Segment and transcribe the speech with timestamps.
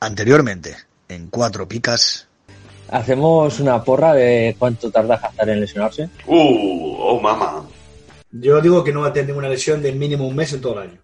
[0.00, 0.76] Anteriormente,
[1.08, 2.26] en Cuatro Picas.
[2.90, 6.08] ¿Hacemos una porra de cuánto tarda Hazard en lesionarse?
[6.26, 7.64] Uh, oh mamá.
[8.32, 10.80] Yo digo que no va a tener ninguna lesión de mínimo un mes en todo
[10.80, 10.98] el año.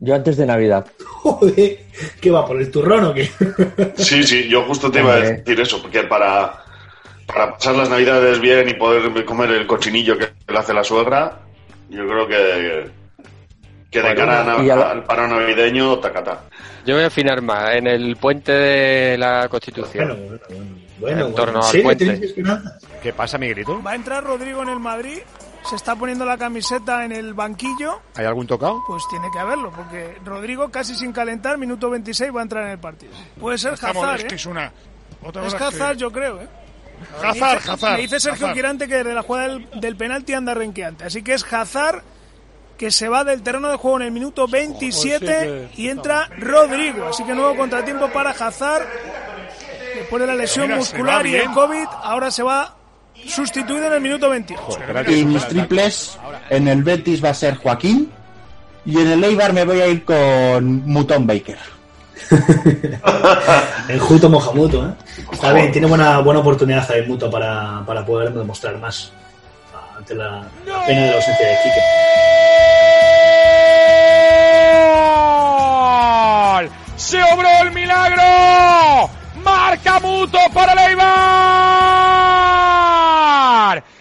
[0.00, 0.86] Yo antes de Navidad.
[1.06, 1.78] Joder,
[2.20, 3.30] ¿qué va por el turrón o qué?
[3.96, 6.64] Sí, sí, yo justo te iba a decir eso, porque para,
[7.26, 11.40] para pasar las navidades bien y poder comer el cochinillo que le hace la suegra,
[11.88, 12.90] yo creo que,
[13.90, 16.42] que de Bueno, cara a la- al paro navideño, tacata.
[16.86, 20.06] Yo voy a afinar más en el puente de la Constitución.
[20.08, 20.86] Bueno, bueno, bueno.
[20.98, 21.60] Bueno, En torno bueno.
[21.60, 22.60] al ¿En serio puente.
[23.02, 23.82] ¿Qué pasa, Miguelito?
[23.82, 25.18] Va a entrar Rodrigo en el Madrid,
[25.68, 28.82] se está poniendo la camiseta en el banquillo, ¿Hay algún tocado?
[28.86, 32.70] pues tiene que haberlo, porque Rodrigo casi sin calentar, minuto 26 va a entrar en
[32.70, 33.12] el partido.
[33.38, 34.36] Puede ser Estamos, Hazard, es que ¿eh?
[34.36, 34.72] es una.
[35.22, 36.48] Otra Es que- Hazard, yo creo, ¿eh?
[37.22, 37.92] Hazard, Me dice- Hazard.
[37.96, 38.54] Me dice Sergio Hazard.
[38.56, 41.04] Quirante que desde la jugada del, del penalti anda renqueante.
[41.04, 42.02] Así que es Hazard
[42.76, 45.88] que se va del terreno de juego en el minuto 27 Joder, sí que- y
[45.88, 47.08] entra Rodrigo.
[47.08, 48.86] Así que nuevo contratiempo para Hazard.
[49.94, 51.50] Después de la lesión mira, muscular y el.
[51.52, 52.74] COVID, ahora se va
[53.26, 54.78] sustituido en el minuto 28.
[55.08, 56.18] Y mis triples
[56.50, 58.10] en el Betis va a ser Joaquín
[58.84, 61.58] y en el Eibar me voy a ir con Mutton Baker.
[63.88, 64.92] El Juto Mohamuto, ¿eh?
[65.32, 69.12] Está bien, tiene buena, buena oportunidad ahí Muto para, para poder demostrar más
[69.96, 71.80] ante la, la pena de la ausencia de Quique.
[76.96, 79.10] ¡Se obró el milagro!
[79.36, 81.16] ¡Marca Muto para el Eibar!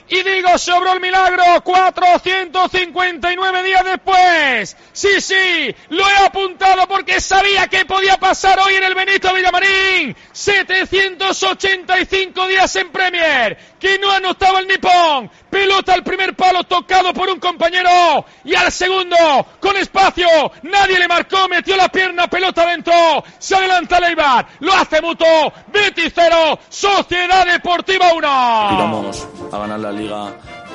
[0.07, 4.77] Y digo, se obró el milagro 459 días después.
[4.93, 10.15] Sí, sí, lo he apuntado porque sabía que podía pasar hoy en el Benito Villamarín.
[10.31, 13.57] 785 días en Premier.
[13.86, 15.30] Que no anotaba el nipón.
[15.47, 18.25] Pelota al primer palo tocado por un compañero.
[18.44, 19.16] Y al segundo,
[19.59, 20.27] con espacio.
[20.64, 23.23] Nadie le marcó, metió la pierna, pelota dentro.
[23.38, 24.47] Se adelanta Leibar.
[24.61, 25.25] Lo hace Muto.
[25.67, 28.27] Betis 0, Sociedad Deportiva 1.
[28.73, 30.33] Iramos a ganar la liga.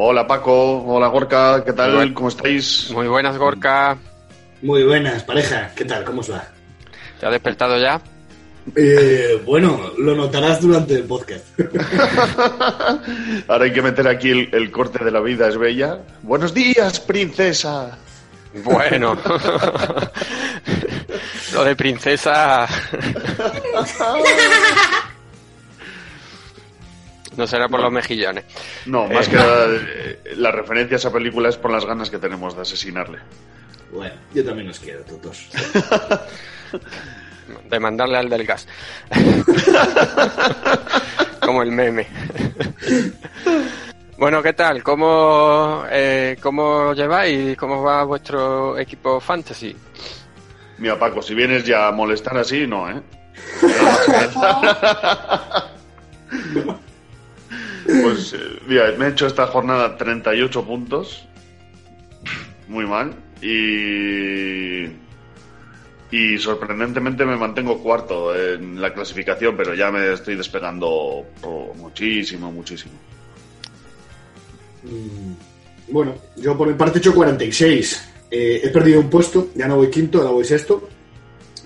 [0.00, 2.14] Hola Paco, hola Gorka, ¿qué tal?
[2.14, 2.88] ¿Cómo estáis?
[2.92, 3.98] muy buenas Gorka.
[4.62, 5.72] Muy buenas, pareja.
[5.74, 6.04] ¿Qué tal?
[6.04, 6.44] ¿Cómo os va?
[7.18, 8.00] ¿Te has despertado ya?
[8.76, 11.44] Eh, bueno, lo notarás durante el podcast.
[13.48, 15.98] Ahora hay que meter aquí el, el corte de la vida es bella.
[16.22, 17.98] Buenos días, princesa.
[18.62, 19.14] Bueno,
[21.54, 22.68] lo de princesa
[27.38, 28.44] no será por los mejillones.
[28.86, 29.30] No, más Eh.
[29.30, 32.62] que nada, eh, la referencia a esa película es por las ganas que tenemos de
[32.62, 33.18] asesinarle.
[33.92, 35.48] Bueno, yo también os quiero, todos.
[37.70, 38.66] De mandarle al del gas.
[41.40, 42.06] Como el meme.
[44.18, 44.82] Bueno, ¿qué tal?
[44.82, 47.56] ¿Cómo, eh, ¿Cómo lleváis?
[47.56, 49.74] ¿Cómo va vuestro equipo fantasy?
[50.78, 53.00] Mira, Paco, si vienes ya a molestar así, no, ¿eh?
[57.88, 61.26] Pues, eh, mira, me he hecho esta jornada 38 puntos.
[62.68, 63.14] Muy mal.
[63.40, 64.84] Y.
[66.10, 72.50] Y sorprendentemente me mantengo cuarto en la clasificación, pero ya me estoy despegando oh, muchísimo,
[72.50, 72.94] muchísimo.
[74.84, 75.32] Mm,
[75.92, 78.08] Bueno, yo por mi parte he hecho 46.
[78.30, 80.88] Eh, he perdido un puesto, ya no voy quinto, ahora voy sexto.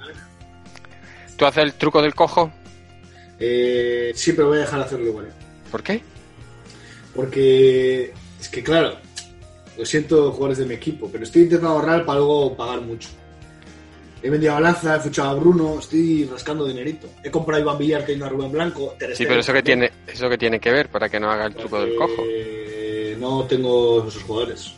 [1.37, 2.51] ¿tú haces el truco del cojo?
[3.39, 5.25] Eh, sí, pero voy a dejar de hacerlo igual.
[5.25, 5.31] ¿eh?
[5.71, 6.01] ¿Por qué?
[7.15, 8.97] Porque es que, claro,
[9.77, 13.09] lo siento, jugadores de mi equipo, pero estoy intentando ahorrar para luego pagar mucho.
[14.23, 17.07] He vendido a Lanza, he fichado a Bruno, estoy rascando dinerito.
[17.23, 18.95] He comprado a Iván Villar, que hay una Rubén Blanco.
[18.97, 21.45] Ter Sí, pero eso que tiene, eso que tiene que ver para que no haga
[21.45, 22.23] el truco del cojo.
[23.19, 24.73] No tengo esos jugadores.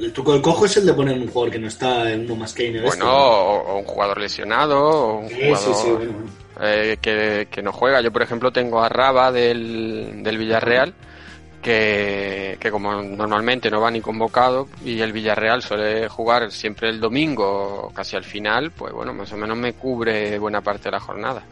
[0.00, 2.36] El truco del cojo es el de poner un jugador que no está en uno
[2.36, 5.82] más que en el Bueno, o, o un jugador lesionado, o un Sí, jugador sí,
[5.82, 6.30] sí, bueno, bueno.
[6.62, 8.00] eh, que, que no juega.
[8.00, 10.94] Yo, por ejemplo, tengo a Raba del, del Villarreal,
[11.66, 17.00] que, que como normalmente no va ni convocado, y el Villarreal suele jugar siempre el
[17.00, 21.00] domingo, casi al final, pues bueno, más o menos me cubre buena parte de la
[21.00, 21.42] jornada.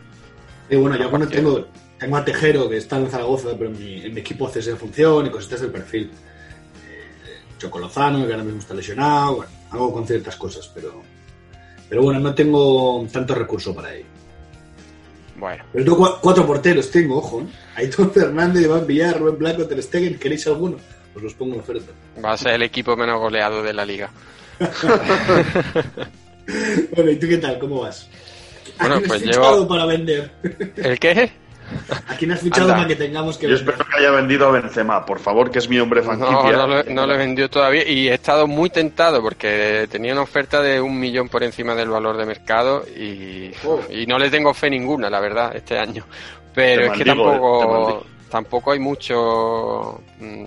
[0.70, 1.66] Y bueno, yo bueno, tengo,
[1.98, 4.76] tengo a Tejero, que está en Zaragoza, pero en mi, en mi equipo hace esa
[4.76, 6.12] función y cositas del perfil.
[6.88, 11.02] Eh, Chocolozano, que ahora mismo está lesionado, bueno, hago con ciertas cosas, pero,
[11.88, 14.06] pero bueno, no tengo tanto recurso para ello.
[15.36, 17.46] Bueno, Pero tengo cua- cuatro porteros, tengo, ojo, ¿eh?
[17.76, 20.76] Aitor Fernández, Iván Villar, Rubén Blanco, Ter Stegen, ¿queréis alguno?
[21.14, 21.92] Os los pongo en oferta.
[22.24, 24.10] va a ser el equipo menos goleado de la liga.
[26.94, 27.58] Bueno, ¿y tú qué tal?
[27.58, 28.08] ¿Cómo vas?
[28.78, 30.30] ¿A Bueno, quién pues has fichado llevo- para vender?
[30.76, 31.32] ¿El qué?
[32.06, 32.76] ¿A quién has fichado Anda.
[32.76, 33.74] para que tengamos que Yo vender?
[33.74, 36.52] espero que haya vendido a Benzema, por favor, que es mi hombre No, franquicia.
[36.52, 40.20] no, lo, no lo he vendido todavía y he estado muy tentado porque tenía una
[40.22, 43.80] oferta de un millón por encima del valor de mercado y, Oh.
[43.90, 46.04] y no le tengo fe ninguna, la verdad, este año.
[46.54, 50.44] Pero Te es que tampoco, tampoco hay mucho, mm,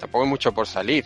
[0.00, 1.04] tampoco hay mucho por salir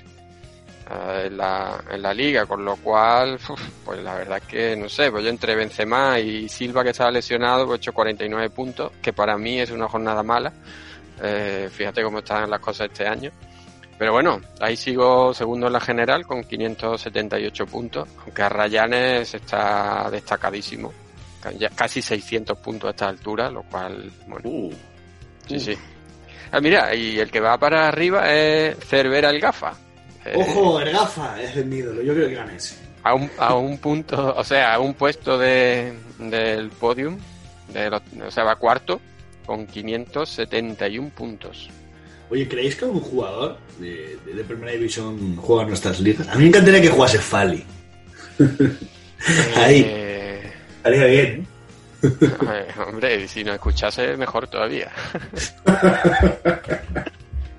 [0.91, 3.39] eh, en, la, en la liga, con lo cual,
[3.85, 7.11] pues la verdad es que no sé, pues yo entre Benzema y Silva que estaba
[7.11, 10.53] lesionado, pues he hecho 49 puntos, que para mí es una jornada mala.
[11.23, 13.31] Eh, fíjate cómo están las cosas este año.
[13.99, 20.09] Pero bueno, ahí sigo segundo en la general con 578 puntos, aunque a Rayanes está
[20.11, 20.95] destacadísimo, ca-
[21.59, 24.73] ya casi 600 puntos a esta altura, lo cual, bueno, Uh,
[25.49, 25.75] sí, sí.
[26.53, 29.73] Ah, mira, y el que va para arriba es Cervera el Gafa.
[30.25, 32.75] Eh, Ojo, el gafa, es mi ídolo, yo creo que gana ese.
[33.05, 37.17] a un, a un punto, o sea, a un puesto de, del podium,
[37.73, 39.01] de los- o sea, va cuarto
[39.47, 41.71] con 571 puntos.
[42.29, 46.29] Oye, ¿creéis que algún jugador de, de, de Primera División juega en nuestras ligas?
[46.29, 47.65] A mí me encantaría que jugase Fali.
[49.57, 50.40] Ahí, Eh,
[50.81, 51.47] estaría bien.
[52.03, 54.91] eh, hombre, si no escuchase, mejor todavía.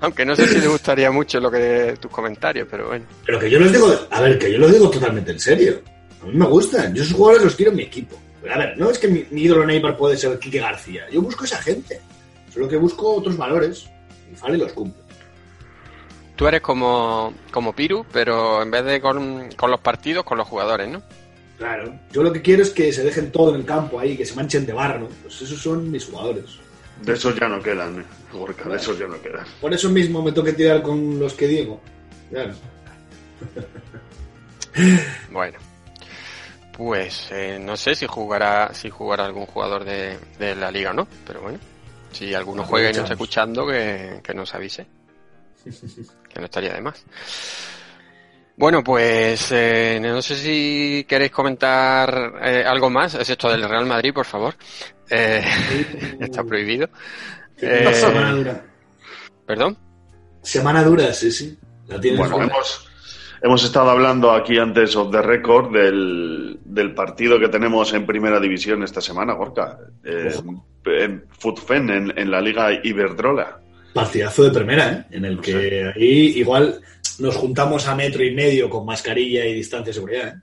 [0.02, 3.06] Aunque no sé si le gustaría mucho lo que tus comentarios, pero bueno.
[3.24, 5.80] Pero que yo los digo, a ver, que yo lo digo totalmente en serio.
[6.24, 8.20] A mí me gustan, yo esos jugadores los quiero en mi equipo.
[8.42, 11.04] Pero a ver, no es que mi, mi ídolo Neymar puede ser Quique García.
[11.12, 12.02] Yo busco esa gente.
[12.52, 13.88] Solo que busco otros valores.
[14.32, 15.04] Y Fali los cumple.
[16.36, 20.48] Tú eres como, como Piru, pero en vez de con, con los partidos, con los
[20.48, 21.04] jugadores, ¿no?
[21.62, 21.94] Claro.
[22.12, 24.34] Yo lo que quiero es que se dejen todo en el campo ahí, que se
[24.34, 25.08] manchen de barro.
[25.22, 26.58] Pues esos son mis jugadores.
[27.04, 29.46] de esos ya no quedan, eh, Gorka, de esos ya no quedan.
[29.62, 31.80] Por eso mismo me toque tirar con los que digo.
[32.32, 32.54] Claro.
[35.32, 35.60] Bueno.
[36.76, 40.94] Pues eh, no sé si jugará si jugará algún jugador de, de la liga o
[40.94, 41.60] no, pero bueno.
[42.12, 44.88] Si alguno juega y no está escuchando, que, que nos avise.
[45.64, 47.04] Que no estaría de más.
[48.62, 53.88] Bueno, pues eh, no sé si queréis comentar eh, algo más, es esto del Real
[53.88, 54.54] Madrid, por favor.
[55.10, 55.44] Eh,
[56.20, 56.88] está prohibido.
[57.60, 58.66] Eh, Semana dura.
[59.48, 59.76] ¿Perdón?
[60.44, 61.58] Semana dura, sí, sí.
[61.88, 62.88] La Bueno, hemos,
[63.42, 68.40] hemos estado hablando aquí antes of the record del, del partido que tenemos en Primera
[68.40, 69.80] División esta semana, Gorka.
[70.04, 70.36] Eh,
[70.86, 73.60] en Futfen, en, en la Liga Iberdrola.
[73.92, 75.06] Partidazo de primera, ¿eh?
[75.18, 76.80] En el que ahí igual
[77.22, 80.42] nos juntamos a metro y medio con mascarilla y distancia de seguridad, ¿eh?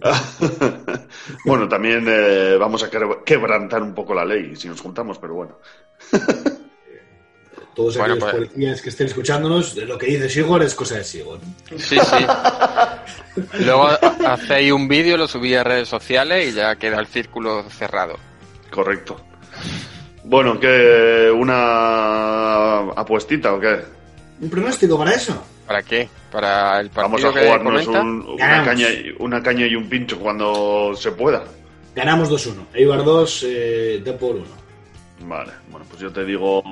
[1.44, 5.34] bueno, también eh, vamos a quebr- quebrantar un poco la ley si nos juntamos, pero
[5.34, 5.58] bueno.
[7.74, 11.04] Todos Bueno, aquellos pues- policías que estén escuchándonos, lo que dice Sigor es cosa de
[11.04, 11.40] Sigor.
[11.76, 12.26] Sí, sí.
[13.64, 13.88] Luego
[14.26, 18.16] hacéis un vídeo, lo subí a redes sociales y ya queda el círculo cerrado.
[18.70, 19.16] Correcto.
[20.22, 21.30] Bueno, ¿qué?
[21.34, 23.80] ¿Una apuestita o qué?
[24.44, 25.42] ¿Un pronóstico para eso?
[25.66, 26.06] ¿Para qué?
[26.30, 28.00] ¿Para el Vamos partido a que jugarnos comenta?
[28.02, 31.44] un- una, caña, y- una caña y un pincho cuando se pueda.
[31.96, 32.66] Ganamos 2-1.
[32.74, 34.44] Eibar 2, eh, de por 1.
[35.20, 36.62] Vale, bueno, pues yo te digo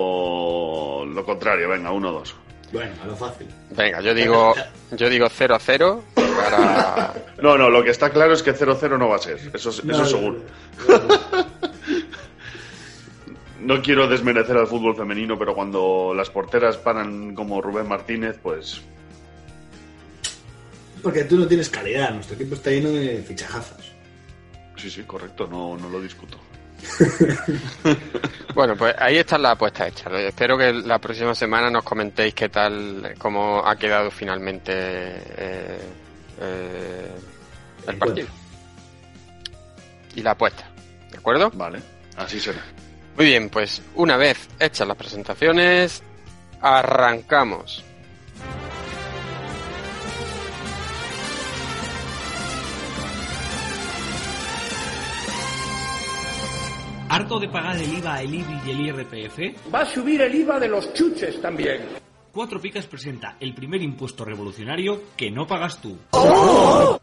[1.07, 2.35] lo contrario, venga, 1-2.
[2.71, 3.47] Bueno, a lo fácil.
[3.71, 4.53] Venga, yo digo
[4.91, 7.13] yo digo 0-0 para...
[7.41, 9.39] No, no, lo que está claro es que 0-0 no va a ser.
[9.51, 10.37] Eso, eso No, no, seguro.
[10.87, 11.72] No
[13.81, 18.81] quiero desmerecer al fútbol femenino, pero cuando las porteras paran como Rubén Martínez, pues
[21.01, 23.91] Porque tú no tienes calidad, nuestro equipo está lleno de fichajazos.
[24.77, 26.37] sí, sí, correcto, no, no lo discuto.
[28.53, 30.09] Bueno, pues ahí está la apuesta hecha.
[30.19, 35.79] Espero que la próxima semana nos comentéis qué tal, cómo ha quedado finalmente eh,
[36.39, 37.11] eh,
[37.87, 38.27] el partido.
[40.15, 40.69] Y la apuesta.
[41.11, 41.49] ¿De acuerdo?
[41.55, 41.79] Vale,
[42.15, 42.63] así será.
[43.15, 46.01] Muy bien, pues una vez hechas las presentaciones,
[46.61, 47.83] arrancamos.
[57.09, 59.71] ¿Harto de pagar el IVA, el IBI y el IRPF?
[59.71, 61.89] Va a subir el IVA de los chuches también.
[62.31, 65.95] Cuatro Picas presenta el primer impuesto revolucionario que no pagas tú.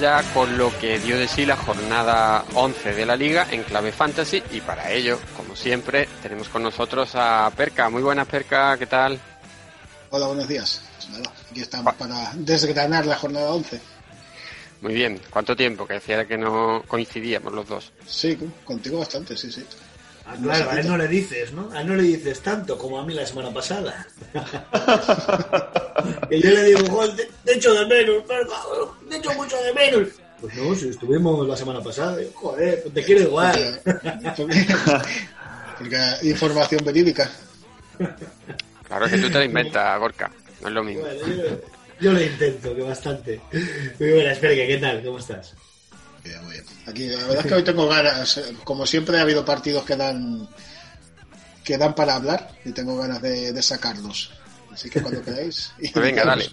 [0.00, 3.90] Ya con lo que dio de sí la jornada 11 de la liga en clave
[3.90, 7.90] fantasy y para ello, como siempre, tenemos con nosotros a Perca.
[7.90, 9.18] Muy buenas, Perca, ¿qué tal?
[10.10, 10.82] Hola, buenos días.
[11.50, 13.80] Aquí estamos para desgranar la jornada 11.
[14.82, 15.86] Muy bien, ¿cuánto tiempo?
[15.86, 17.92] Que decía que no coincidíamos los dos.
[18.06, 19.64] Sí, contigo bastante, sí, sí.
[20.30, 21.70] Ah, claro, a él no le dices, ¿no?
[21.72, 24.06] A él no le dices tanto como a mí la semana pasada.
[26.28, 28.54] que yo le digo, "Joder, te, te echo de menos, perca,
[29.08, 30.08] te echo mucho de menos.
[30.40, 33.80] Pues no, si estuvimos la semana pasada, yo, joder, pues te quiero igual.
[35.78, 37.30] Porque información verídica.
[38.86, 40.30] Claro que tú te la inventas, Gorka,
[40.60, 41.02] no es lo mismo.
[41.02, 41.44] Bueno, yo,
[42.00, 43.40] yo lo intento, que bastante.
[43.98, 45.02] Muy buena, espera, ¿qué tal?
[45.02, 45.54] ¿Cómo estás?
[46.28, 46.64] Bien, muy bien.
[46.86, 48.40] Aquí, la verdad es que hoy tengo ganas.
[48.64, 50.48] Como siempre ha habido partidos que dan
[51.64, 54.30] que dan para hablar y tengo ganas de, de sacarlos.
[54.72, 55.72] Así que cuando queráis.
[55.78, 56.50] Pues venga, dale.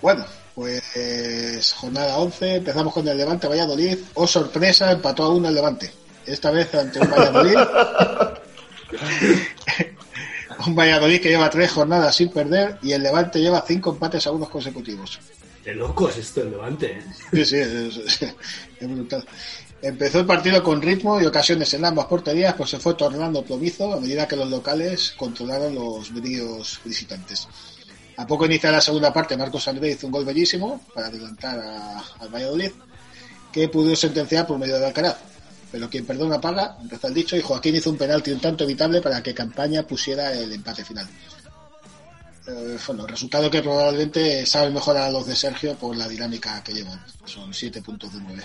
[0.00, 0.24] Bueno,
[0.54, 3.98] pues jornada 11, empezamos con el Levante Valladolid.
[4.14, 5.92] Oh, sorpresa, empató a uno el Levante.
[6.26, 7.56] Esta vez ante un Valladolid.
[10.66, 14.32] un Valladolid que lleva tres jornadas sin perder y el Levante lleva cinco empates a
[14.32, 15.18] unos consecutivos.
[15.64, 16.98] De locos esto, el Levante.
[17.32, 18.34] ¿eh?
[19.82, 23.92] Empezó el partido con ritmo y ocasiones en ambas porterías, pues se fue tornando plomizo
[23.92, 27.48] a medida que los locales controlaron los medios visitantes.
[28.16, 31.58] A poco iniciar la segunda parte, Marcos André hizo un gol bellísimo para adelantar
[32.20, 32.70] al Valladolid,
[33.52, 35.16] que pudo sentenciar por medio de Alcaraz.
[35.72, 39.00] Pero quien perdona paga, empezó el dicho, y Joaquín hizo un penalti un tanto evitable
[39.00, 41.08] para que Campaña pusiera el empate final.
[42.48, 46.72] Eh, bueno, resultado que probablemente sabe mejor a los de Sergio por la dinámica que
[46.72, 47.00] llevan.
[47.24, 48.42] Son 7 puntos de 9.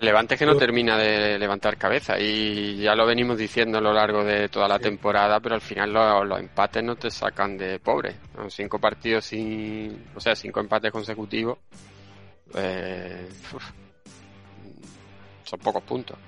[0.00, 4.24] Levante que no termina de levantar cabeza y ya lo venimos diciendo a lo largo
[4.24, 8.16] de toda la temporada, pero al final lo- los, empates no te sacan de pobre.
[8.36, 8.50] ¿no?
[8.50, 11.56] Cinco partidos sin, o sea, cinco empates consecutivos,
[12.56, 13.62] eh, uf,
[15.44, 16.18] son pocos puntos.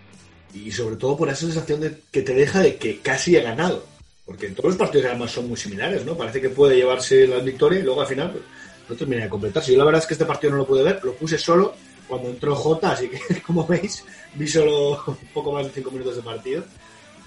[0.54, 3.84] Y sobre todo por esa sensación de que te deja de que casi ha ganado.
[4.26, 6.16] Porque en todos los partidos además son muy similares, ¿no?
[6.16, 8.44] Parece que puede llevarse la victoria y luego al final pues,
[8.88, 9.72] no termina de completarse.
[9.72, 11.74] Yo la verdad es que este partido no lo pude ver, lo puse solo
[12.08, 14.04] cuando entró Jota, así que como veis,
[14.34, 16.64] vi solo un poco más de 5 minutos de partido.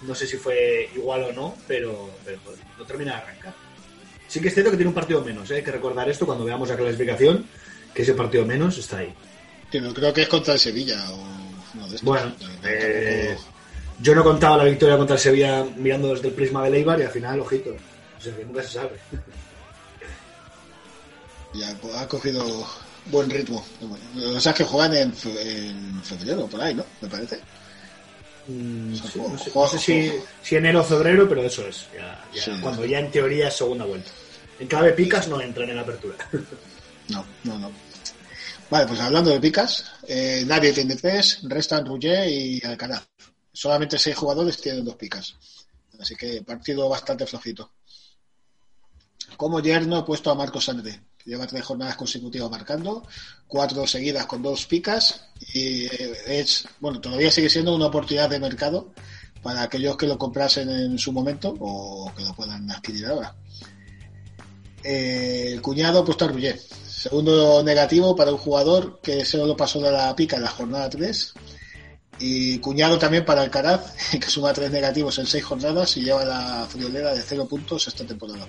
[0.04, 3.54] No sé si fue igual o no, pero, pero joder, no termina de arrancar.
[4.28, 5.56] Sí que es cierto que tiene un partido menos, ¿eh?
[5.56, 7.46] hay que recordar esto cuando veamos la clasificación,
[7.94, 9.14] que ese partido menos está ahí.
[9.72, 12.04] Pero creo que es contra el Sevilla o uno de estos.
[12.04, 13.38] Bueno, Tampoco- eh,
[14.02, 17.04] yo no contaba la victoria contra el Sevilla mirando desde el prisma de Leibar y
[17.04, 17.72] al final, ojito.
[18.18, 18.98] O sea, que nunca se sabe.
[21.54, 22.68] Ya pues, ha cogido
[23.08, 23.66] buen ritmo.
[24.36, 26.86] O sea, que juegan en, fe- en febrero, por ahí, ¿no?
[27.02, 27.40] Me parece.
[28.48, 30.12] Mm, O sea, sí, juego- no sé, juego- no sé si,
[30.44, 31.88] si enero o febrero, pero eso es.
[31.96, 32.52] ya- ya, Sí.
[32.62, 34.12] Cuando ya en teoría es segunda vuelta.
[34.60, 36.16] En clave picas no entran en apertura.
[37.10, 37.72] No, no, no.
[38.70, 43.04] Vale, pues hablando de picas, eh, nadie tiene tres, restan Rouget y Alcaraz.
[43.58, 45.34] Solamente seis jugadores tienen dos picas.
[46.00, 47.72] Así que partido bastante flojito.
[49.36, 53.02] Como yerno he puesto a Marcos André, que lleva tres jornadas consecutivas marcando,
[53.48, 58.40] cuatro seguidas con dos picas y eh, es, bueno, todavía sigue siendo una oportunidad de
[58.40, 58.94] mercado
[59.42, 63.36] para aquellos que lo comprasen en su momento o que lo puedan adquirir ahora.
[64.84, 66.60] Eh, el cuñado ha puesto a Rouget.
[66.60, 70.92] Segundo negativo para un jugador que solo lo pasó de la pica en la jornada
[70.92, 71.34] 3.
[72.20, 76.66] Y cuñado también para Alcaraz, que suma tres negativos en seis jornadas y lleva la
[76.70, 78.48] friolera de cero puntos esta temporada.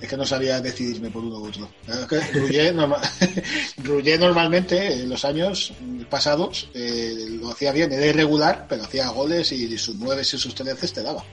[0.00, 1.68] Es que no sabía decidirme por uno u otro.
[1.88, 3.00] Es que Rouget, norma-
[3.82, 5.72] Rouget normalmente en los años
[6.10, 10.54] pasados eh, lo hacía bien, era irregular, pero hacía goles y sus nueve y sus
[10.54, 11.24] treces te daba.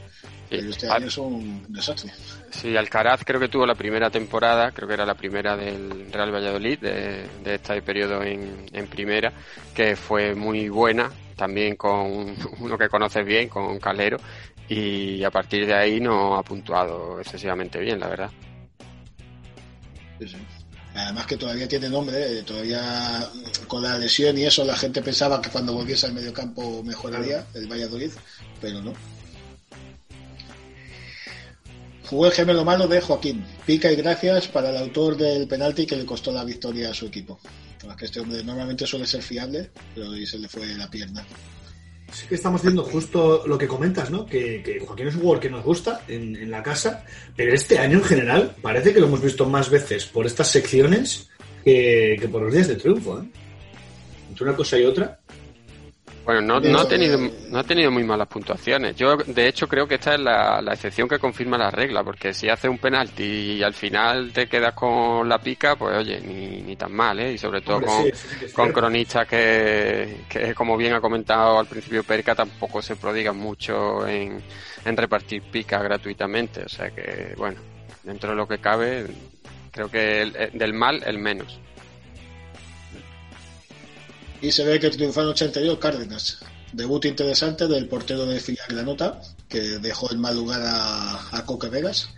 [0.50, 2.13] Pero este año es un desastre.
[2.53, 6.31] Sí, Alcaraz creo que tuvo la primera temporada, creo que era la primera del Real
[6.33, 9.33] Valladolid, de, de este periodo en, en primera,
[9.74, 14.17] que fue muy buena, también con uno que conoces bien, con Calero,
[14.67, 18.33] y a partir de ahí no ha puntuado excesivamente bien, la verdad.
[20.19, 20.38] Sí, sí.
[20.93, 23.33] Además que todavía tiene nombre, eh, todavía
[23.67, 27.67] con la lesión y eso la gente pensaba que cuando volviese al mediocampo mejoraría el
[27.67, 28.12] Valladolid,
[28.60, 29.00] pero no.
[32.13, 33.43] Jugó el gemelo malo de Joaquín.
[33.65, 37.08] Pica y gracias para el autor del penalti que le costó la victoria a su
[37.08, 37.39] equipo.
[38.00, 41.25] Este hombre normalmente suele ser fiable, pero hoy se le fue la pierna.
[42.12, 44.27] Sí que estamos viendo justo lo que comentas, ¿no?
[44.27, 47.03] Que, Joaquín es un jugador que nos gusta en, en la casa,
[47.36, 51.29] pero este año en general parece que lo hemos visto más veces por estas secciones
[51.65, 53.25] que, que por los días de triunfo, ¿eh?
[54.29, 55.20] Entre una cosa y otra.
[56.25, 57.18] Bueno, no, no, ha tenido,
[57.50, 58.96] no ha tenido muy malas puntuaciones.
[58.96, 62.33] Yo, de hecho, creo que esta es la, la excepción que confirma la regla, porque
[62.33, 63.24] si hace un penalti
[63.57, 67.33] y al final te quedas con la pica, pues oye, ni, ni tan mal, ¿eh?
[67.33, 68.79] Y sobre todo Hombre, con, sí, sí, sí, es con cierto.
[68.79, 74.42] cronistas que, que, como bien ha comentado al principio Perca, tampoco se prodigan mucho en,
[74.86, 76.64] en repartir picas gratuitamente.
[76.64, 77.59] O sea que, bueno,
[78.01, 79.07] dentro de lo que cabe,
[79.72, 81.59] creo que el- el- del mal, el menos.
[84.44, 86.40] Y se ve que triunfaron 82 Cárdenas.
[86.74, 91.70] Debut interesante del portero de Filial Granota, que dejó en mal lugar a, a Coque
[91.70, 92.10] Vegas.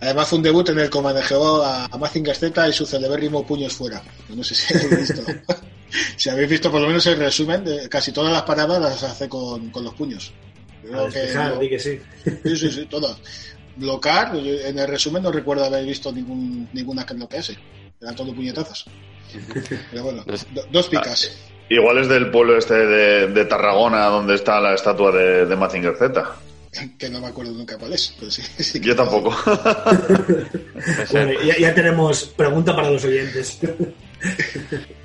[0.00, 3.46] Además fue un debut en el que manejó a, a Mazinger Z y su celebérrimo
[3.46, 4.02] Puños Fuera.
[4.28, 5.22] No sé si habéis visto.
[6.16, 9.28] si habéis visto por lo menos el resumen, de casi todas las paradas las hace
[9.28, 10.32] con, con los puños.
[10.82, 11.98] Creo A despejar, lo- di que sí.
[12.44, 13.16] Sí, sí, sí, todas.
[13.76, 17.56] Blocar, en el resumen no recuerdo haber visto ningún, ninguna que bloquease.
[18.00, 18.84] Eran todo puñetazos.
[19.90, 21.30] Pero bueno, do- dos picas.
[21.68, 25.96] Igual es del pueblo este de, de Tarragona donde está la estatua de, de Mazinger
[25.96, 26.36] Z.
[26.98, 28.42] que no me acuerdo nunca cuál es, pero sí.
[28.62, 29.34] sí que- Yo tampoco.
[31.12, 33.58] Bueno, ya, ya tenemos pregunta para los oyentes.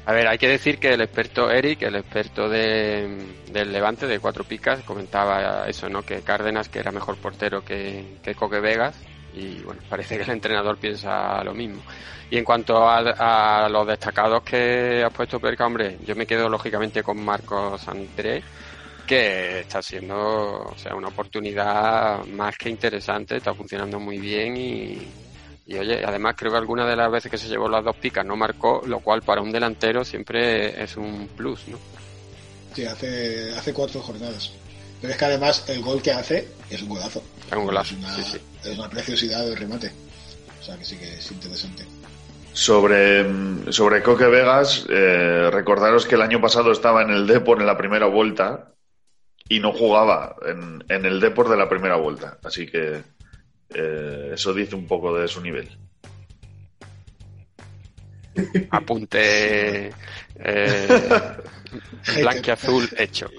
[0.05, 3.17] A ver, hay que decir que el experto Eric, el experto de,
[3.51, 6.01] del Levante de Cuatro Picas, comentaba eso, ¿no?
[6.03, 8.95] Que Cárdenas, que era mejor portero que, que Coque Vegas,
[9.39, 11.81] y bueno, parece que el entrenador piensa lo mismo.
[12.29, 16.47] Y en cuanto a, a los destacados que has puesto Perca, hombre, yo me quedo
[16.47, 18.43] lógicamente con Marcos André,
[19.09, 25.01] que está siendo o sea, una oportunidad más que interesante, está funcionando muy bien y,
[25.75, 28.35] oye, además creo que algunas de las veces que se llevó las dos picas no
[28.35, 31.79] marcó, lo cual para un delantero siempre es un plus, ¿no?
[32.75, 34.51] Sí, hace, hace cuatro jornadas.
[35.01, 37.23] Pero es que además el gol que hace es un golazo.
[37.51, 38.37] Es un golazo, Es una, sí, sí.
[38.69, 39.91] es una preciosidad de remate.
[40.59, 41.83] O sea que sí que es interesante.
[42.53, 47.67] Sobre, sobre Coque Vegas, eh, recordaros que el año pasado estaba en el Depor en
[47.67, 48.73] la primera vuelta
[49.47, 52.37] y no jugaba en, en el Depor de la primera vuelta.
[52.43, 53.01] Así que
[53.73, 55.69] eh, eso dice un poco de su nivel.
[58.71, 59.91] Apunte
[60.35, 60.87] eh,
[62.21, 63.29] blanqueazul hecho.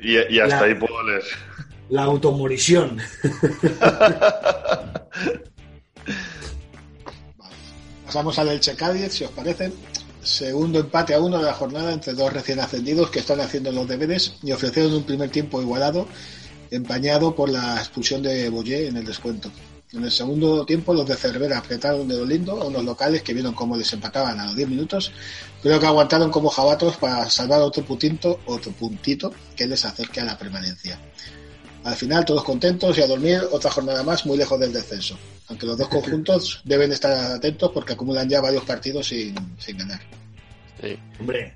[0.00, 1.22] Y, y hasta La- ahí puedo leer.
[1.90, 2.98] La automorisión.
[8.04, 9.72] Pasamos al Elche Cádiz, si os parece.
[10.22, 13.88] Segundo empate a uno de la jornada entre dos recién ascendidos que están haciendo los
[13.88, 16.06] deberes y ofrecieron un primer tiempo igualado,
[16.70, 19.50] empañado por la expulsión de Boyer en el descuento.
[19.92, 23.32] En el segundo tiempo los de Cervera apretaron de lo lindo a unos locales que
[23.32, 25.12] vieron cómo les empataban a los 10 minutos,
[25.62, 30.24] pero que aguantaron como jabatos para salvar otro puntito, otro puntito que les acerque a
[30.24, 31.00] la permanencia.
[31.88, 35.18] Al final, todos contentos y a dormir otra jornada más muy lejos del descenso.
[35.48, 40.00] Aunque los dos conjuntos deben estar atentos porque acumulan ya varios partidos sin, sin ganar.
[40.80, 40.98] Sí.
[41.18, 41.54] Hombre,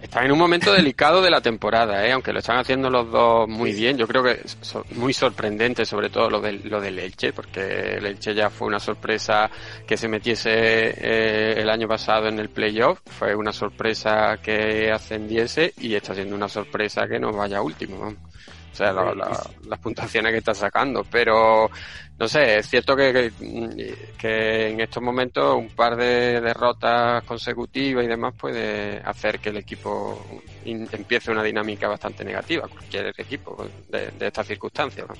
[0.00, 2.12] Están en un momento delicado de la temporada, ¿eh?
[2.12, 3.98] aunque lo están haciendo los dos muy bien.
[3.98, 7.96] Yo creo que es so- muy sorprendente, sobre todo lo del, lo del Elche, porque
[7.96, 9.50] el Elche ya fue una sorpresa
[9.86, 15.74] que se metiese eh, el año pasado en el playoff, fue una sorpresa que ascendiese
[15.78, 18.14] y está siendo una sorpresa que no vaya último.
[18.78, 21.68] Sea, la- la- las puntuaciones que está sacando, pero
[22.18, 28.04] no sé, es cierto que, que, que en estos momentos un par de derrotas consecutivas
[28.04, 30.24] y demás puede hacer que el equipo
[30.64, 35.06] in- empiece una dinámica bastante negativa, cualquier equipo de, de estas circunstancias.
[35.08, 35.14] ¿no?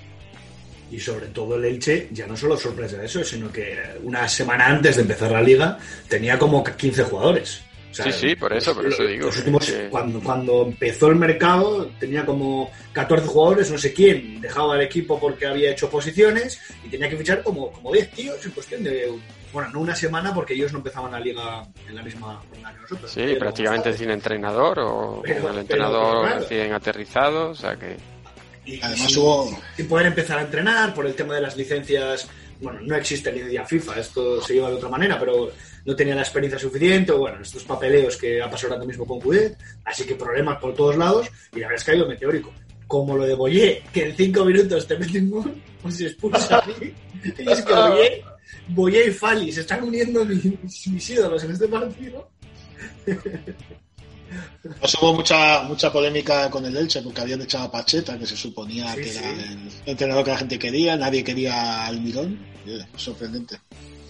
[0.91, 4.97] y sobre todo el Elche, ya no solo sorpresa eso, sino que una semana antes
[4.97, 7.63] de empezar la liga tenía como 15 jugadores.
[7.91, 11.09] O sea, Sí, sí, por eso, por eso digo los últimos- que- cuando, cuando empezó
[11.09, 15.89] el mercado tenía como 14 jugadores, no sé quién, dejaba el equipo porque había hecho
[15.89, 19.11] posiciones y tenía que fichar como, como 10 tíos en cuestión de,
[19.53, 22.83] bueno, no una semana porque ellos no empezaban la liga en la misma jornada que
[22.83, 23.11] nosotros.
[23.11, 26.41] Sí, Pero- prácticamente sin entrenador o Pero- con el entrenador pero claro.
[26.41, 27.97] recién aterrizado, o sea que...
[28.67, 32.29] Y, Además sin, hubo- sin poder empezar a entrenar por el tema de las licencias.
[32.61, 35.51] Bueno, no existe licencia FIFA, esto se lleva de otra manera, pero
[35.89, 37.13] no tenía la experiencia suficiente.
[37.13, 40.75] o Bueno, estos papeleos que ha pasado ahora mismo con Cudet, así que problemas por
[40.75, 42.53] todos lados y la verdad es que ha ido meteórico.
[42.87, 46.63] Como lo de Boyé, que en cinco minutos te mete un gol, pues se expulsa.
[47.25, 48.25] y es que Boyé,
[48.69, 50.45] Boyé y Fali se están uniendo mis,
[50.89, 52.31] mis ídolos en este partido.
[54.81, 58.37] Pues hubo mucha mucha polémica con el Elche porque habían echado a Pacheta, que se
[58.37, 59.19] suponía Sí, que sí.
[59.21, 62.39] era el entrenador que la gente quería, nadie quería al Mirón.
[62.67, 63.59] Eh, sorprendente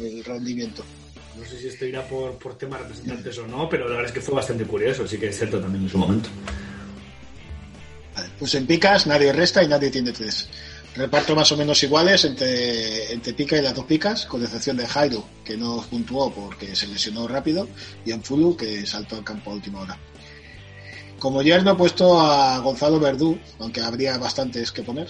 [0.00, 0.84] el rendimiento.
[1.38, 4.12] No sé si esto irá por, por temas representantes o no, pero la verdad es
[4.12, 6.28] que fue bastante curioso, sí que es cierto también en su momento.
[8.14, 10.48] Vale, pues en picas nadie resta y nadie tiene tres.
[10.96, 14.86] Reparto más o menos iguales entre, entre pica y las dos picas, con excepción de
[14.86, 17.68] Jairo, que no puntuó porque se lesionó rápido,
[18.04, 19.96] y Anfulu, que saltó al campo a última hora.
[21.20, 25.08] Como yerno he puesto a Gonzalo Verdú, aunque habría bastantes que poner,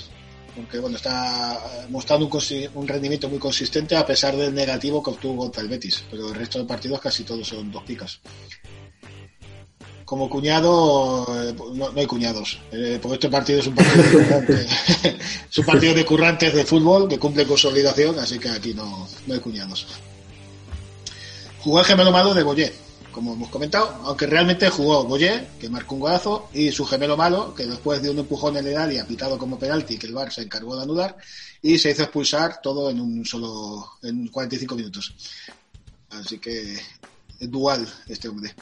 [0.58, 2.28] porque bueno, está mostrando
[2.74, 6.34] un, rendimiento muy consistente a pesar del negativo que obtuvo contra el Betis, pero el
[6.34, 8.20] resto de partidos casi todos son dos picas.
[10.04, 14.10] Como cuñado, eh, no, no hay cuñados, eh, porque este partido es un partido de
[14.10, 14.66] currante.
[15.48, 18.74] es un partido de currantes de fútbol que cumple con su obligación, así que aquí
[18.74, 19.86] no, no hay cuñados.
[21.60, 22.72] Jugó el gemelo malo de Boyé,
[23.18, 27.52] como hemos comentado, aunque realmente jugó Boyé, que marcó un golazo, y su gemelo malo,
[27.52, 30.42] que después de un empujón en el área pitado como penalti, que el VAR se
[30.42, 31.16] encargó de anular,
[31.60, 35.16] y se hizo expulsar todo en un solo, en 45 minutos.
[36.10, 36.74] Así que
[37.40, 38.54] es dual este hombre.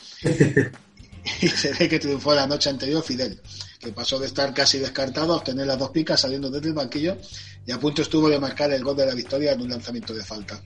[1.43, 3.39] y se ve que triunfó la noche anterior Fidel,
[3.79, 7.19] que pasó de estar casi descartado a obtener las dos picas saliendo desde el banquillo
[7.67, 10.25] y a punto estuvo de marcar el gol de la victoria en un lanzamiento de
[10.25, 10.59] falta.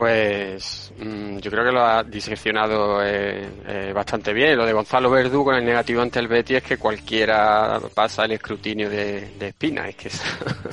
[0.00, 4.56] Pues mm, yo creo que lo ha diseccionado eh, eh, bastante bien.
[4.56, 8.32] Lo de Gonzalo Verdú con el negativo ante el Betis es que cualquiera pasa el
[8.32, 9.86] escrutinio de, de Espina.
[9.90, 10.18] Es que es,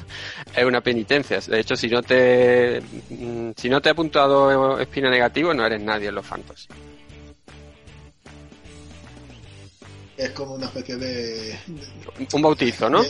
[0.56, 1.42] es una penitencia.
[1.42, 5.82] De hecho, si no te mm, si no te ha apuntado Espina negativo, no eres
[5.82, 6.70] nadie en los Fantasy.
[10.16, 11.60] Es como una especie de...
[12.32, 13.04] Un bautizo, ¿no?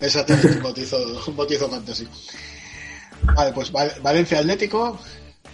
[0.00, 2.06] Exactamente, un bautizo, un bautizo fantasy.
[3.22, 5.00] Vale, pues Val- Valencia Atlético,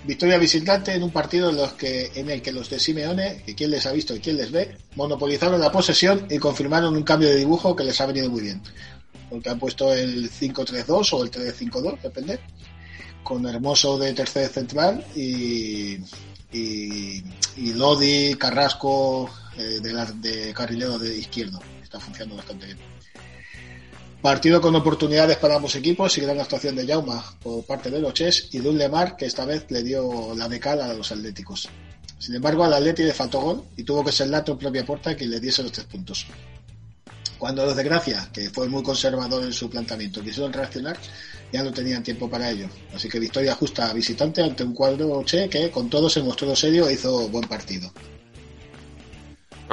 [0.04, 3.54] victoria visitante en un partido en, los que, en el que los de Simeone, que
[3.54, 7.28] quién les ha visto y quién les ve, monopolizaron la posesión y confirmaron un cambio
[7.28, 8.60] de dibujo que les ha venido muy bien.
[9.30, 12.38] Porque han puesto el 5-3-2 o el 3-5-2, depende,
[13.22, 15.96] con Hermoso de tercer central y,
[16.52, 17.22] y,
[17.56, 21.60] y Lodi, Carrasco eh, de, la- de carrilero de izquierdo.
[21.82, 22.78] Está funcionando bastante bien.
[24.22, 28.14] Partido con oportunidades para ambos equipos y gran actuación de Jauma por parte de los
[28.14, 31.10] Ches y de un Lemar que esta vez le dio la de cal a los
[31.10, 31.68] atléticos.
[32.20, 35.16] Sin embargo, al Atleti le faltó gol y tuvo que ser Lato en propia puerta
[35.16, 36.24] quien le diese los tres puntos.
[37.36, 40.96] Cuando los de Gracia, que fue muy conservador en su planteamiento, quisieron reaccionar,
[41.52, 42.68] ya no tenían tiempo para ello.
[42.94, 46.86] Así que victoria justa visitante ante un cuadro Che que con todo se mostró serio
[46.86, 47.92] e hizo buen partido.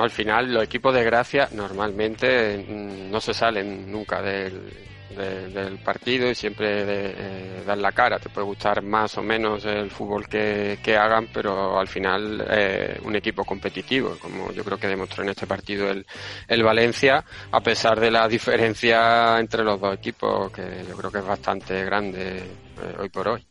[0.04, 4.72] Al final, los equipos de gracia normalmente mm, no se salen nunca del,
[5.16, 8.20] de- del partido y siempre eh, dan la cara.
[8.20, 13.16] Te puede gustar más o menos el fútbol que, hagan, pero al final eh, un
[13.16, 16.06] equipo competitivo, como yo creo que demostró en este partido el,
[16.48, 21.20] el Valencia, a pesar de la diferencia entre los dos equipos, que yo creo que
[21.20, 23.46] es bastante grande eh, hoy por hoy.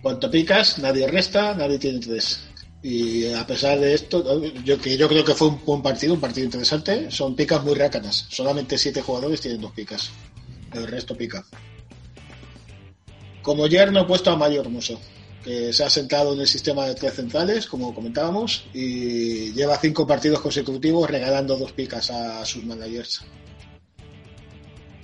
[0.00, 2.47] Cuanto picas, nadie resta, nadie tiene tres.
[2.82, 6.44] Y a pesar de esto, yo, yo creo que fue un buen partido, un partido
[6.44, 8.26] interesante, son picas muy rácanas.
[8.28, 10.10] Solamente siete jugadores tienen dos picas.
[10.72, 11.44] El resto pica.
[13.42, 15.00] Como yerno he puesto a Mario Hermoso,
[15.42, 20.06] que se ha sentado en el sistema de tres centrales, como comentábamos, y lleva cinco
[20.06, 23.22] partidos consecutivos regalando dos picas a sus managers.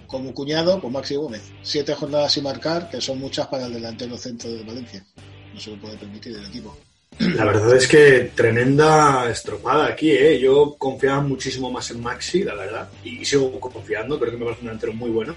[0.06, 1.42] Como cuñado, pues Maxi Gómez.
[1.62, 5.04] Siete jornadas sin marcar, que son muchas para el delantero centro de Valencia.
[5.52, 6.76] No se lo puede permitir el equipo.
[7.18, 10.38] La verdad es que tremenda estropada aquí, ¿eh?
[10.40, 14.62] Yo confiaba muchísimo más en Maxi, la verdad, y sigo confiando, creo que me parece
[14.62, 15.34] un delantero muy bueno,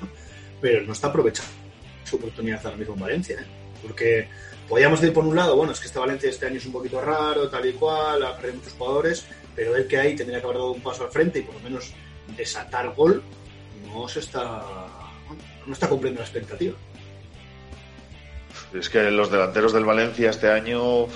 [0.60, 1.52] pero no está aprovechando
[2.04, 3.46] su oportunidad ahora mismo en Valencia, ¿eh?
[3.82, 4.28] Porque
[4.68, 7.00] podíamos decir por un lado, bueno, es que este Valencia este año es un poquito
[7.00, 10.58] raro, tal y cual, ha perdido muchos jugadores, pero el que hay tendría que haber
[10.58, 11.94] dado un paso al frente y por lo menos
[12.36, 13.22] desatar gol,
[13.94, 14.64] no se está,
[15.66, 16.76] no está cumpliendo la expectativa.
[18.74, 21.08] Es que los delanteros del Valencia este año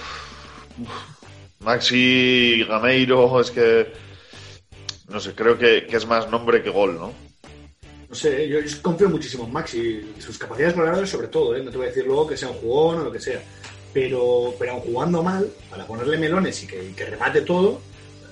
[1.59, 3.93] Maxi Gameiro es que
[5.11, 7.13] no sé, creo que, que, es más nombre que gol, ¿no?
[8.09, 11.63] No sé, yo, yo confío muchísimo en Maxi, sus capacidades goleadoras sobre todo, ¿eh?
[11.63, 13.41] no te voy a decir luego que sea un jugón o lo que sea,
[13.93, 17.81] pero, pero aun jugando mal, para ponerle melones y que, que remate todo,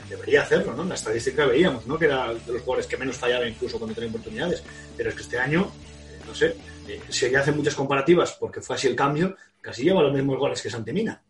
[0.10, 0.84] debería hacerlo, ¿no?
[0.84, 2.00] En la estadística veíamos, ¿no?
[2.00, 4.64] Que era de los jugadores que menos fallaba incluso cuando tenía oportunidades,
[4.98, 5.72] pero es que este año,
[6.10, 6.56] eh, no sé,
[6.88, 10.38] eh, si ya hacen muchas comparativas porque fue así el cambio, casi lleva los mismos
[10.38, 11.22] goles que Santemina.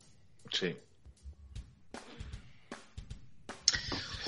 [0.52, 0.76] Sí.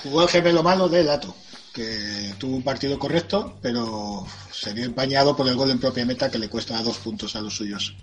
[0.04, 1.36] Jugó el gemelo malo de Lato,
[1.74, 6.32] que tuvo un partido correcto, pero se vio empañado por el gol en propia meta
[6.32, 7.96] que le cuesta dos puntos a los suyos.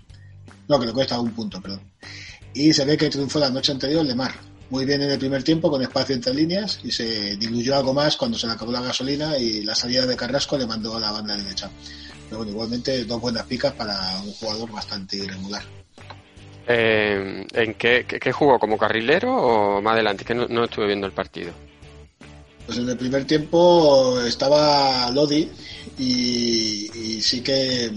[0.69, 1.81] No, que le cuesta un punto, perdón.
[2.53, 4.33] Y se ve que triunfó la noche anterior Lemar.
[4.69, 8.15] Muy bien en el primer tiempo, con espacio entre líneas, y se diluyó algo más
[8.15, 11.11] cuando se le acabó la gasolina y la salida de Carrasco le mandó a la
[11.11, 11.69] banda derecha.
[12.25, 15.63] Pero bueno, igualmente dos buenas picas para un jugador bastante irregular.
[16.67, 18.59] Eh, ¿En qué, jugó?
[18.59, 20.23] ¿Como carrilero o más adelante?
[20.23, 21.51] Que no estuve viendo el partido.
[22.69, 25.49] Pues en el primer tiempo estaba Lodi
[25.97, 27.91] y, sí que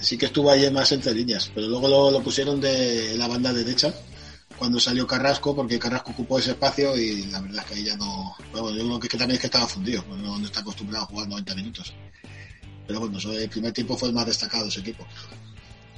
[0.00, 3.92] sí que estuvo ahí más entre líneas, pero luego lo, pusieron de la banda derecha
[4.58, 7.98] cuando salió Carrasco, porque Carrasco ocupó ese espacio y la verdad es que ahí ya
[7.98, 8.34] no.
[8.50, 11.28] Bueno, yo creo que, también es que estaba fundido, no, no, está acostumbrado a jugar
[11.28, 11.92] 90 minutos.
[12.86, 15.06] Pero bueno, el primer tiempo fue el más destacado ese equipo.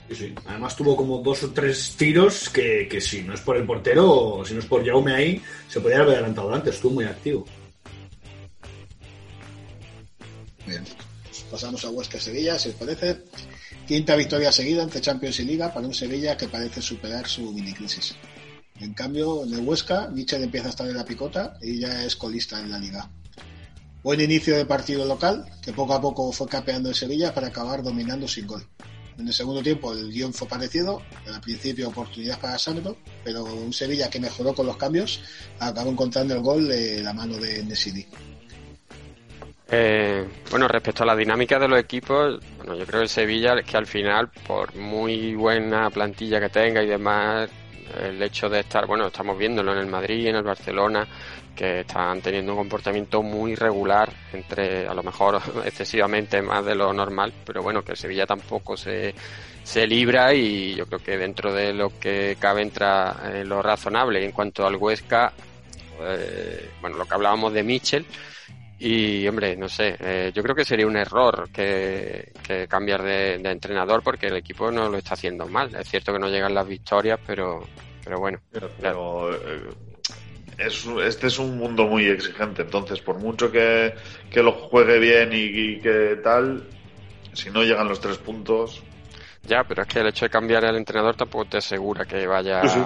[0.09, 0.35] Sí, sí.
[0.47, 4.11] Además tuvo como dos o tres tiros que, que si no es por el portero
[4.11, 7.47] o si no es por Jaume ahí, se podría haber adelantado antes, estuvo muy activo.
[10.71, 10.85] Bien,
[11.51, 13.25] pasamos a Huesca Sevilla, si os parece.
[13.89, 17.73] Quinta victoria seguida entre Champions y Liga para un Sevilla que parece superar su mini
[17.73, 18.15] crisis.
[18.79, 22.15] En cambio, en el Huesca, Mitchell empieza a estar en la picota y ya es
[22.15, 23.11] colista en la liga.
[24.05, 27.83] Buen inicio de partido local, que poco a poco fue capeando el Sevilla para acabar
[27.83, 28.65] dominando sin gol.
[29.19, 33.73] En el segundo tiempo el guion fue parecido, al principio oportunidad para Sandro, pero un
[33.73, 35.21] Sevilla que mejoró con los cambios
[35.59, 38.07] acabó encontrando el gol de la mano de Nesidi.
[39.73, 43.55] Eh, bueno, respecto a la dinámica de los equipos, bueno, yo creo que el Sevilla
[43.55, 47.49] es que al final, por muy buena plantilla que tenga y demás,
[48.03, 51.07] el hecho de estar, bueno, estamos viéndolo en el Madrid, en el Barcelona,
[51.55, 56.93] que están teniendo un comportamiento muy regular, entre a lo mejor excesivamente más de lo
[56.93, 59.15] normal, pero bueno, que el Sevilla tampoco se,
[59.63, 64.25] se libra y yo creo que dentro de lo que cabe entra en lo razonable.
[64.25, 65.33] En cuanto al Huesca,
[66.01, 68.07] eh, bueno, lo que hablábamos de Michel,
[68.83, 73.37] y, hombre, no sé, eh, yo creo que sería un error que, que cambiar de,
[73.37, 75.75] de, entrenador porque el equipo no lo está haciendo mal.
[75.75, 77.61] Es cierto que no llegan las victorias, pero,
[78.03, 78.39] pero bueno.
[78.51, 79.69] Pero, pero eh,
[80.57, 83.95] es, este es un mundo muy exigente, entonces por mucho que,
[84.31, 86.67] que lo juegue bien y, y, que tal,
[87.35, 88.83] si no llegan los tres puntos...
[89.43, 92.63] Ya, pero es que el hecho de cambiar el entrenador tampoco te asegura que vaya.
[92.69, 92.79] Sí,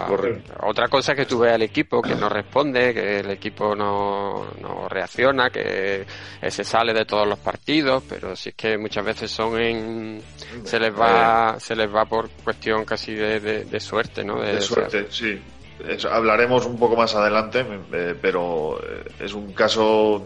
[0.62, 4.46] Otra cosa es que tú veas al equipo que no responde, que el equipo no,
[4.60, 6.06] no reacciona, que
[6.48, 10.22] se sale de todos los partidos, pero si es que muchas veces son en.
[10.62, 14.40] se les va, se les va por cuestión casi de, de, de suerte, ¿no?
[14.40, 15.40] De, de suerte, sí.
[15.86, 18.80] Eso, hablaremos un poco más adelante, eh, pero
[19.18, 20.24] es un caso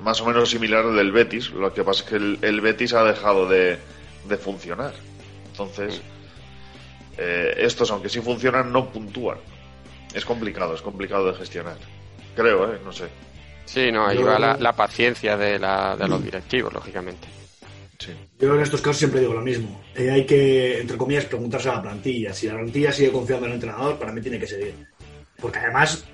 [0.00, 1.50] más o menos similar al del Betis.
[1.50, 3.78] Lo que pasa es que el, el Betis ha dejado de,
[4.28, 4.92] de funcionar.
[5.58, 6.02] Entonces,
[7.16, 9.38] eh, estos, aunque sí funcionan, no puntúan.
[10.12, 11.78] Es complicado, es complicado de gestionar.
[12.34, 12.78] Creo, ¿eh?
[12.84, 13.06] No sé.
[13.64, 17.26] Sí, no, ahí va la, la paciencia de, la, de los directivos, lógicamente.
[17.98, 18.12] Sí.
[18.38, 19.80] Yo en estos casos siempre digo lo mismo.
[19.94, 22.34] Eh, hay que, entre comillas, preguntarse a la plantilla.
[22.34, 24.74] Si la plantilla sigue confiando en el entrenador, para mí tiene que seguir.
[25.40, 26.04] Porque además,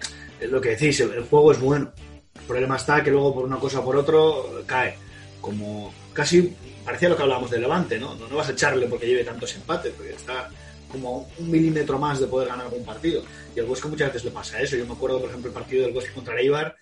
[0.40, 1.92] es lo que decís, el, el, juego es bueno.
[2.36, 4.96] El problema está que luego por una cosa o por otro cae.
[5.40, 8.14] Como casi parecía lo que hablábamos de Levante, ¿no?
[8.14, 8.28] ¿no?
[8.28, 10.48] No vas a echarle porque lleve tantos empates, porque está
[10.88, 13.22] como un milímetro más de poder ganar algún partido.
[13.56, 14.76] Y al Huesca muchas veces le pasa eso.
[14.76, 16.76] Yo me acuerdo, por ejemplo, el partido del Huesca contra el Eibar,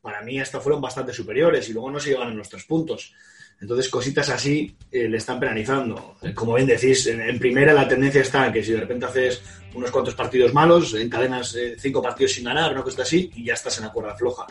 [0.00, 3.14] para mí hasta fueron bastante superiores y luego no se llegan en los tres puntos.
[3.60, 6.16] Entonces, cositas así eh, le están penalizando.
[6.34, 9.40] Como bien decís, en, en primera la tendencia está en que si de repente haces
[9.74, 13.54] unos cuantos partidos malos, encadenas eh, cinco partidos sin ganar, una cosa así, y ya
[13.54, 14.46] estás en la cuerda floja.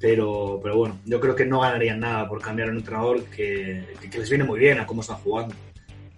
[0.00, 3.84] Pero, pero bueno, yo creo que no ganarían nada por cambiar a un entrenador que,
[4.00, 5.54] que- que les viene muy bien a cómo están jugando.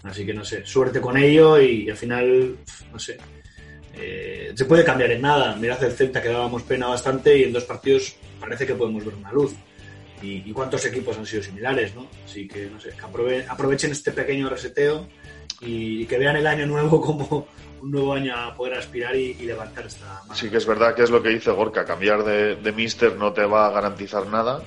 [0.02, 2.56] Así que no sé, suerte con ello y, al final,
[2.92, 3.16] no sé.
[3.98, 5.56] eh, se puede cambiar en nada.
[5.56, 9.14] Mirad el Celta que dábamos pena bastante y en dos partidos parece que podemos ver
[9.14, 9.54] una luz.
[10.22, 12.06] Y, y cuántos equipos han sido similares, ¿no?
[12.24, 15.06] Así que no sé, que aprove- aprovechen este pequeño reseteo
[15.60, 17.46] y que vean el año nuevo como
[17.82, 21.02] un nuevo año a poder aspirar y, y levantar esta Sí que es verdad que
[21.02, 24.62] es lo que dice Gorka, cambiar de, de Mister no te va a garantizar nada,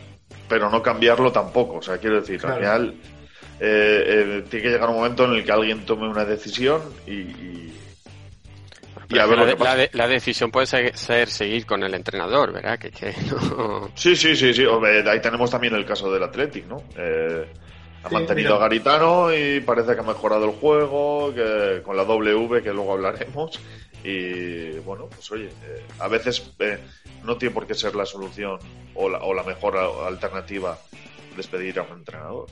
[0.47, 1.77] pero no cambiarlo tampoco.
[1.77, 2.59] O sea, quiero decir, al Claro.
[2.59, 2.93] final
[3.59, 4.03] eh,
[4.39, 7.75] eh, tiene que llegar un momento en el que alguien tome una decisión y, y,
[9.09, 11.93] y a ver la, de- la de- la decisión puede ser, ser seguir con el
[11.93, 12.77] entrenador, ¿verdad?
[12.77, 13.89] Que, que no...
[13.95, 14.65] Sí, sí, sí, sí.
[15.07, 16.83] Ahí tenemos también el caso del Athletic, ¿no?
[16.95, 17.45] Eh,
[18.03, 18.55] ha Sí, mantenido mira.
[18.55, 22.93] a Garitano y parece que ha mejorado el juego, que con la W que luego
[22.93, 23.59] hablaremos.
[24.03, 26.79] Y bueno, pues oye, eh, a veces eh,
[27.23, 28.57] no tiene por qué ser la solución
[28.95, 30.77] o la, o la mejor alternativa
[31.35, 32.47] despedir a un entrenador.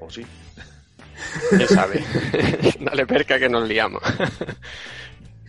[0.00, 0.24] O sí.
[1.50, 2.02] ¿Quién sabe?
[2.80, 4.02] Dale perca que nos liamos.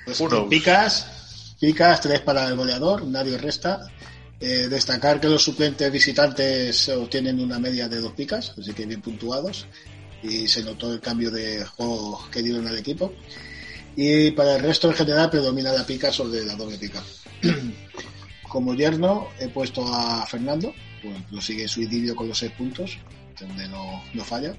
[0.05, 0.47] Pues Uno.
[0.49, 3.79] picas, picas, tres para el goleador, nadie resta.
[4.47, 9.01] Eh, destacar que los suplentes visitantes obtienen una media de dos picas, así que bien
[9.01, 9.65] puntuados.
[10.21, 13.11] Y se notó el cambio de juego que dieron al equipo.
[13.95, 17.01] Y para el resto en general predomina la pica sobre la doble pica.
[18.47, 22.99] Como yerno he puesto a Fernando, pues lo sigue su idilio con los seis puntos,
[23.39, 24.55] donde no, no falla.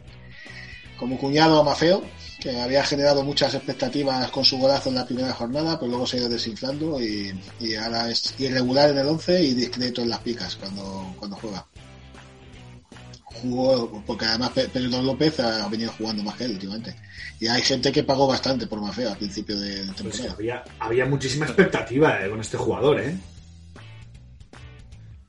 [0.98, 2.02] Como cuñado a Mafeo,
[2.40, 6.16] que había generado muchas expectativas con su golazo en la primera jornada, pero luego se
[6.16, 10.18] ha ido desinflando y, y ahora es irregular en el 11 y discreto en las
[10.20, 11.66] picas cuando, cuando juega.
[13.24, 16.94] Jugó, porque además Pe- Pedro López ha venido jugando más que él últimamente.
[17.38, 20.32] Y hay gente que pagó bastante por Mafeo al principio de, Pues temporada.
[20.32, 23.14] había, había muchísima expectativa eh, con este jugador, ¿eh?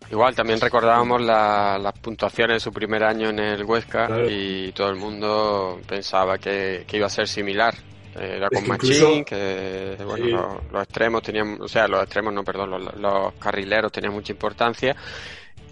[0.09, 4.89] Igual, también recordábamos la- las puntuaciones de su primer año en el Huesca y todo
[4.89, 7.73] el mundo pensaba que, que iba a ser similar.
[8.15, 10.31] Era Es con que Machín, incluso- que bueno, Sí.
[10.31, 14.31] los, los extremos tenían, o sea, los extremos no, perdón, los, los carrileros tenían mucha
[14.31, 14.95] importancia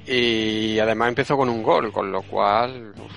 [0.05, 3.11] y además empezó con un gol, con lo cual uf,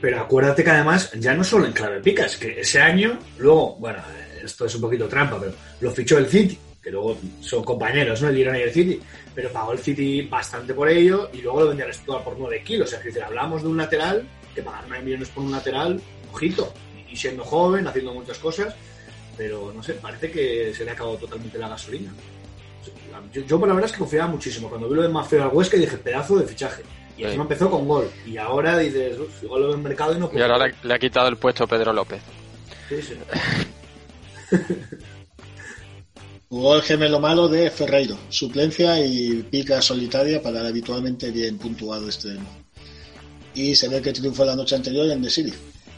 [0.00, 3.76] Pero acuérdate que además, ya no solo en clave pica, es que ese año, luego,
[3.78, 3.98] bueno,
[4.42, 6.58] esto es un poquito trampa, pero lo fichó el City,
[6.90, 8.28] que luego son compañeros, ¿no?
[8.28, 9.00] El Girona y el City,
[9.34, 12.62] pero pagó el City bastante por ello y luego lo vendió al Stuttgart por 9
[12.64, 12.88] kilos.
[12.88, 16.00] O sea, que decir, hablamos de un lateral que pagar 9 millones por un lateral,
[16.32, 16.74] ojito,
[17.08, 18.74] y siendo joven, haciendo muchas cosas,
[19.36, 22.12] pero no sé, parece que se le ha acabado totalmente la gasolina.
[23.32, 24.68] Yo, yo la verdad es que confiaba muchísimo.
[24.68, 26.82] Cuando vi lo de Mafeo al Huesca dije, pedazo de fichaje.
[27.16, 27.24] Y Sí.
[27.26, 28.10] encima empezó con gol.
[28.26, 30.94] Y ahora dices, "Uf, igual lo veo en mercado y no y ahora le, le
[30.94, 32.20] ha quitado el puesto Pedro López.
[32.88, 33.14] Sí, sí.
[36.50, 42.06] Jugó el gemelo malo de Ferreiro, suplencia y pica solitaria para el habitualmente bien puntuado
[42.06, 42.44] extremo.
[43.54, 45.54] Y se ve que triunfó la noche anterior en The City.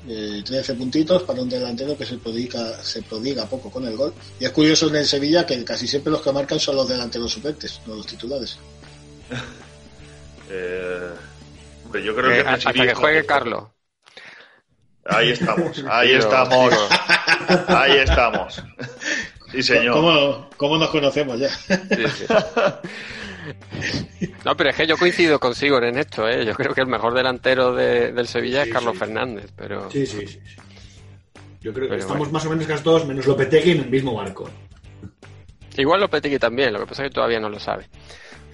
[0.07, 4.13] Eh, 13 puntitos para un delantero que se prodiga, se prodiga poco con el gol.
[4.39, 7.33] Y es curioso en el Sevilla que casi siempre los que marcan son los delanteros
[7.33, 8.59] suplentes, no los titulares.
[10.51, 11.11] Eh,
[11.87, 13.25] hombre, yo creo Eh, que hasta que juegue.
[13.25, 13.65] Carlos.
[15.05, 16.75] Ahí estamos, ahí estamos,
[17.69, 18.63] ahí estamos.
[19.53, 19.95] Sí, señor.
[19.95, 21.51] ¿Cómo, cómo nos conocemos ya?
[24.45, 26.45] No, pero es que yo coincido consigo en esto, ¿eh?
[26.45, 28.99] Yo creo que el mejor delantero de- del Sevilla Sí, es Carlos sí.
[29.01, 29.91] Fernández, pero...
[29.91, 30.39] Sí, sí, sí.
[30.45, 30.57] sí.
[31.61, 32.33] Yo creo que Pero estamos bueno.
[32.33, 34.49] más o menos casi todos, menos Lopetegui, en el mismo barco.
[35.77, 37.87] Igual Lopetegui también, lo que pasa es que todavía no lo sabe.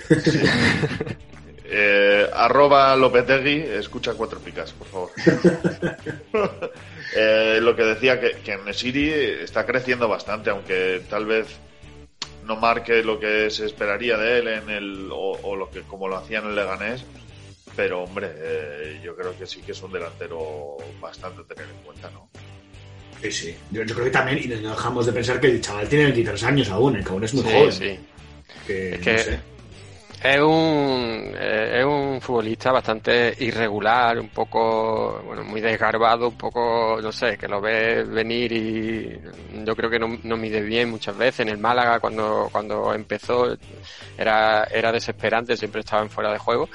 [1.71, 5.11] Eh, arroba Lopetegui, escucha cuatro picas, por favor.
[7.17, 11.47] Eh, lo que decía que, que Nesiri está creciendo bastante, aunque tal vez
[12.45, 16.07] no marque lo que se esperaría de él en el o, o lo que como
[16.07, 17.03] lo hacía en el Leganés,
[17.75, 21.83] pero hombre, eh, yo creo que sí que es un delantero bastante a tener en
[21.83, 22.29] cuenta, ¿no?
[23.23, 23.57] Sí, sí.
[23.71, 26.45] Yo, yo creo que también, y no dejamos de pensar que el chaval tiene 23
[26.45, 27.03] años aún, ¿eh?
[27.03, 27.73] que aún es muy Sí, joven.
[27.73, 27.99] sí.
[28.67, 29.41] Que, Es que no sé.
[30.21, 36.99] Es un, eh, es un futbolista bastante irregular, un poco, bueno, muy desgarbado, un poco,
[37.01, 39.21] no sé, que lo ves venir y
[39.65, 41.41] yo creo que no, no mide bien muchas veces.
[41.41, 43.57] En el Málaga, cuando, cuando empezó,
[44.17, 46.69] era, era desesperante, siempre estaba en fuera de juego.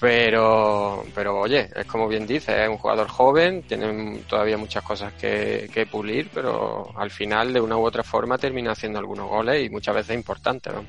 [0.00, 5.12] Pero, pero oye, es como bien dice, es un jugador joven, tiene todavía muchas cosas
[5.12, 9.64] que, que pulir, pero al final, de una u otra forma, termina haciendo algunos goles
[9.64, 10.72] y muchas veces importantes.
[10.72, 10.84] ¿no?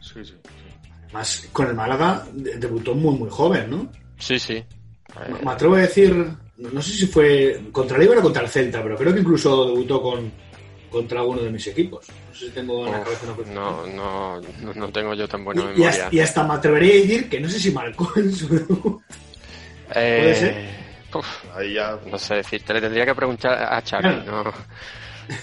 [0.00, 0.34] Sí, sí.
[1.12, 3.88] Además, con el Málaga de- debutó muy, muy joven, ¿no?
[4.18, 4.62] Sí, sí.
[5.28, 6.14] Me- Me atrevo a decir,
[6.56, 9.66] no sé si fue contra el Eibar o contra el Celta, pero creo que incluso
[9.66, 10.32] debutó con
[10.90, 12.06] contra alguno de mis equipos.
[12.28, 13.52] No sé si tengo en la cabeza una cosa.
[13.52, 15.88] No, no, no, no tengo yo tan buena Y, y memoria.
[15.90, 19.00] hasta, y hasta me atrevería a decir que no sé si marcó en su debut.
[19.92, 20.54] ¿Puede ser?
[20.56, 20.70] Eh,
[21.14, 21.96] uf, Ahí ya.
[22.06, 24.52] no sé decirte, le tendría que preguntar a Xavi, ¿no?
[25.30, 25.36] No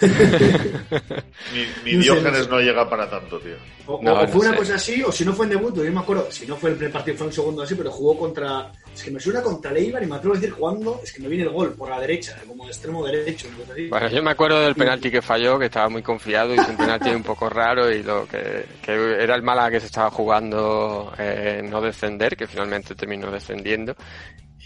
[1.49, 2.49] sé, Diógenes no sé.
[2.49, 3.55] no llega para tanto, tío.
[3.85, 4.57] O, No, o no fue una sé.
[4.57, 6.75] cosa así, o si no fue en debut, yo me acuerdo, si no fue el
[6.75, 8.71] primer partido, fue un segundo así, pero jugó contra.
[8.93, 11.21] Es que me suena contra el Eibar y me atrevo a decir jugando, es que
[11.21, 13.47] me viene el gol por la derecha, como de extremo derecho.
[13.63, 13.87] una así.
[13.87, 17.09] Bueno, yo me acuerdo del penalti que falló, que estaba muy confiado, hizo un penalti
[17.09, 21.61] un poco raro y lo que, que era el Málaga que se estaba jugando eh,
[21.63, 23.95] no descender, que finalmente terminó descendiendo.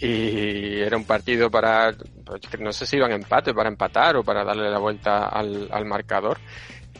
[0.04, 1.94] Y era un partido para,
[2.24, 5.68] pues, no sé si iban a empate, para empatar o para darle la vuelta al,
[5.70, 6.38] al marcador.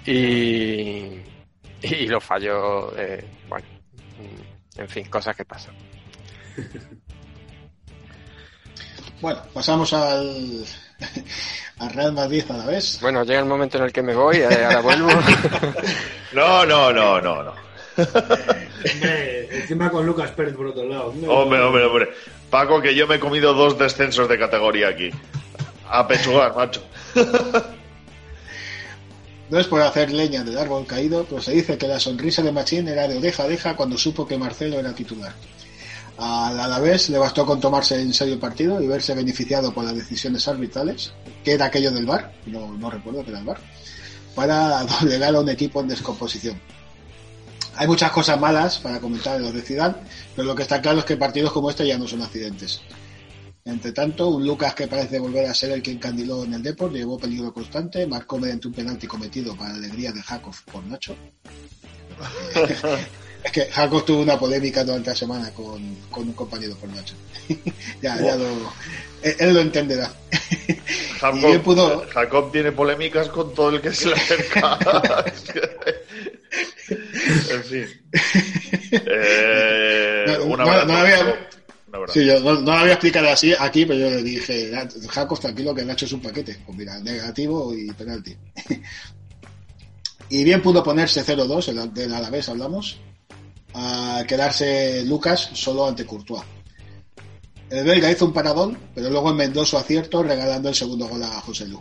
[0.06, 1.20] Y,
[1.82, 3.66] y lo falló, eh, bueno,
[4.76, 5.74] en fin, cosas que pasan.
[9.20, 10.64] Bueno, pasamos al,
[11.78, 12.98] al Real Madrid a la vez.
[13.00, 15.08] Bueno, llega el momento en el que me voy, eh, ahora vuelvo.
[16.32, 17.54] No, no, no, no, no.
[17.98, 21.08] Hombre, encima con Lucas Pérez por otro lado.
[21.28, 22.08] Hombre, hombre, hombre.
[22.52, 25.08] Paco, que yo me he comido dos descensos de categoría aquí.
[25.88, 26.82] A pechugar, macho.
[29.48, 32.52] No es por hacer leña del árbol caído, pero se dice que la sonrisa de
[32.52, 35.32] Machín era de oreja a oreja cuando supo que Marcelo era titular.
[36.18, 39.94] Al Alavés le bastó con tomarse en serio el partido y verse beneficiado por las
[39.94, 43.60] decisiones arbitrales, que era aquello del VAR, no, no recuerdo que era el VAR,
[44.34, 46.60] para doblegar a un equipo en descomposición.
[47.76, 49.94] Hay muchas cosas malas para comentar de los de Zidane,
[50.36, 52.80] pero lo que está claro es que partidos como este ya no son accidentes.
[53.64, 56.92] Entre tanto, un Lucas que parece volver a ser el que encandiló en el Deport,
[56.92, 61.14] llevó peligro constante, marcó mediante un penalti cometido para la alegría de Jakov por Nacho.
[63.44, 67.14] es que Jakov tuvo una polémica durante la semana con, con un compañero por Nacho.
[68.02, 68.72] ya, ya lo,
[69.22, 70.12] él, él lo entenderá.
[71.20, 74.78] Jacob, pudo- tiene polémicas con todo el que se le acerca.
[77.50, 77.86] en fin.
[78.92, 80.86] Eh, No, un no, abrazo.
[80.86, 81.48] no había-.
[82.12, 84.72] Sí, yo no, no lo había explicado así aquí, pero yo le dije,
[85.10, 86.58] Jacos, tranquilo que Nacho es un paquete.
[86.64, 88.34] Pues mira, negativo y penalti.
[90.30, 92.98] y bien pudo ponerse 0-2, el del Alavés hablamos,
[93.74, 96.42] a quedarse Lucas solo ante Courtois.
[97.72, 101.40] El belga hizo un paradón, pero luego enmendó su acierto regalando el segundo gol a
[101.40, 101.80] José Lu.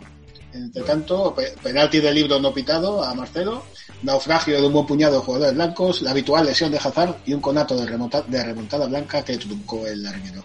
[0.54, 3.62] Entre tanto, pe- penalti de libro no pitado a Marcelo,
[4.02, 7.40] naufragio de un buen puñado de jugadores blancos, la habitual lesión de Hazard y un
[7.40, 10.44] conato de, remonta- de remontada blanca que truncó el larguero.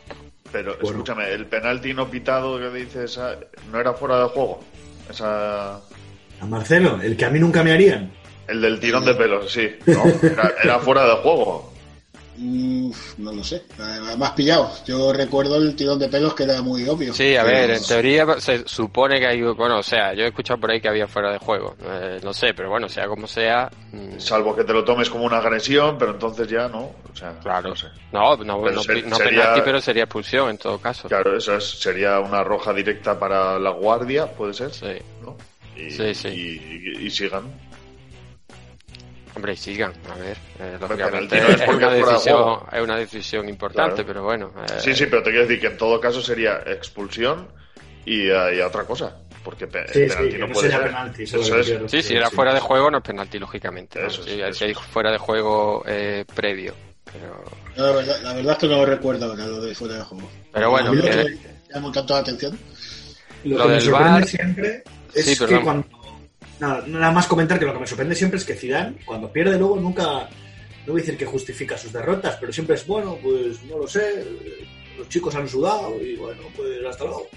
[0.52, 3.20] Pero escúchame, el penalti no pitado que dices
[3.72, 4.60] no era fuera de juego.
[5.10, 5.76] Esa...
[5.76, 8.12] A Marcelo, el que a mí nunca me harían.
[8.48, 9.68] El del tirón de pelos, sí.
[9.88, 11.74] No, era, era fuera de juego.
[12.40, 14.72] Uf, no lo sé, has pillado.
[14.86, 17.14] Yo recuerdo el tirón de pelos que era muy obvio.
[17.14, 20.28] Sí, a ver, Pero- en teoría se supone que hay, bueno, o sea, yo he
[20.28, 23.26] escuchado por ahí que había fuera de juego, eh, no sé, pero bueno, sea como
[23.28, 26.92] sea, mm, Salvo que te lo tomes como una agresión, pero entonces ya no.
[27.12, 27.88] O sea, claro, no sé.
[28.12, 31.08] no, no, Pero no, se- no sería- penalti, pero sería expulsión en todo caso.
[31.08, 34.72] Claro, eso es- sería una roja directa para la guardia, puede ser.
[34.74, 34.86] Sí.
[35.24, 35.36] ¿no?
[35.76, 36.28] Y, Sí, sí.
[36.30, 37.44] Y, y- y sigan.
[39.38, 42.68] Hombre, y sigan, a ver, eh, lógicamente no es una decisión, juego.
[42.74, 44.08] es una decisión importante, Claro.
[44.08, 44.52] pero bueno.
[44.68, 47.48] eh, Sí, sí, pero te quiero decir que en todo caso sería expulsión
[48.04, 49.16] y, eh, y otra cosa.
[49.44, 50.82] Porque pe- Sí, el sí, penalti no puede ser.
[50.84, 51.92] penalti, eso es.
[51.92, 54.02] Sí, si era sí, fuera de juego no es penalti, lógicamente.
[54.02, 54.08] ¿no?
[54.08, 56.74] Eso es, Sí, eso si hay fuera de juego eh, previo.
[57.14, 57.44] Pero,
[57.76, 60.28] La verdad, la verdad es que no lo recuerdo ahora, lo de fuera de juego.
[60.52, 62.60] pero bueno, que- me llama tanto la atención.
[63.44, 64.84] Lo, Lo que me del sorprende VAR- siempre
[65.14, 65.64] es Sí, que perdón.
[65.64, 65.88] cuando.
[66.60, 69.58] Nada, nada más comentar que lo que me sorprende siempre es que Zidane, cuando pierde
[69.58, 70.28] luego, nunca.
[70.86, 73.88] No voy a decir que justifica sus derrotas, pero siempre es bueno, pues no lo
[73.88, 74.26] sé.
[74.98, 77.28] Los chicos han sudado y bueno, pues hasta luego.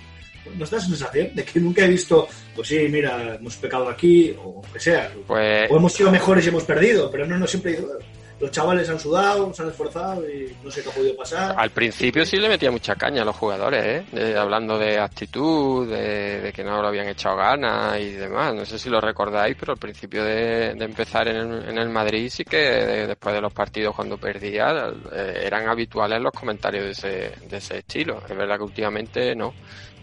[0.57, 4.35] ¿No da esa sensación de que nunca he visto, pues sí, mira, hemos pecado aquí,
[4.43, 5.13] o lo que sea?
[5.27, 7.99] pues O hemos sido mejores y hemos perdido, pero no, no siempre he ido.
[8.41, 11.55] Los chavales han sudado, se han esforzado y no sé qué ha podido pasar.
[11.59, 14.05] Al principio sí le metía mucha caña a los jugadores, ¿eh?
[14.13, 18.55] De- hablando de actitud, de, de que no lo habían echado ganas y demás.
[18.55, 21.89] No sé si lo recordáis, pero al principio de, de empezar en el, en el
[21.91, 26.85] Madrid sí que de- después de los partidos cuando perdía eh, eran habituales los comentarios
[26.85, 28.23] de ese, de ese estilo.
[28.29, 29.53] Es verdad que últimamente no.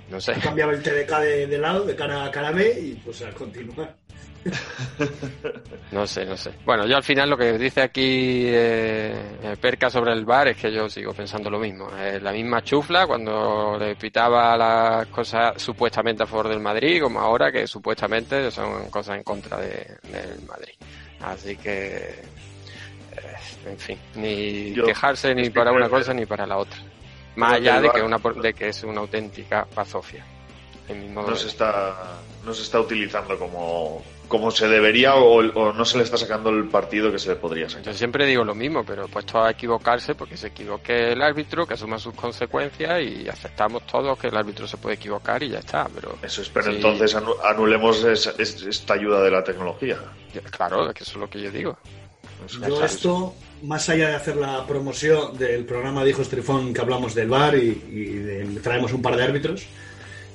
[0.09, 0.33] No sé.
[0.35, 3.93] Cambiaba el TDK de, de lado, de cara a cara B y pues a continuar.
[5.91, 6.51] No sé, no sé.
[6.65, 9.13] Bueno, yo al final lo que dice aquí eh,
[9.43, 11.89] eh, Perca sobre el bar es que yo sigo pensando lo mismo.
[11.97, 17.19] Es la misma chufla cuando le pitaba las cosas supuestamente a favor del Madrid, como
[17.19, 20.73] ahora que supuestamente son cosas en contra de- del Madrid.
[21.21, 23.35] Así que, eh,
[23.65, 26.79] en fin, ni Yo quejarse ni para una cosa ni para la otra.
[27.35, 29.67] Más allá de que, una, de que es una auténtica
[31.13, 31.51] modo no se ver.
[31.51, 36.17] está no se está utilizando como, como se debería o, o no se le está
[36.17, 37.86] sacando el partido que se le podría sacar.
[37.86, 41.75] Yo siempre digo lo mismo, pero puesto a equivocarse, porque se equivoque el árbitro, que
[41.75, 45.88] asuma sus consecuencias y aceptamos todos que el árbitro se puede equivocar y ya está.
[45.93, 46.75] Pero Eso es, pero Sí.
[46.78, 49.97] entonces anu- anulemos esa- es- esta ayuda de la tecnología.
[50.51, 51.78] Claro, que eso es lo que yo digo.
[52.67, 57.15] Yo esto, más allá de hacer la promoción del programa de Hijos Trifón que hablamos
[57.15, 59.65] del bar y, y de- traemos un par de árbitros,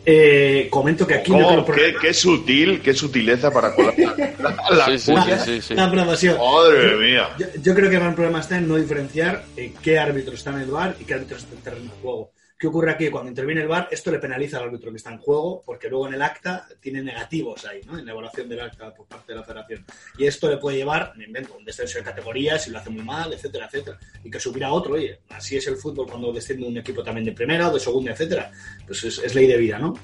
[0.04, 1.64] eh, comento que aquí no ¿Cómo?
[1.66, 5.38] creo qué, qué sutil, qué sutileza para colar la, la Sí, sí, cuña.
[5.38, 5.74] sí, sí, sí.
[5.74, 6.36] La promoción.
[6.38, 7.28] Madre mía.
[7.38, 10.50] Yo, yo creo que el gran problema está en no diferenciar eh, qué árbitro está
[10.50, 12.30] en el bar y qué árbitro está en el terreno de juego.
[12.62, 13.10] ¿Qué ocurre aquí?
[13.10, 16.06] Cuando interviene el bar, esto le penaliza al árbitro que está en juego, porque luego
[16.06, 17.98] en el acta tiene negativos ahí, ¿no?
[17.98, 19.84] En la evaluación del acta por parte de la federación.
[20.16, 23.02] Y esto le puede llevar, me invento, un descenso de categorías si lo hace muy
[23.02, 23.98] mal, etcétera, etcétera.
[24.22, 27.32] Y que subirá otro, oye, así es el fútbol cuando desciende un equipo también de
[27.32, 28.52] primera o de segunda, etcétera.
[28.86, 29.94] Pues es, es ley de vida, ¿no?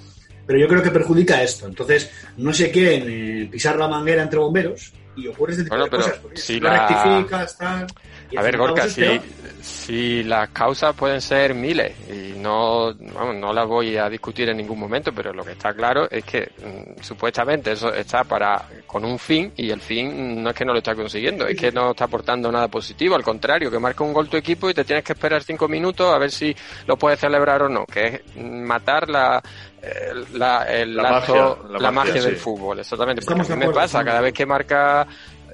[0.45, 1.69] Pero yo creo que perjudica esto.
[1.69, 5.85] Entonces, no se quieren eh, pisar la manguera entre bomberos y ocurre este tipo Bueno,
[5.85, 6.45] de pero cosas.
[6.45, 7.87] si la- rectificas, tal.
[8.37, 9.21] A ver, Gorka, si,
[9.61, 14.57] si las causas pueden ser miles y no, vamos, no las voy a discutir en
[14.59, 19.05] ningún momento, pero lo que está claro es que mm, supuestamente eso está para con
[19.05, 21.91] un fin y el fin no es que no lo está consiguiendo, es que no
[21.91, 25.05] está aportando nada positivo, al contrario, que marca un gol tu equipo y te tienes
[25.05, 26.55] que esperar cinco minutos a ver si
[26.87, 29.43] lo puedes celebrar o no, que es matar la
[30.33, 32.41] la, el La magia, la la magia, magia del sí.
[32.41, 33.23] fútbol, exactamente.
[33.25, 35.07] Porque a mí me pasa, cada vez que marca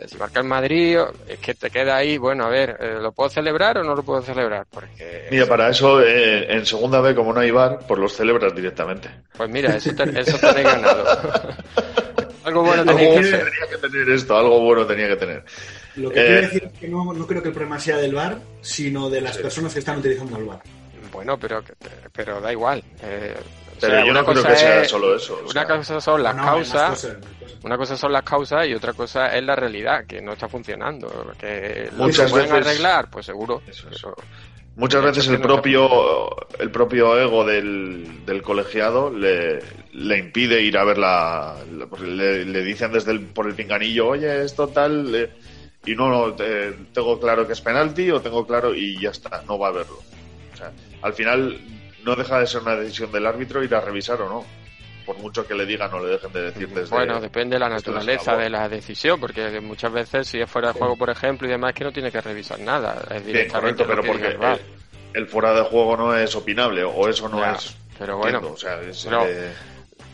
[0.07, 3.30] si marca el Madrid, es que te queda ahí, bueno, a ver, eh, ¿lo puedo
[3.30, 4.66] celebrar o no lo puedo celebrar?
[4.70, 8.55] Porque, Mira, para eso eh, en segunda B, como no hay bar, pues los celebras
[8.55, 9.09] directamente.
[9.36, 11.05] pues mira, eso, te, eso tenéis ganado.
[12.45, 13.20] Algo bueno que tenía
[13.70, 15.45] que tener esto, algo bueno tenía que tener.
[15.97, 18.14] Lo que Eh, quiero decir es que no, no creo que el problema sea del
[18.14, 20.61] bar, sino de las personas que están utilizando el bar.
[21.11, 21.62] Bueno, pero,
[22.12, 22.82] pero da igual.
[23.03, 23.34] eh,
[23.77, 25.35] o Pero sea, yo una no creo cosa que sea es- solo eso.
[25.35, 27.16] o Una sea, cosa son las No, más causas,
[27.62, 31.35] una cosa son las causas y otra cosa es la realidad, que no está funcionando.
[31.39, 33.62] Que lo Muchas pueden veces- arreglar, pues seguro.
[33.66, 34.14] pero-
[34.77, 35.89] Muchas Pero veces el propio,
[36.59, 39.61] el propio ego del, del colegiado le,
[39.93, 41.55] le impide ir a ver la...
[42.03, 45.31] le, le dicen desde el, por el pinganillo, oye, esto tal...
[45.87, 49.43] y no, no, te- tengo claro que es penalti o tengo claro y ya está,
[49.47, 49.99] no va a verlo.
[50.53, 50.72] O sea,
[51.03, 51.57] al final
[52.05, 54.45] no deja de ser una decisión del árbitro ir a revisar o no.
[55.07, 56.89] Por mucho que le digan o le dejen de decir desde...
[56.95, 60.79] Bueno, depende de la naturaleza de la decisión, porque muchas veces si es fuera de
[60.79, 63.03] juego, por ejemplo, y demás, es que no tiene que revisar nada.
[63.11, 64.61] Es directamente correcto, pero porque
[65.13, 67.77] el fuera de juego no es opinable o eso no Ya, es...
[67.99, 69.53] pero bueno, entiendo, o sea, es, pero- eh,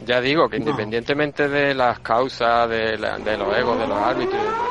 [0.05, 4.43] Ya digo que independientemente de las causas, de, la- de los egos de los árbitros,
[4.43, 4.70] y demás,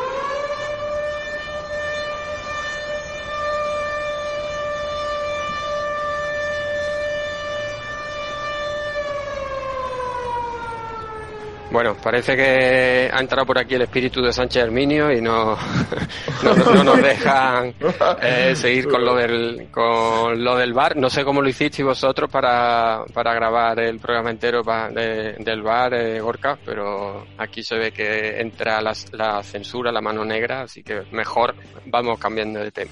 [11.72, 15.56] Bueno, parece que ha entrado por aquí el espíritu de Sánchez Herminio y no,
[16.44, 17.76] no, no nos dejan
[18.24, 20.98] eh, seguir con lo del con lo del bar.
[20.98, 25.94] No sé cómo lo hicisteis vosotros para, para grabar el programa entero de- del bar,
[25.94, 30.82] eh, Gorka, pero aquí se ve que entra la, la censura, la mano negra, así
[30.82, 31.54] que mejor
[31.86, 32.92] vamos cambiando de tema.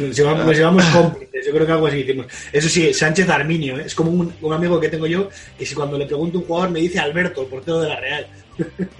[0.00, 2.26] Nos, llevamos, nos llevamos cómplices, yo creo que algo así hicimos.
[2.52, 3.84] Eso sí, Sánchez Arminio, ¿eh?
[3.86, 5.28] es como un, un amigo que tengo yo
[5.58, 8.00] que si cuando le pregunto a un jugador me dice Alberto, el portero de la
[8.00, 8.26] Real.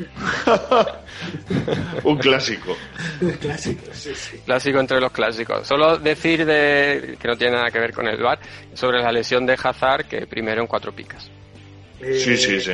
[2.05, 2.77] un clásico.
[3.41, 4.39] Clásico, sí, sí.
[4.45, 5.67] Clásico entre los clásicos.
[5.67, 8.39] Solo decir de, que no tiene nada que ver con el bar
[8.75, 11.31] sobre la lesión de Hazard, que primero en cuatro picas.
[12.01, 12.73] Eh, Sí, sí, sí.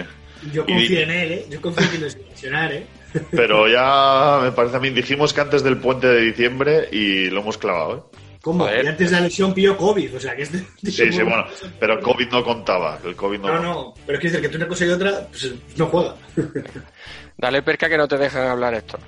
[0.52, 1.46] Yo Y- confío en él, ¿eh?
[1.50, 2.86] yo confío en que nos lesionar, ¿eh?
[3.30, 7.40] Pero ya me parece a mí, dijimos que antes del puente de diciembre y lo
[7.40, 8.18] hemos clavado, ¿eh?
[8.42, 8.66] ¿Cómo?
[8.66, 10.64] Y antes de la lesión pilló COVID, o sea que este...
[10.82, 11.44] Sí, sí, bueno,
[11.78, 14.58] pero el COVID no contaba, el COVID no, No, no, pero quiero decir que entre
[14.58, 16.16] una cosa y otra pues, no juega.
[17.36, 18.98] Dale perca que no te dejan hablar esto.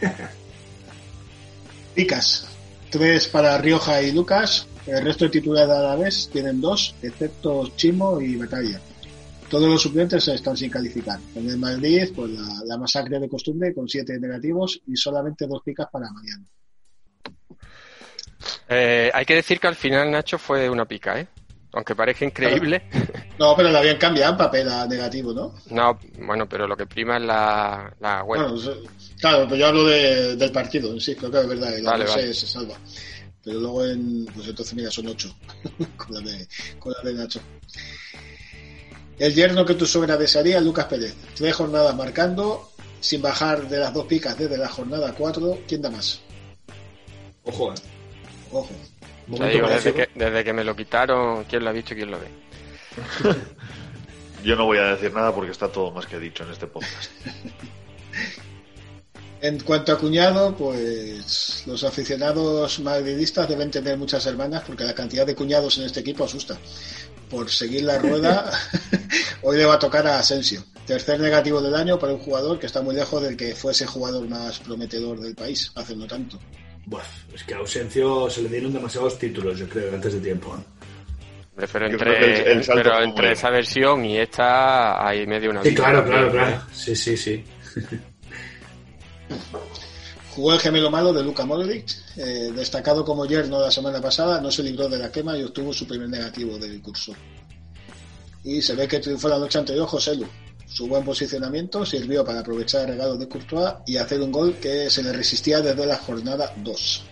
[1.94, 2.48] Picas.
[2.90, 4.66] Tres para Rioja y Lucas.
[4.86, 8.80] El resto de titulares de Alavés tienen dos, excepto Chimo y Batalla.
[9.52, 11.18] Todos los suplentes están sin calificar.
[11.34, 15.60] En el Madrid, pues la, la masacre de costumbre con siete negativos y solamente dos
[15.62, 16.42] picas para mañana.
[18.66, 21.28] Eh, hay que decir que al final Nacho fue una pica, ¿eh?
[21.74, 22.82] Aunque parezca increíble.
[23.38, 25.54] No, pero lo habían cambiado en papel a negativo, ¿no?
[25.70, 28.40] No, bueno, pero lo que prima es la, la web.
[28.48, 28.80] Bueno,
[29.20, 32.10] claro, pero yo hablo de- del partido, sí, creo que es verdad, el Vale, se,
[32.12, 32.32] vale.
[32.34, 32.74] se salva.
[33.44, 35.34] Pero luego en, pues entonces mira, son ocho,
[35.98, 36.48] con, la de,
[36.78, 37.40] con la de Nacho.
[39.18, 41.14] El yerno que tu suegra desearía, Lucas Pérez.
[41.34, 45.58] Tres jornadas marcando, sin bajar de las dos picas desde la jornada cuatro.
[45.68, 46.20] ¿Quién da más?
[47.44, 47.76] Ojo, eh.
[48.52, 48.70] Ojo.
[49.28, 52.10] Ya digo, desde que, desde que me lo quitaron, ¿quién lo ha visto y quién
[52.10, 52.28] lo ve?
[54.44, 57.10] Yo no voy a decir nada porque está todo más que dicho en este podcast.
[59.42, 65.26] En cuanto a cuñado, pues los aficionados madridistas deben tener muchas hermanas porque la cantidad
[65.26, 66.56] de cuñados en este equipo asusta.
[67.32, 68.52] Por seguir la rueda,
[69.42, 70.62] hoy le va a tocar a Asensio.
[70.86, 74.28] Tercer negativo del año para un jugador que está muy lejos del que fuese jugador
[74.28, 76.38] más prometedor del país, hace no tanto.
[76.84, 77.00] Buah,
[77.34, 80.54] es que a Ausencio se le dieron demasiados títulos, yo creo, antes de tiempo.
[80.58, 81.66] ¿eh?
[81.72, 86.04] Pero entre, el- el pero esa versión y esta hay medio una Sí, vida claro,
[86.04, 86.62] claro, claro.
[86.74, 87.42] Sí, sí, sí.
[90.34, 91.84] Jugó el gemelo malo de Luka Modric,
[92.16, 95.72] eh, destacado como yerno la semana pasada, no se libró de la quema y obtuvo
[95.74, 97.14] su primer negativo del curso.
[98.44, 100.26] Y se ve que triunfó la noche anterior José Lu.
[100.66, 104.88] Su buen posicionamiento sirvió para aprovechar el regalo de Courtois y hacer un gol que
[104.88, 107.04] se le resistía desde la jornada 2.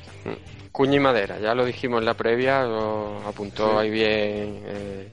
[0.72, 3.76] Cuña y madera, ya lo dijimos en la previa, lo apuntó Sí.
[3.78, 5.08] ahí bien eh,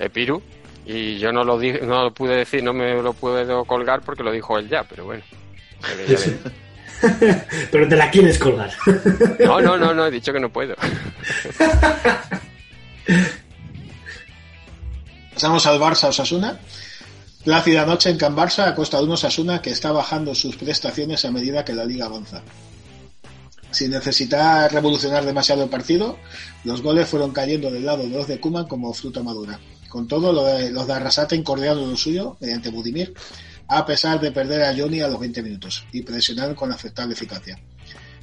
[0.00, 0.42] Epiru.
[0.86, 4.22] Y yo no lo, di- no lo pude decir, no me lo puedo colgar porque
[4.24, 5.22] lo dijo él ya, pero bueno.
[6.08, 6.16] ya.
[7.70, 8.70] Pero te la quieres colgar.
[9.44, 10.74] No, no, no, no, he dicho que no puedo.
[15.32, 16.58] Pasamos al Barça Osasuna.
[17.44, 21.24] Plácida noche en Can Barça a costa de un Osasuna que está bajando sus prestaciones
[21.24, 22.42] a medida que la liga avanza.
[23.70, 26.16] Sin necesitar revolucionar demasiado el partido,
[26.64, 29.58] los goles fueron cayendo del lado de los de Kuman como fruta madura.
[29.88, 33.12] Con todo, lo de- los de Arrasate encordearon lo suyo mediante Budimir,
[33.68, 37.58] a pesar de perder a Johnny a los 20 minutos y presionar con aceptable eficacia.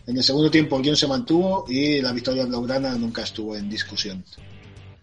[0.08, 3.70] En el segundo tiempo el guion se mantuvo y la victoria blaugrana nunca estuvo en
[3.70, 4.24] discusión.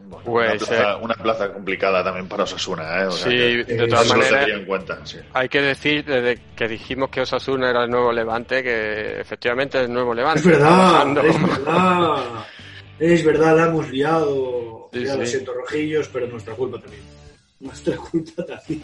[0.01, 3.07] Una Pues, plaza, eh, una plaza complicada también para Osasuna, ¿eh?
[3.07, 5.19] O sea Sí, que de todas maneras- tendría en cuenta, sí.
[5.35, 9.85] Hay que decir, desde que dijimos que Osasuna era el nuevo Levante, que efectivamente es
[9.87, 10.41] el nuevo Levante.
[10.41, 12.17] Es verdad, es verdad.
[12.99, 14.89] Es verdad, la hemos liado.
[14.93, 15.31] Sí, ya lo sí.
[15.33, 17.03] siento, rojillos, pero nuestra culpa también.
[17.61, 18.83] Nuestra culpa también.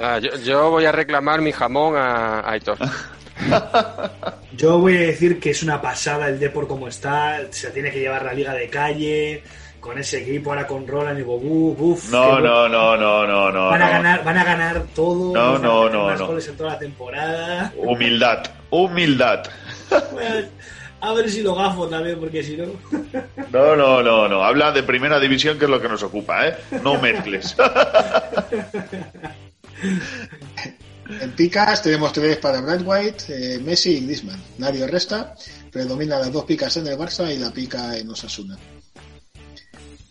[0.00, 2.78] Ah, yo, yo voy a reclamar mi jamón a, a Aitor.
[4.56, 7.40] Yo voy a decir que es una pasada el Depor como está.
[7.50, 9.42] Se tiene que llevar la liga de calle.
[9.80, 11.76] Con ese equipo ahora con Roland y Bobú.
[11.78, 13.66] Uf, No, no, no, no, no, no.
[13.68, 13.92] van, a no.
[13.92, 15.32] ganar, van a ganar todo.
[15.34, 16.26] No, no, no, más no.
[16.28, 17.72] goles en toda la temporada.
[17.76, 19.44] Humildad, humildad.
[20.12, 20.48] Bueno,
[21.00, 22.66] a ver si lo gafo también, porque si no.
[23.52, 24.42] No, no, no, no.
[24.42, 26.56] Habla de primera división, que es lo que nos ocupa, ¿eh?
[26.82, 27.56] No mezcles.
[31.08, 34.42] En picas tenemos tres para Brad White, eh, Messi y Griezmann.
[34.58, 35.34] Nadie resta.
[35.70, 38.58] Predomina las dos picas en el Barça y la pica en Osasuna.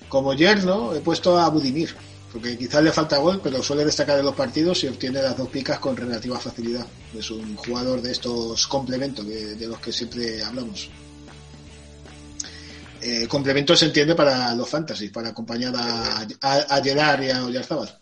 [0.07, 1.93] Como yerno he puesto a Budimir,
[2.35, 5.47] porque quizás le falta gol, pero suele destacar en los partidos y obtiene las dos
[5.47, 6.85] picas con relativa facilidad.
[7.17, 10.89] Es un jugador de estos complementos de los que siempre hablamos.
[12.99, 17.45] Eh, complemento se entiende para los fantasy, para acompañar a, a, a Gerard y a
[17.45, 17.97] Oyarzábal.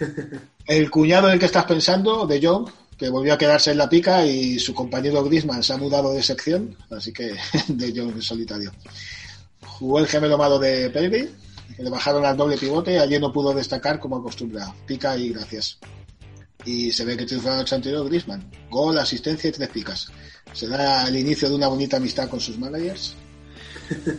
[0.66, 3.90] El cuñado en el que estás pensando, de Jong, que volvió a quedarse en la
[3.90, 7.34] pica y su compañero Griezmann se ha mudado de sección, así que
[7.68, 8.72] de Jong en solitario.
[9.66, 11.28] Jugó el gemelo malo de Perry,
[11.76, 14.72] que le bajaron al doble pivote, ayer no pudo destacar como acostumbra.
[14.86, 15.78] Pica y gracias.
[16.64, 18.50] Y se ve que triunfó la noche anterior Griezmann.
[18.70, 20.08] Gol, asistencia y tres picas.
[20.52, 23.14] ¿Será el inicio de una bonita amistad con sus managers?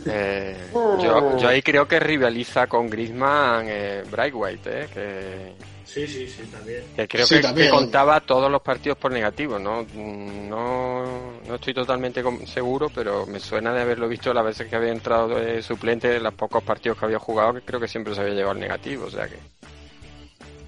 [0.05, 5.55] Eh, yo, yo ahí creo que rivaliza con Griezmann eh, Brightwhite, eh, que,
[5.93, 6.85] Sí, sí, sí, también.
[6.95, 7.67] que creo Sí, que, también.
[7.67, 9.85] que contaba todos los partidos por negativo, ¿no?
[9.93, 14.91] No, no estoy totalmente seguro, pero me suena de haberlo visto las veces que había
[14.93, 18.21] entrado de suplente en los pocos partidos que había jugado, que creo que siempre se
[18.21, 19.35] había llevado el negativo, o sea que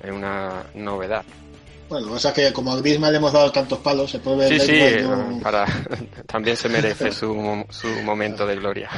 [0.05, 1.23] es una novedad.
[1.87, 4.59] Bueno, pasa es que como a Griezmann le hemos dado tantos palos, el pobre Sí,
[4.59, 5.65] sí, no- para,
[6.27, 8.89] también se merece su, mo- su momento de gloria.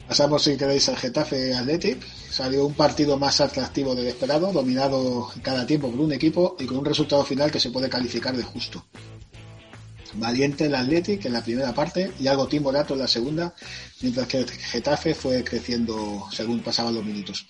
[0.07, 2.05] Pasamos, si queréis, al Getafe Athletic.
[2.29, 6.77] Salió un partido más atractivo del esperado, dominado cada tiempo por un equipo y con
[6.77, 8.85] un resultado final que se puede calificar de justo.
[10.13, 13.53] Valiente el Athletic en la primera parte y algo timorato en la segunda,
[14.01, 17.45] mientras que el Getafe fue creciendo según pasaban los minutos.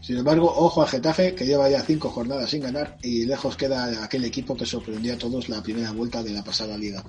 [0.00, 4.04] Sin embargo, ojo a Getafe, que lleva ya cinco jornadas sin ganar y lejos queda
[4.04, 7.04] aquel equipo que sorprendió a todos la primera vuelta de la pasada liga.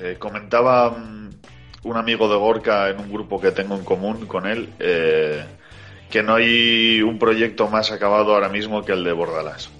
[0.00, 1.27] Eh, comentaba mm,
[1.88, 5.44] un amigo de Gorka en un grupo que tengo en común con él eh,
[6.10, 9.70] que no hay un proyecto más acabado ahora mismo que el de Bordalas.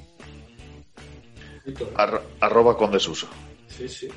[1.96, 3.28] Ar- arroba con desuso.
[3.68, 4.08] Sí, sí.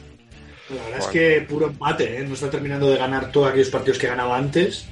[0.70, 2.24] La verdad es que puro empate, ¿eh?
[2.26, 4.86] No está terminando de ganar todos aquellos partidos que ganaba antes.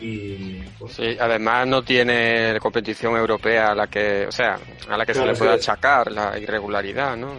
[0.00, 0.60] Y.
[0.80, 5.12] pues, Sí, además no tiene competición europea a la que, o sea, a la que
[5.12, 5.60] Claro, se le pueda sí.
[5.70, 7.32] achacar la irregularidad, ¿no?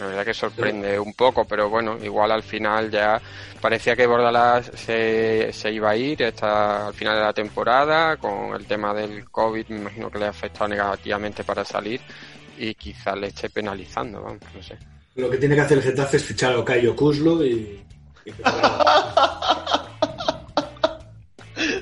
[0.00, 3.20] La verdad que sorprende un poco, pero bueno, igual al final ya
[3.60, 8.54] parecía que Bordalas se, se iba a ir hasta al final de la temporada, con
[8.54, 12.00] el tema del COVID, me imagino que le ha afectado negativamente para salir
[12.56, 14.78] y quizás le esté penalizando, vamos, no sé.
[15.16, 17.84] Lo que tiene que hacer el Getafe es fichar a Ocayo Kuzlo y.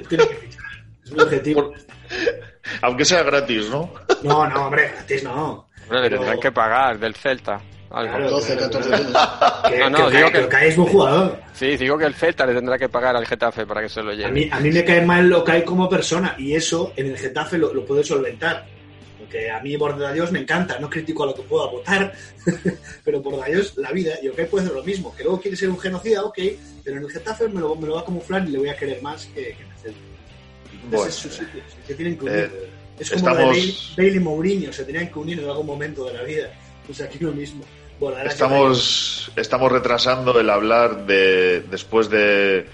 [0.09, 0.65] Tiene que fichar.
[1.05, 1.73] Es mi objetivo.
[2.83, 3.93] Aunque sea gratis, ¿no?
[4.23, 5.69] No, no, hombre, gratis no.
[5.83, 7.61] Hombre, le Pero- tendrán que pagar del Celta.
[7.91, 8.13] Algo.
[8.13, 9.31] Claro, 12, claro, 14 claro.
[9.69, 11.41] Que- No, no, que digo Ocayo- que que Ocayo es buen jugador.
[11.55, 14.13] Sí, digo que el Celta le tendrá que pagar al Getafe para que se lo
[14.13, 14.27] lleve.
[14.27, 17.57] A mí, a mí me cae mal Ocayo como persona y eso en el Getafe
[17.59, 18.67] lo, lo puedo solventar.
[19.19, 22.13] Porque a mí Bordallos me encanta, no critico a lo que pueda votar,
[23.05, 25.15] pero Bordallos la vida y Ocayo puede hacer lo mismo.
[25.15, 26.39] Que luego quiere ser un genocida, ok,
[26.85, 28.77] pero en el Getafe me lo, me lo va a camuflar y le voy a
[28.77, 29.99] querer más que, que en el Celta.
[30.73, 32.37] Entonces Bueno, es su sitio, se tienen que unir.
[32.39, 32.71] eh,
[33.01, 36.13] es como estamos- Bailey, Bailey y Mourinho, se tenían que unir en algún momento de
[36.15, 36.51] la vida.
[36.89, 37.65] Pues aquí lo mismo.
[38.25, 42.67] Estamos, estamos retrasando el hablar de después de,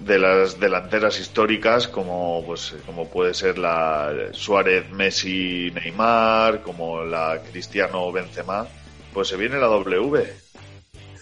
[0.00, 7.40] de las delanteras históricas como pues como puede ser la Suárez, Messi, Neymar, como la
[7.50, 8.66] Cristiano Benzema,
[9.14, 10.26] pues se viene la W.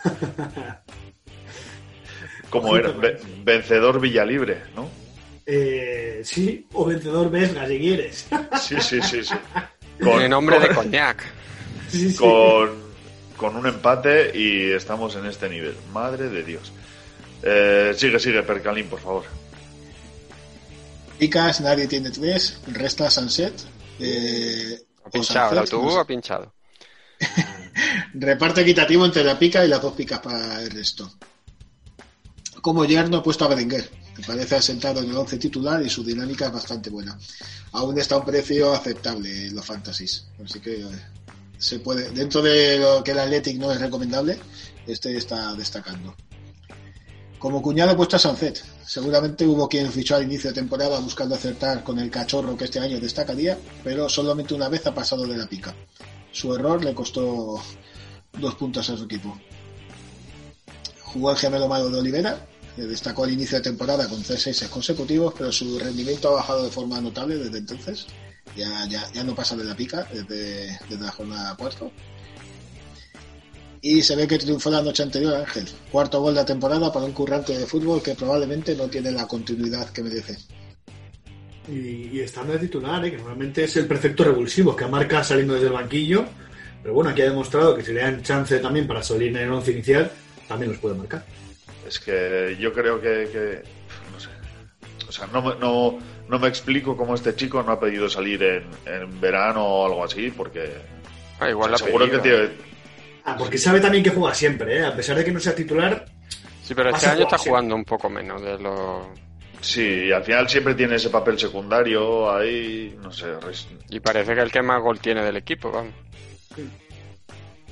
[2.51, 4.89] Como era ve- vencedor Villalibre, ¿no?
[5.45, 8.27] Eh, sí, o vencedor Vesga, si quieres.
[8.61, 9.35] Sí, sí, sí, sí.
[9.99, 11.23] Tiene nombre de coñac.
[11.91, 12.17] Sí, sí.
[12.17, 12.71] con,
[13.37, 15.77] con un empate y estamos en este nivel.
[15.93, 16.73] Madre de Dios.
[17.43, 19.25] Eh, sigue, sigue, Percalín, por favor.
[21.19, 23.55] Picas, nadie tiene tres, resta Sunset.
[23.99, 26.53] Eh, Ha pinchado, el autobús ha pinchado.
[28.15, 31.11] Reparte equitativo entre la pica y las dos picas para el resto.
[32.61, 36.05] Como yerno he puesto a Berenguer, que parece asentado en el 11 titular y su
[36.05, 37.19] dinámica es bastante buena.
[37.73, 40.27] Aún está a un precio aceptable en los fantasies.
[40.45, 40.87] Así que eh,
[41.59, 44.39] se puede, dentro de lo que el Athletic no es recomendable,
[44.87, 46.15] este está destacando.
[47.39, 48.65] Como cuñado he puesto a Sunset.
[48.85, 52.81] Seguramente hubo quien fichó al inicio de temporada buscando acertar con el cachorro que este
[52.81, 55.75] año destacaría, pero solamente una vez ha pasado de la pica.
[56.33, 57.63] Su error le costó
[58.33, 59.39] dos puntos a su equipo.
[61.03, 62.45] Jugó el gemelo malo de Olivera,
[62.75, 66.65] que destacó al inicio de temporada con tres seises consecutivos, pero su rendimiento ha bajado
[66.65, 68.07] de forma notable desde entonces.
[68.57, 71.91] Ya, ya, ya no pasa de la pica desde, desde la jornada 4.
[73.81, 75.67] Y se ve que triunfó la noche anterior Ángel.
[75.93, 79.27] Cuarto gol de la temporada para un currante de fútbol que probablemente no tiene la
[79.29, 80.37] continuidad que merece.
[81.69, 83.11] Y, y estando de titular, ¿eh?
[83.11, 86.25] que normalmente es el perfecto revulsivo, que marca saliendo desde el banquillo.
[86.83, 89.53] Pero bueno, aquí ha demostrado que si le dan chance también para salir en el
[89.53, 90.11] once inicial,
[90.49, 91.25] también los puede marcar.
[91.87, 93.63] Es que yo creo que, que-
[94.13, 94.29] no sé.
[95.09, 95.99] O sea, no,
[96.29, 100.05] no me explico cómo este chico no ha pedido salir en, en verano o algo
[100.05, 100.71] así, porque
[101.41, 102.49] Ah, igual o sea, la seguro que tiene,
[103.25, 104.85] Ah, porque sabe también que juega siempre, ¿eh?
[104.85, 106.07] a pesar de que no sea titular.
[106.63, 109.09] Sí, pero este año está jugando un poco menos de lo...
[109.61, 113.27] Sí, y al final siempre tiene ese papel secundario ahí, no sé.
[113.41, 115.93] res- Y parece que el que más gol tiene del equipo, vamos.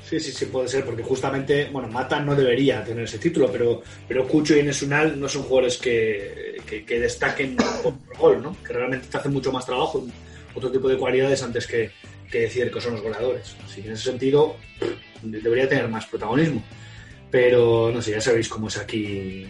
[0.09, 3.83] Sí, sí, sí, puede ser, porque justamente, bueno, Mata no debería tener ese título, pero,
[4.07, 8.57] pero Cucho y Nesunal no son jugadores que, que, que destaquen por gol, ¿no?
[8.63, 10.07] Que realmente te hacen mucho más trabajo,
[10.55, 11.93] otro tipo de cualidades antes que,
[12.31, 13.57] que decir que son los goleadores.
[13.65, 14.57] Así que en ese sentido
[15.23, 16.63] debería tener más protagonismo.
[17.31, 19.47] Pero no sé, ya sabéis cómo es aquí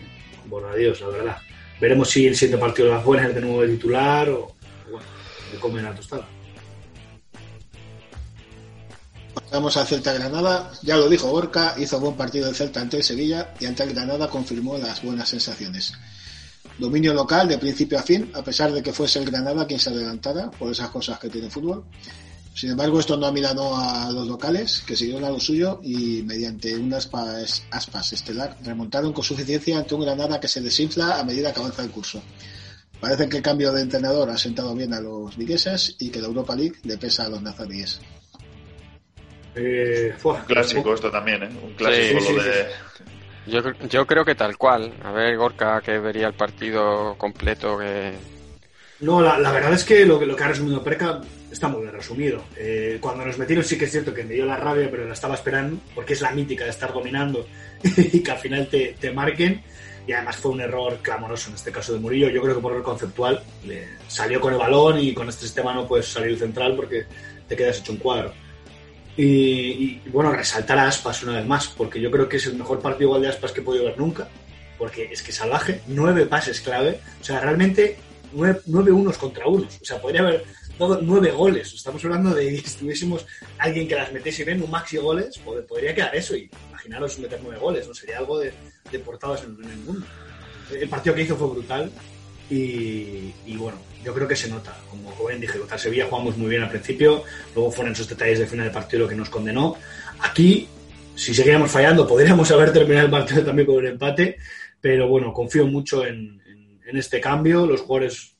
[0.46, 1.36] Borradios, la verdad.
[1.80, 4.54] Veremos si el siguiente partido de las buenas es de nuevo de titular o,
[4.90, 5.06] bueno,
[5.52, 6.26] de comer la tostada.
[9.34, 10.72] Pasamos al Celta Granada.
[10.82, 13.92] Ya lo dijo Borca, hizo buen partido el Celta ante el Sevilla y ante el
[13.92, 15.92] Granada confirmó las buenas sensaciones.
[16.78, 19.90] Dominio local de principio a fin, a pesar de que fuese el Granada quien se
[19.90, 21.84] adelantara por esas cosas que tiene el fútbol.
[22.54, 26.74] Sin embargo, esto no amilanó a los locales, que siguieron a lo suyo y mediante
[26.74, 31.52] unas aspas, aspas estelar remontaron con suficiencia ante un Granada que se desinfla a medida
[31.52, 32.22] que avanza el curso.
[33.00, 36.28] Parece que el cambio de entrenador ha sentado bien a los vigueses y que la
[36.28, 38.00] Europa League le pesa a los nazaríes.
[39.54, 40.14] Eh,
[40.46, 41.48] Clásico esto también, ¿eh?
[41.62, 42.66] Un clásico Sí, lo sí, de...
[43.46, 44.92] Yo, yo creo que tal cual.
[45.04, 47.78] A ver, Gorka, que vería el partido completo.
[47.78, 48.12] que
[49.00, 51.20] No, la, la verdad es que lo, que lo que ha resumido Perca
[51.50, 52.42] está muy bien resumido.
[52.56, 55.14] Eh, cuando nos metieron sí que es cierto que me dio la rabia, pero la
[55.14, 57.46] estaba esperando, porque es la mítica de estar dominando
[57.82, 59.62] y que al final te, te marquen.
[60.06, 62.28] Y además fue un error clamoroso en este caso de Murillo.
[62.28, 63.42] Yo creo que por error conceptual
[64.06, 67.06] salió con el balón y con este sistema no puedes salir central porque
[67.48, 68.32] te quedas hecho un cuadro.
[69.16, 72.56] Y, y, bueno, resaltar a Aspas una vez más, porque yo creo que es el
[72.56, 74.28] mejor partido igual de Aspas que he podido ver nunca.
[74.78, 77.00] Porque es que salvaje, nueve pases clave.
[77.20, 77.96] O sea, realmente
[78.32, 79.78] nueve, nueve unos contra unos.
[79.80, 80.44] O sea, podría haber
[80.78, 81.72] dado nueve goles.
[81.72, 83.24] Estamos hablando de si tuviésemos
[83.58, 86.36] alguien que las metiese bien, un maxi goles, pod- podría quedar eso.
[86.36, 87.94] Y imaginaros meter nueve goles, ¿no?
[87.94, 88.52] Sería algo de,
[88.92, 90.06] de portadas en, en el mundo.
[90.70, 91.90] El partido que hizo fue brutal.
[92.50, 94.72] Y, y bueno, yo creo que se nota.
[94.88, 97.24] Como joven dije, contra Sevilla jugamos muy bien al principio,
[97.56, 99.76] luego fueron esos detalles de final del partido lo que nos condenó.
[100.20, 100.68] Aquí,
[101.16, 104.36] si seguíamos fallando, podríamos haber terminado el partido también con un empate,
[104.80, 106.40] pero bueno, confío mucho en,
[106.86, 107.66] en- este cambio.
[107.66, 108.36] Los jugadores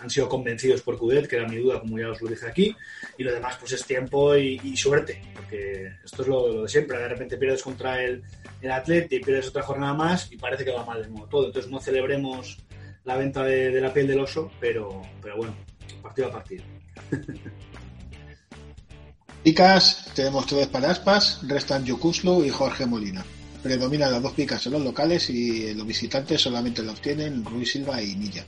[0.00, 2.74] han sido convencidos por Cudet, que era mi duda, como ya os lo dije aquí,
[3.16, 6.98] y lo demás pues es tiempo y, suerte, porque esto es lo, de siempre.
[6.98, 8.24] De repente pierdes contra el,
[8.60, 11.46] el Atleti pierdes otra jornada más y parece que va mal de nuevo todo.
[11.46, 12.58] Entonces no celebremos
[13.10, 15.52] la venta de, la piel del oso, pero, pero bueno,
[16.00, 16.62] partido a partido.
[19.42, 23.24] Picas, tenemos tres para Aspas, restan Yukuslu y Jorge Molina.
[23.64, 28.00] Predominan las dos picas en los locales y los visitantes solamente lo obtienen Ruiz Silva
[28.00, 28.46] y Milla.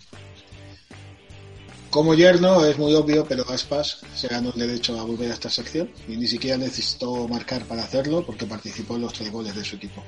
[1.91, 5.51] Como yerno es muy obvio, pero Aspas se ganó el derecho a volver a esta
[5.51, 9.65] sección y ni siquiera necesitó marcar para hacerlo porque participó en los tres goles de
[9.65, 10.05] su equipo.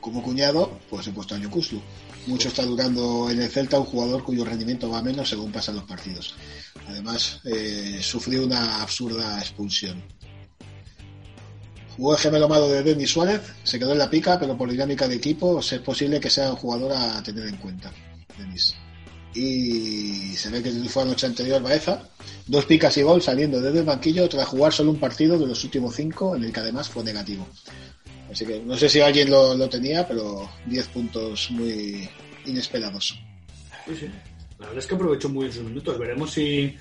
[0.00, 1.82] Como cuñado, pues he puesto a Yukuslu.
[2.26, 5.84] Mucho está durando en el Celta un jugador cuyo rendimiento va menos según pasan los
[5.84, 6.34] partidos.
[6.88, 10.02] Además, eh, sufrió una absurda expulsión.
[11.96, 15.08] Jugó el gemelo malo de Denis Suárez, se quedó en la pica, pero por dinámica
[15.08, 17.92] de equipo es posible que sea un jugador a tener en cuenta.
[18.36, 18.74] Denis.
[19.34, 22.02] Y se ve que fue la noche anterior Baeza.
[22.46, 25.62] Dos picas y gol saliendo desde el banquillo tras jugar solo un partido de los
[25.64, 27.46] últimos cinco, en el que además fue negativo.
[28.30, 32.08] Así que no sé si alguien lo, tenía, pero 10 puntos muy
[32.44, 33.18] inesperados.
[34.58, 35.98] La verdad es que aprovechó muy bien sus minutos.
[35.98, 36.76] Veremos si,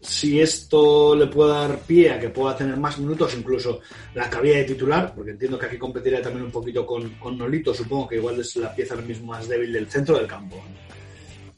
[0.00, 3.80] si esto le puede dar pie a que pueda tener más minutos, incluso
[4.14, 7.72] la cabida de titular, porque entiendo que aquí competiría también un poquito con, con Nolito,
[7.72, 10.62] supongo que igual es la pieza mismo más débil del centro del campo.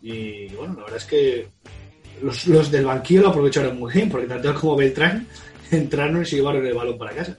[0.02, 1.48] Y bueno, la verdad es que
[2.22, 5.26] los, los del banquillo lo aprovecharon muy bien, porque tanto como Beltrán
[5.70, 7.36] entraron y se llevaron el balón para casa.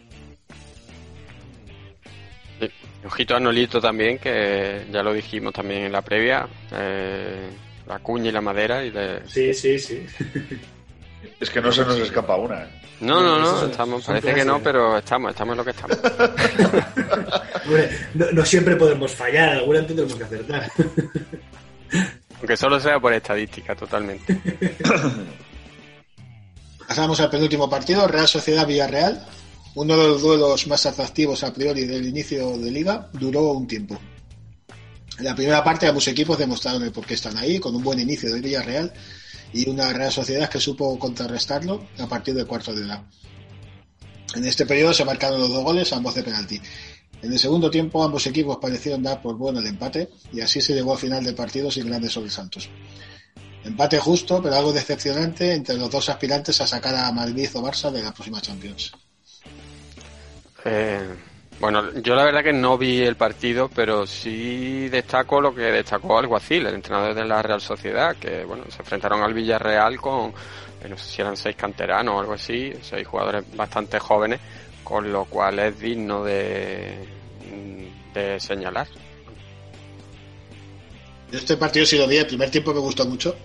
[3.05, 6.47] Ojito a Nolito también, que ya lo dijimos también en la previa.
[6.71, 7.49] eh,
[7.87, 8.83] la cuña y la madera.
[8.85, 9.21] Y de...
[9.27, 10.05] Sí, sí, sí.
[11.39, 12.63] Es que no se nos escapa una.
[12.63, 12.81] ¿eh?
[13.01, 15.97] No, no, no, estamos, parece que no, pero estamos, estamos en lo que estamos.
[17.65, 20.71] Hombre, no, no siempre podemos fallar, alguna tendremos que acertar.
[22.37, 24.39] Aunque solo sea por estadística, totalmente.
[26.87, 29.25] Pasamos al penúltimo partido, Real Sociedad Villarreal.
[29.73, 33.97] Uno de los duelos más atractivos a priori del inicio de liga duró un tiempo.
[35.17, 37.99] En la primera parte ambos equipos demostraron el por qué están ahí, con un buen
[37.99, 38.91] inicio del Villarreal
[39.53, 43.05] y una Real Sociedad que supo contrarrestarlo a partir del cuarto de hora.
[44.35, 46.59] En este periodo se marcaron los dos goles, ambos de penalti.
[47.21, 50.73] En el segundo tiempo ambos equipos parecieron dar por bueno el empate y así se
[50.73, 52.67] llegó al final del partido sin grandes sobresaltos.
[53.63, 57.89] Empate justo, pero algo decepcionante entre los dos aspirantes a sacar a Madrid o Barça
[57.89, 58.91] de la próxima Champions.
[60.65, 61.07] Eh,
[61.59, 66.17] bueno, yo la verdad que no vi el partido, pero sí destaco lo que destacó
[66.17, 70.33] Alguacil, el entrenador de la Real Sociedad, que bueno, se enfrentaron al Villarreal con,
[70.83, 74.39] eh, no sé si eran seis canteranos o algo así, seis jugadores bastante jóvenes,
[74.83, 77.07] con lo cual es digno de,
[78.39, 78.87] señalar.
[81.31, 83.35] Este partido sí lo vi, el primer tiempo me gustó mucho,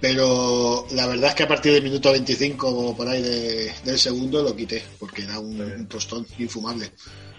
[0.00, 3.98] pero la verdad es que a partir del minuto 25 o por ahí de- del
[3.98, 6.90] segundo lo quité, porque era un, un tostón infumable.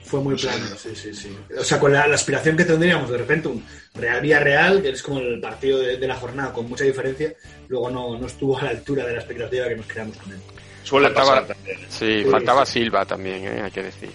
[0.03, 1.37] Fue muy O sea, plano, sí, sí, sí.
[1.57, 4.89] O sea, con la, la aspiración que tendríamos de repente, un Real Vía Real, que
[4.89, 7.33] es como el partido de, de la jornada con mucha diferencia,
[7.67, 10.39] luego no, no estuvo a la altura de la expectativa que nos creamos con él.
[10.83, 11.77] Suele Faltaba- pasar también.
[11.89, 12.79] Sí, Sí, faltaba sí.
[12.79, 14.09] Silva también, eh, hay que decir.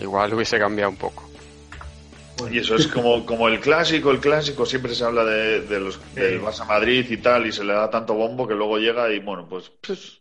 [0.00, 1.30] Igual hubiese cambiado un poco.
[2.50, 5.98] Y eso es como, como el clásico, el clásico, siempre se habla de, de los,
[6.14, 9.20] del Barça Madrid y tal, y se le da tanto bombo que luego llega y
[9.20, 10.20] bueno, pues, pues,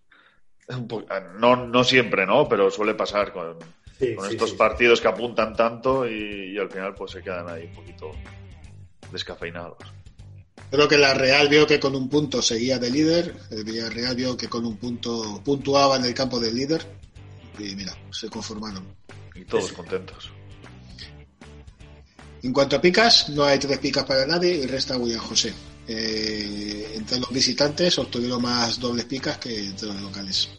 [0.88, 1.06] po-
[1.40, 2.48] no, no siempre, ¿no?
[2.48, 3.58] Pero suele pasar con,
[4.00, 7.48] Sí, con sí, estos partidos que apuntan tanto y, y al final pues se quedan
[7.50, 8.12] ahí un poquito
[9.12, 9.78] descafeinados.
[10.72, 14.36] Creo que la Real vio que con un punto seguía de líder, el Villarreal vio
[14.36, 16.86] que con un punto puntuaba en el campo del líder
[17.60, 18.86] y mira, se conformaron.
[19.36, 20.32] Y todos contentos.
[22.46, 25.52] En cuanto a picas, no hay tres picas para nadie y resta William José.
[25.88, 30.50] Eh, entre los visitantes obtuvieron más dobles picas que entre los locales.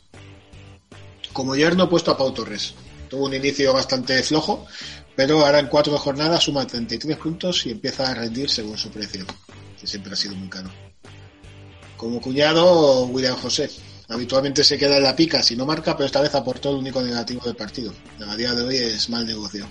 [1.33, 2.75] Como yerno he puesto a Pau Torres.
[3.09, 4.67] Tuvo un inicio bastante flojo,
[5.15, 9.25] pero ahora en cuatro jornadas suma 33 puntos y empieza a rendir según su precio,
[9.81, 10.69] que siempre ha sido muy caro.
[11.97, 13.71] Como cuñado, William José.
[14.09, 17.01] Habitualmente se queda en la pica si no marca, pero esta vez aportó el único
[17.01, 17.93] negativo del partido.
[18.27, 19.69] A día de hoy es mal negocio.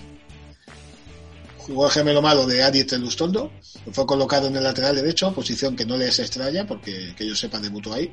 [1.66, 3.50] Jugó el gemelo malo de Adit Lustondo,
[3.90, 7.34] fue colocado en el lateral derecho, posición que no le es extraña porque que yo
[7.34, 8.12] sepa debutó ahí,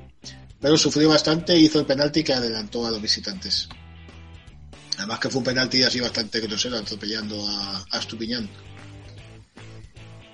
[0.59, 3.69] pero sufrió bastante y hizo el penalti que adelantó a los visitantes.
[4.97, 8.49] Además que fue un penalti así bastante grosero, atropellando a, a Estupiñán.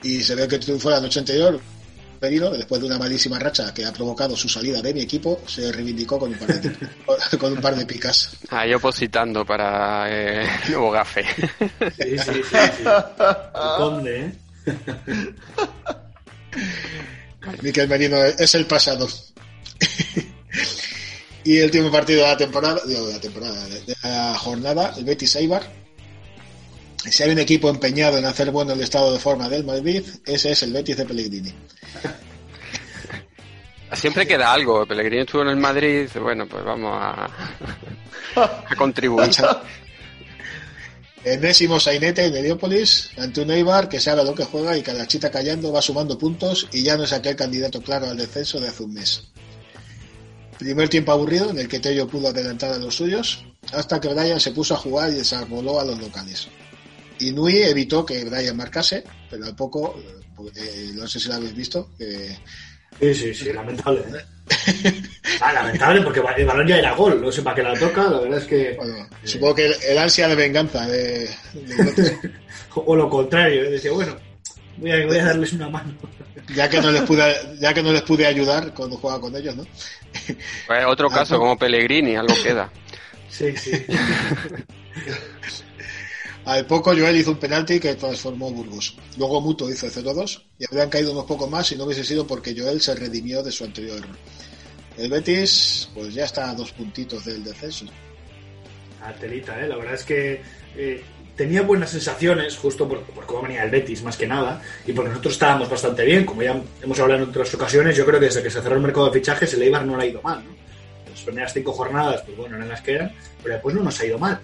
[0.01, 1.59] Y se ve que triunfó la noche anterior,
[2.20, 5.72] Perino, después de una malísima racha que ha provocado su salida de mi equipo, se
[5.72, 6.72] reivindicó con un par de,
[7.39, 8.32] con un par de picas.
[8.49, 11.26] Ah, yo positando para eh, el nuevo gafe.
[11.97, 12.57] Sí, sí, sí.
[12.78, 12.84] sí.
[13.78, 14.34] Conde, ¿eh?
[17.61, 19.07] Miquel Merino es el pasado.
[21.43, 25.05] y el último partido de la temporada, digo, de la temporada, de la jornada, el
[25.05, 25.80] Betis Eibar.
[27.06, 30.52] Si hay un equipo empeñado en hacer bueno el estado de forma del Madrid, ese
[30.52, 31.54] es el Betis de Pellegrini.
[33.93, 34.86] Siempre queda algo.
[34.86, 37.30] Pellegrini estuvo en el Madrid, bueno, pues vamos a,
[38.36, 39.30] a contribuir.
[41.24, 45.30] Enésimo sainete en Heliópolis ante un Eibar que sabe lo que juega y cada chita
[45.30, 48.84] callando va sumando puntos y ya no es aquel candidato claro al descenso de hace
[48.84, 49.28] un mes.
[50.58, 53.43] Primer tiempo aburrido en el que Tello pudo adelantar a los suyos
[53.74, 56.47] hasta que Brian se puso a jugar y desarboló a los locales.
[57.20, 60.01] Inui evitó que Brian marcase, pero al poco,
[60.55, 62.38] eh, no sé si lo habéis visto, eh,
[62.99, 64.01] Sí, sí, sí, lamentable.
[64.01, 65.01] ¿eh?
[65.39, 68.20] Ah, lamentable porque el balón ya era gol, no sé para qué la toca, la
[68.20, 68.74] verdad es que...
[68.78, 72.32] bueno, supongo que el, el ansia de venganza de, de-
[72.76, 73.70] O lo contrario, ¿eh?
[73.72, 74.17] decía, bueno,
[74.78, 75.93] voy a, voy a darles una mano.
[76.53, 77.24] ya que no les pude
[77.59, 79.65] ya que no les pude ayudar cuando jugaba con ellos, ¿no?
[80.67, 82.70] Pues otro caso como Pellegrini, algo queda.
[83.30, 83.72] Sí, sí.
[86.50, 88.97] Al poco Joel hizo un penalti que transformó Burgos.
[89.20, 92.26] Luego Muto hizo el 0-2 y habrían caído unos pocos más si no hubiese sido
[92.26, 94.16] porque Joel se redimió de su anterior error.
[94.97, 97.86] El Betis, pues ya está a dos puntitos del descenso.
[99.04, 99.68] A telita, ¿eh?
[99.68, 100.41] La verdad es que
[100.76, 101.04] eh,
[101.36, 105.10] tenía buenas sensaciones, justo por, por cómo venía el Betis, más que nada, y porque
[105.10, 108.41] nosotros estábamos bastante bien, como ya hemos hablado en otras ocasiones, yo creo que desde
[108.41, 110.56] que se cerró el mercado de fichajes, el Eibar no le ha ido mal, ¿no?
[111.12, 113.12] Las primeras cinco jornadas, pues bueno, eran las que eran,
[113.43, 114.41] pero después no nos ha ido mal.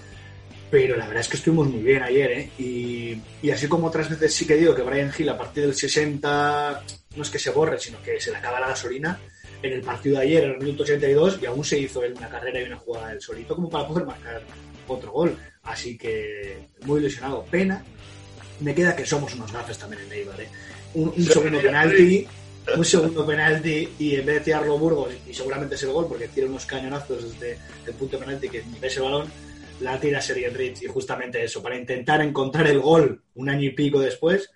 [0.72, 2.50] Pero la verdad es que estuvimos muy bien ayer, ¿eh?
[2.58, 5.76] Y, y así como otras veces sí que digo que Brian Hill a partir del
[5.76, 6.84] 60
[7.16, 9.20] no es que se borre, sino que se le acaba la gasolina,
[9.62, 12.30] en el partido de ayer, en el minuto 82, y aún se hizo él una
[12.30, 14.42] carrera y una jugada del solito como para poder marcar
[14.88, 15.38] otro gol.
[15.64, 17.46] Así que muy ilusionado.
[17.46, 17.84] Pena.
[18.60, 20.48] Me queda que somos unos gafes también en Eibar, ¿eh?
[20.94, 22.26] Un, un segundo penalti,
[22.78, 26.30] un segundo penalti y en vez de tirarlo Burgos, y seguramente es el gol porque
[26.30, 29.30] tira unos cañonazos desde el punto de penalti que ni ves el balón,
[29.82, 33.72] la tira Sergio Rich y justamente eso, para intentar encontrar el gol un año y
[33.72, 34.50] pico después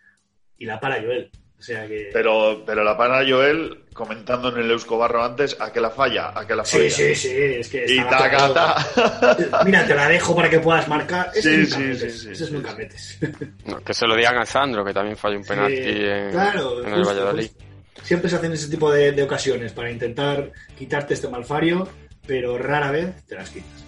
[0.57, 1.29] y la para Joel.
[1.57, 2.09] O sea que...
[2.13, 6.47] Pero, pero la para Joel, comentando en el Euskobarro antes, a que la falla, a
[6.47, 6.89] que la falla.
[6.89, 8.53] Sí, sí, sí, es que Y taca, claro.
[8.53, 9.63] ta.
[9.65, 11.29] Mira, te la dejo para que puedas marcar.
[11.35, 12.13] Ese Sí, nunca sí, metes.
[12.13, 13.19] sí, sí, Ese sí, nunca metes.
[13.65, 16.93] No, que se lo digan a Sandro, que también falló un penalti en, claro, en
[16.93, 17.47] el justo, Valladolid.
[17.47, 17.63] justo.
[18.03, 21.85] Siempre se hacen ese tipo de, de ocasiones para intentar quitarte este malfario,
[22.25, 23.83] pero rara vez te las quitas.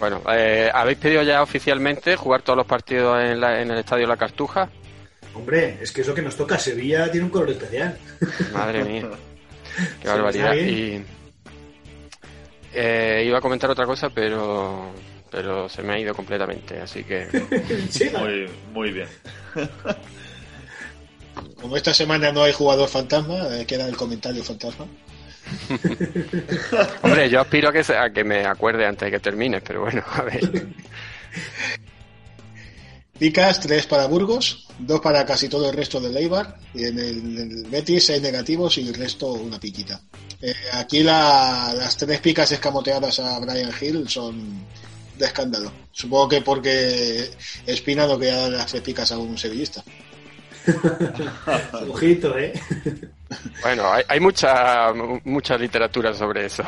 [0.00, 4.06] Bueno, eh, ¿habéis pedido ya oficialmente jugar todos los partidos en, la- en el Estadio
[4.06, 4.68] La Cartuja?
[5.34, 7.96] Hombre, es que eso que nos toca, Sevilla tiene un color especial.
[8.52, 9.02] Madre mía,
[10.00, 10.54] qué Sí, barbaridad.
[10.56, 11.04] Y
[12.72, 14.90] eh, iba a comentar otra cosa, pero
[15.30, 17.28] pero se me ha ido completamente, así que
[18.18, 19.08] Muy, muy bien.
[21.60, 24.86] Como esta semana no hay jugador fantasma, eh, queda el comentario fantasma.
[27.02, 29.80] hombre, yo aspiro a que se- a que me acuerde antes de que termine, pero
[29.82, 30.66] bueno, a ver.
[33.18, 37.18] Picas, tres para Burgos, dos para casi todo el resto del Eibar, y en el,
[37.38, 40.00] en el Betis seis negativos y el resto una piquita.
[40.40, 44.64] Eh, aquí la- las tres picas escamoteadas a Brian Hill son
[45.18, 45.70] de escándalo.
[45.92, 47.30] Supongo que porque
[47.66, 49.84] Espina no quería dar las tres picas a un sevillista.
[51.88, 52.54] Ojito, ¿eh?
[53.62, 54.92] Bueno, hay, hay mucha
[55.24, 56.64] mucha literatura sobre eso.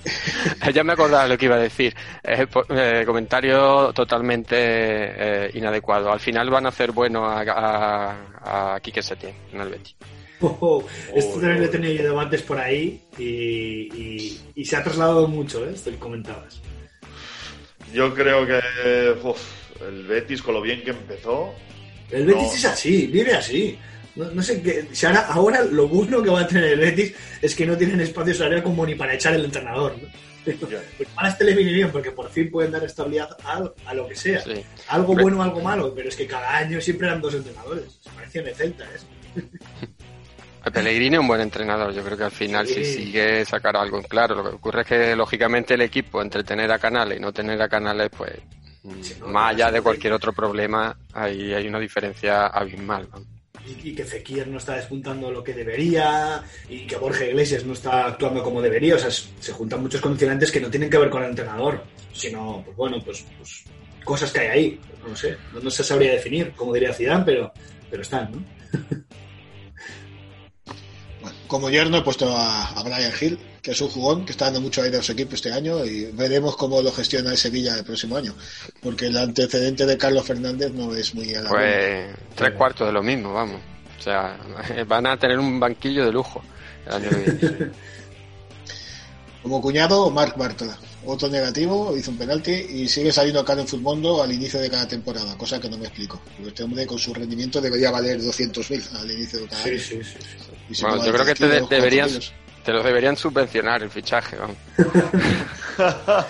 [0.74, 1.94] ya me acordaba lo que iba a decir.
[2.22, 6.12] Eh, eh, comentario totalmente eh, inadecuado.
[6.12, 9.94] Al final van a hacer bueno a, a, a Quique Setién en el Betis.
[10.44, 10.82] Oh,
[11.14, 15.28] esto también lo he tenido yo debates por ahí y, y- y se ha trasladado
[15.28, 15.70] mucho, ¿eh?
[15.72, 16.60] esto que comentabas.
[17.92, 18.60] Yo creo que
[19.22, 19.40] uf,
[19.86, 21.54] el Betis, con lo bien que empezó,
[22.10, 22.54] El Betis No.
[22.54, 23.78] es así, vive así.
[24.16, 24.86] No, no sé qué.
[24.92, 28.00] Si ahora, ahora lo bueno que va a tener el Betis es que no tienen
[28.00, 29.94] espacio salarial como ni para echar el entrenador.
[30.00, 30.08] ¿no?
[30.44, 34.08] Pues para este le viene bien porque por fin pueden dar estabilidad a, a lo
[34.08, 34.42] que sea.
[34.88, 37.84] Algo bueno o algo malo, pero es que cada año siempre eran dos entrenadores.
[38.00, 39.40] Se parecían de Celta, ¿eh?
[40.72, 41.92] Pellegrini es un buen entrenador.
[41.92, 42.84] Yo creo que al final, Sí.
[42.84, 44.34] si sigue, sacar algo en claro.
[44.36, 47.60] Lo que ocurre es que, lógicamente, el equipo, entre tener a Canales y no tener
[47.60, 48.32] a Canales, pues,
[49.26, 53.08] más allá de cualquier otro problema, hay, hay una diferencia abismal.
[53.12, 53.24] ¿no?
[53.66, 58.06] Y, que Fekir no está despuntando lo que debería, y que Borja Iglesias no está
[58.06, 58.96] actuando como debería.
[58.96, 62.62] O sea, se juntan muchos condicionantes que no tienen que ver con el entrenador, sino,
[62.64, 63.64] pues bueno, pues, pues
[64.04, 64.80] cosas que hay ahí.
[65.06, 67.52] No sé, no, no se sabría definir, como diría Zidane, pero,
[67.90, 68.44] pero están, ¿no?
[71.46, 74.82] Como yerno he puesto a Brian Hill, que es un jugón que está dando mucho
[74.82, 78.16] aire a su equipo este año y veremos cómo lo gestiona el Sevilla el próximo
[78.16, 78.34] año.
[78.82, 81.50] Porque el antecedente de Carlos Fernández no es muy halagüeño.
[81.54, 83.60] Pues tres cuartos de lo mismo, vamos.
[83.98, 84.36] O sea,
[84.88, 86.42] van a tener un banquillo de lujo
[86.86, 87.70] el año que viene.
[89.42, 90.76] Como cuñado, Marc Bartola.
[91.04, 94.86] Otro negativo, hizo un penalti y sigue saliendo caro en Futmundo al inicio de cada
[94.86, 96.20] temporada, cosa que no me explico.
[96.36, 99.78] Porque este hombre con su rendimiento debería valer 200.000 al inicio de cada Sí, año.
[99.80, 100.00] sí,
[100.70, 100.82] sí.
[100.82, 102.41] Bueno, no yo creo que te, de- 3 kilos, deberían, 4 kilos.
[102.64, 104.56] Te lo deberían subvencionar el fichaje, vamos.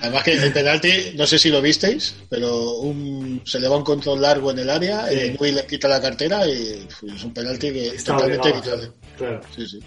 [0.00, 3.84] Además que el penalti, no sé si lo visteis, pero un, se le va un
[3.84, 7.72] control largo en el área, y Nui le quita la cartera y es un penalti
[7.72, 8.90] que es Está totalmente evitable.
[9.16, 9.40] Claro.
[9.54, 9.80] Sí, sí.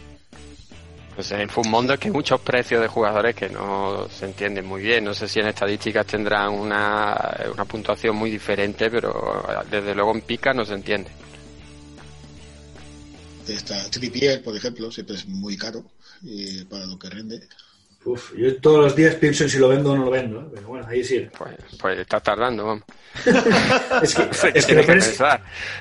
[1.15, 4.81] Pues en Fumondo es que hay muchos precios de jugadores que no se entienden muy
[4.81, 5.03] bien.
[5.03, 10.21] No sé si en estadísticas tendrán una, una puntuación muy diferente, pero desde luego en
[10.21, 11.11] pica no se entiende.
[13.53, 15.83] Está Trippier, por ejemplo, siempre es muy caro
[16.21, 17.41] y para lo que rende.
[18.03, 20.45] Uf, yo todos los días pienso en si lo vendo o no lo vendo, ¿eh?
[20.55, 21.27] pero bueno, ahí sí.
[21.37, 22.83] Pues, pues está tardando, vamos.
[24.01, 24.23] Es que,
[24.55, 25.05] es lo peor que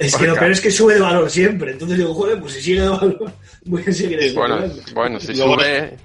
[0.05, 1.73] es, que lo Porque- peor es que sube de valor siempre.
[1.73, 3.33] Entonces digo, joder, pues si sigue de valor,
[3.65, 4.61] voy a seguir Bueno,
[4.93, 5.97] bueno, si Luego, sube,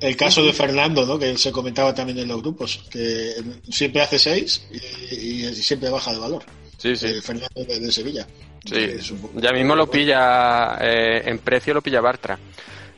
[0.00, 1.18] El caso de Fernando, ¿no?
[1.18, 3.34] que se comentaba también en los grupos, que
[3.70, 4.66] siempre hace 6
[5.10, 6.44] y, y siempre baja de valor.
[6.78, 7.06] Sí, sí.
[7.06, 8.24] Eh, Fernando de, de Sevilla.
[8.64, 9.14] Sí.
[9.20, 12.38] Poco- Ya mismo lo pilla, eh, en precio lo pilla Bartra.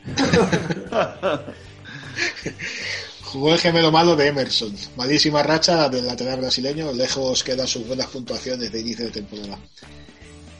[3.25, 4.75] Jugó el gemelo malo de Emerson.
[4.97, 6.93] Malísima racha del lateral brasileño.
[6.93, 9.59] Lejos quedan sus buenas puntuaciones de inicio de temporada.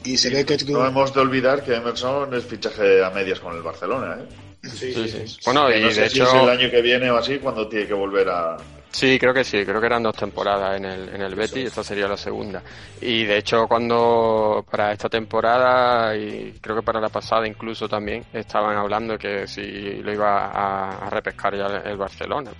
[0.03, 3.55] Y se ve que no hemos de olvidar que Emerson es fichaje a medias con
[3.55, 4.17] el Barcelona.
[4.19, 4.25] ¿eh?
[4.73, 5.37] Sí, Sí, sí.
[5.45, 6.27] Bueno, Que y no sé de si hecho...
[6.27, 8.57] es el año que viene o así cuando tiene que volver a...
[8.91, 11.83] Sí, creo que sí, creo que eran dos temporadas en el, en el Betis esta
[11.83, 12.63] sería la segunda.
[13.01, 18.25] Y de hecho cuando para esta temporada y creo que para la pasada incluso también
[18.33, 22.51] estaban hablando que si lo iba a, a repescar ya el, el Barcelona.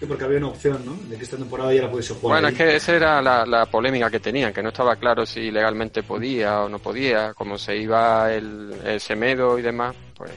[0.00, 0.94] Sí, porque había una opción, ¿no?
[1.08, 2.40] De que esta temporada ya la pudiese jugar.
[2.40, 2.52] Bueno, ahí.
[2.52, 6.02] es que esa era la, la polémica que tenían, que no estaba claro si legalmente
[6.02, 10.32] podía o no podía, como se iba el, el Semedo y demás, pues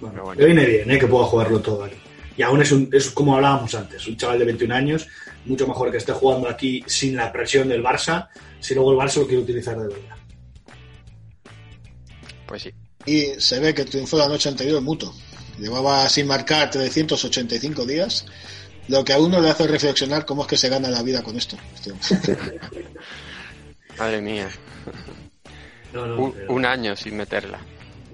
[0.00, 0.44] Bueno, bueno.
[0.44, 0.98] viene bien, ¿eh?
[0.98, 1.96] Que pueda jugarlo todo aquí.
[2.38, 5.06] Y aún es, un, es como hablábamos antes, un chaval de 21 años,
[5.44, 8.28] mucho mejor que esté jugando aquí sin la presión del Barça,
[8.60, 10.16] si luego el Barça lo quiere utilizar de verdad.
[12.46, 12.70] pues sí.
[13.06, 15.12] Y se ve que triunfó la noche anterior Muto.
[15.58, 18.24] Llevaba sin marcar 385 días,
[18.86, 21.36] lo que a uno le hace reflexionar cómo es que se gana la vida con
[21.36, 21.56] esto.
[21.74, 22.36] Este.
[23.98, 24.48] Madre mía,
[25.92, 27.58] No, no, un, pero- un año sin meterla.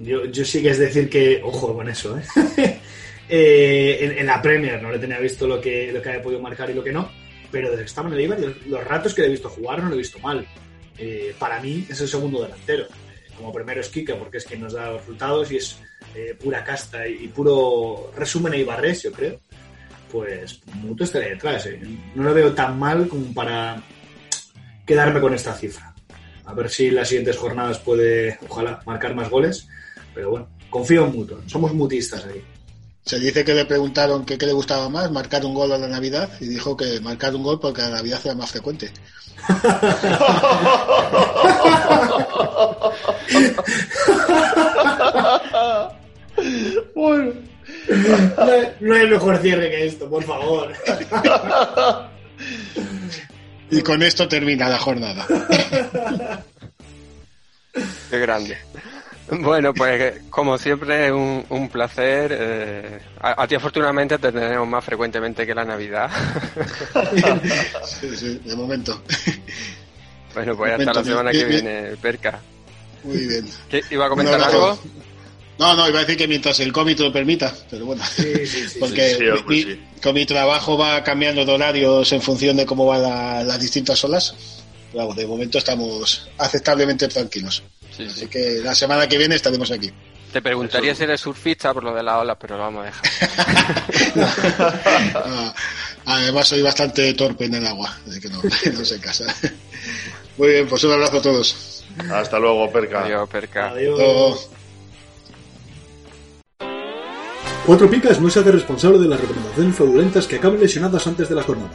[0.01, 2.81] Yo, yo sí que es decir que, ojo con eso, ¿eh?
[3.29, 6.41] Eh, en, en la Premier no le tenía visto lo que, lo que había podido
[6.41, 7.11] marcar y lo que no,
[7.51, 9.89] pero desde que estaba en el Eibar, los, ratos que le he visto jugar no
[9.89, 10.47] lo he visto mal.
[10.99, 12.87] Eh, para mí es el segundo delantero.
[13.37, 15.79] Como primero es Kika, porque es quien nos da los resultados y es
[16.15, 19.41] eh, pura casta y, y puro resumen eibarres, yo creo.
[20.11, 21.67] Pues Muto estaría detrás.
[21.67, 21.81] ¿eh?
[22.15, 23.83] No lo veo tan mal como para
[24.87, 25.95] quedarme con esta cifra.
[26.45, 29.67] A ver si las siguientes jornadas puede, ojalá, marcar más goles.
[30.15, 31.43] Pero bueno, confío en Muto.
[31.47, 32.43] Somos mutistas ahí.
[33.05, 35.89] Se dice que le preguntaron que qué le gustaba más, marcar un gol a la
[35.89, 38.91] Navidad, y dijo que marcar un gol porque la Navidad era más frecuente.
[46.95, 47.33] bueno.
[48.81, 50.73] No hay mejor cierre que esto, por favor.
[53.71, 55.27] Y con esto termina la jornada.
[58.11, 58.59] Qué grande.
[59.41, 62.37] Bueno, pues como siempre, un, un placer.
[62.39, 66.11] eh, a, a ti afortunadamente te tenemos más frecuentemente que la Navidad.
[68.01, 69.01] Sí, sí, de momento.
[70.35, 71.65] bueno, pues hasta Momento, la semana bien, que bien.
[71.65, 72.41] viene, Perca.
[73.03, 73.47] Muy bien.
[73.69, 74.79] ¿Qué, ¿Iba a comentar algo?
[75.59, 78.03] No, no, iba a decir que mientras el cómic lo permita, pero bueno.
[78.81, 79.81] Porque Sí, sí, hombre, mi- sí.
[80.03, 84.03] con mi trabajo va cambiando de horarios en función de cómo van la- las distintas
[84.05, 84.35] olas.
[84.91, 87.63] Pero vamos, de momento estamos aceptablemente tranquilos.
[87.99, 89.91] Así que la semana que viene estaremos aquí.
[90.33, 93.05] Te preguntaría si eres surfista por lo de la ola, pero lo vamos a dejar.
[96.07, 99.25] Ah, Además soy bastante torpe en el agua, así que no, no se casa.
[100.37, 101.85] Muy bien, pues un abrazo a todos.
[102.13, 103.05] Hasta luego, Perca.
[103.05, 103.71] Adiós, Perca.
[103.71, 104.51] Adiós.
[107.67, 111.35] Cuatro Picas no se hace responsable de las recomendaciones fraudulentas que acaben lesionadas antes de
[111.35, 111.71] la jornada.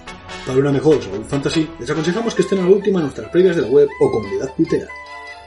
[0.45, 3.55] Para una mejor salud fantasy, les aconsejamos que estén a la última en nuestras previas
[3.55, 4.87] de la web o comunidad tuitera.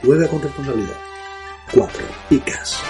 [0.05, 0.97] Juega con responsabilidad.
[1.73, 2.83] Cuatro Picas.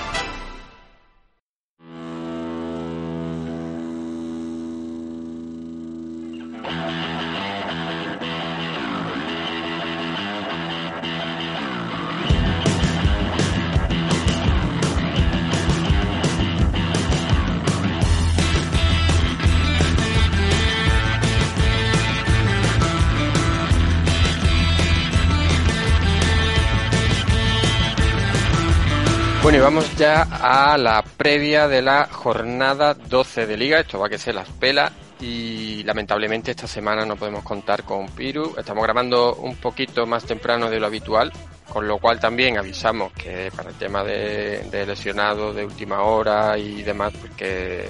[29.74, 33.80] Vamos ya a la previa de la jornada 12 de Liga.
[33.80, 34.92] Esto va que se las pela.
[35.18, 38.54] Y lamentablemente esta semana no podemos contar con Piru.
[38.58, 41.32] Estamos grabando un poquito más temprano de lo habitual.
[41.66, 46.58] Con lo cual también avisamos que para el tema de, de lesionados de última hora
[46.58, 47.88] y demás, pues que,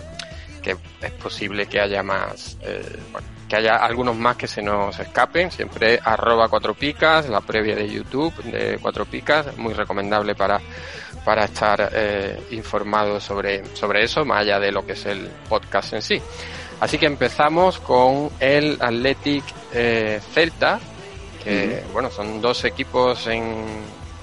[1.00, 2.96] es posible que haya más, eh,
[3.48, 5.50] que haya algunos más que se nos escapen.
[5.50, 10.60] Siempre arroba cuatro picas, la previa de YouTube de cuatro picas, muy recomendable para
[11.24, 15.92] para estar eh, informado sobre, sobre eso, más allá de lo que es el podcast
[15.94, 16.20] en sí.
[16.80, 20.80] Así que empezamos con el Athletic eh, Celta,
[21.44, 23.64] que bueno, son dos equipos en,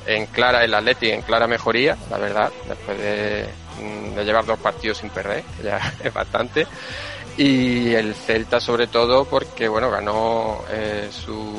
[0.06, 3.46] en clara, el Athletic en clara mejoría, la verdad, después de,
[3.82, 6.68] mm, de llevar dos partidos sin perder, que ya es bastante.
[7.38, 11.56] Y el Celta sobre todo porque bueno, ganó eh, su,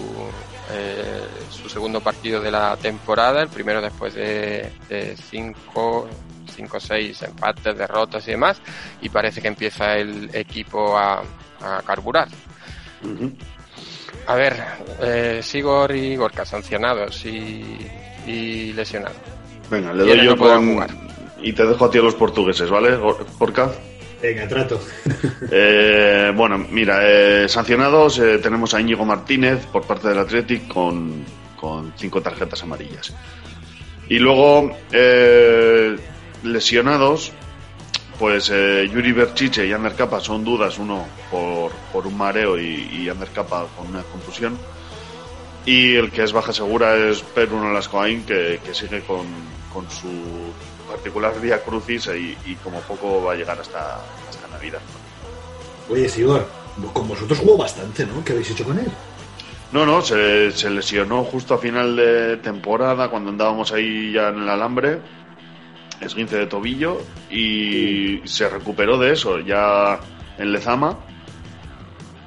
[0.72, 6.08] eh, su segundo partido de la temporada, el primero después de, de cinco,
[6.54, 8.60] cinco o seis empates, derrotas y demás,
[9.00, 11.22] y parece que empieza el equipo a,
[11.62, 12.28] a carburar.
[14.26, 14.56] A ver,
[15.00, 17.76] eh, Sigor y Gorka sancionados y,
[18.26, 19.16] y lesionados.
[19.70, 20.90] Venga, le doy yo no jugar.
[21.42, 23.70] Y te dejo a ti a los portugueses, ¿vale, Gor- Gorka?
[24.22, 24.80] Venga, trato.
[25.52, 31.24] Eh, bueno, mira, eh, sancionados eh, tenemos a Íñigo Martínez por parte del Athletic con,
[31.96, 33.12] cinco tarjetas amarillas.
[34.08, 35.96] Y luego, eh,
[36.44, 37.32] lesionados,
[38.18, 42.88] pues eh, Yuri Berchiche y Ander Capa son dudas, uno por, por un mareo y,
[42.92, 44.58] y Ander Capa con una contusión.
[45.66, 49.26] Y el que es baja segura es Pedro Lascoain, que, que sigue con,
[49.72, 50.08] con su
[50.90, 53.96] particular vía crucis y, y como poco va a llegar hasta,
[54.28, 54.80] hasta Navidad.
[55.88, 56.46] Oye, Sigor,
[56.92, 58.24] con vosotros jugó bastante, ¿no?
[58.24, 58.90] ¿Qué habéis hecho con él?
[59.72, 64.42] No, no, se, se lesionó justo a final de temporada cuando andábamos ahí ya en
[64.42, 64.98] el alambre,
[66.00, 67.00] esguince de tobillo,
[67.30, 70.00] y se recuperó de eso ya
[70.38, 70.98] en Lezama,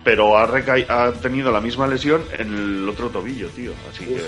[0.03, 3.73] pero ha, ha tenido la misma lesión en el otro tobillo, tío.
[3.90, 4.22] Así que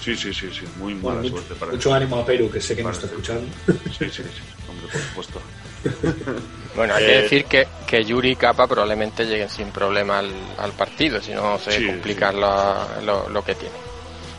[0.00, 1.94] sí, sí, sí, sí, muy Bueno, mala suerte para mucho él.
[2.02, 3.46] ánimo a Perú, que sé que nos está escuchando.
[3.66, 5.40] Sí, sí, sí, hombre, por supuesto.
[6.76, 10.30] Bueno, hay que Eh, decir que, que Yuri y Capa probablemente lleguen sin problema al,
[10.58, 13.74] al partido, si no se Sí, complica la- lo, lo que tiene.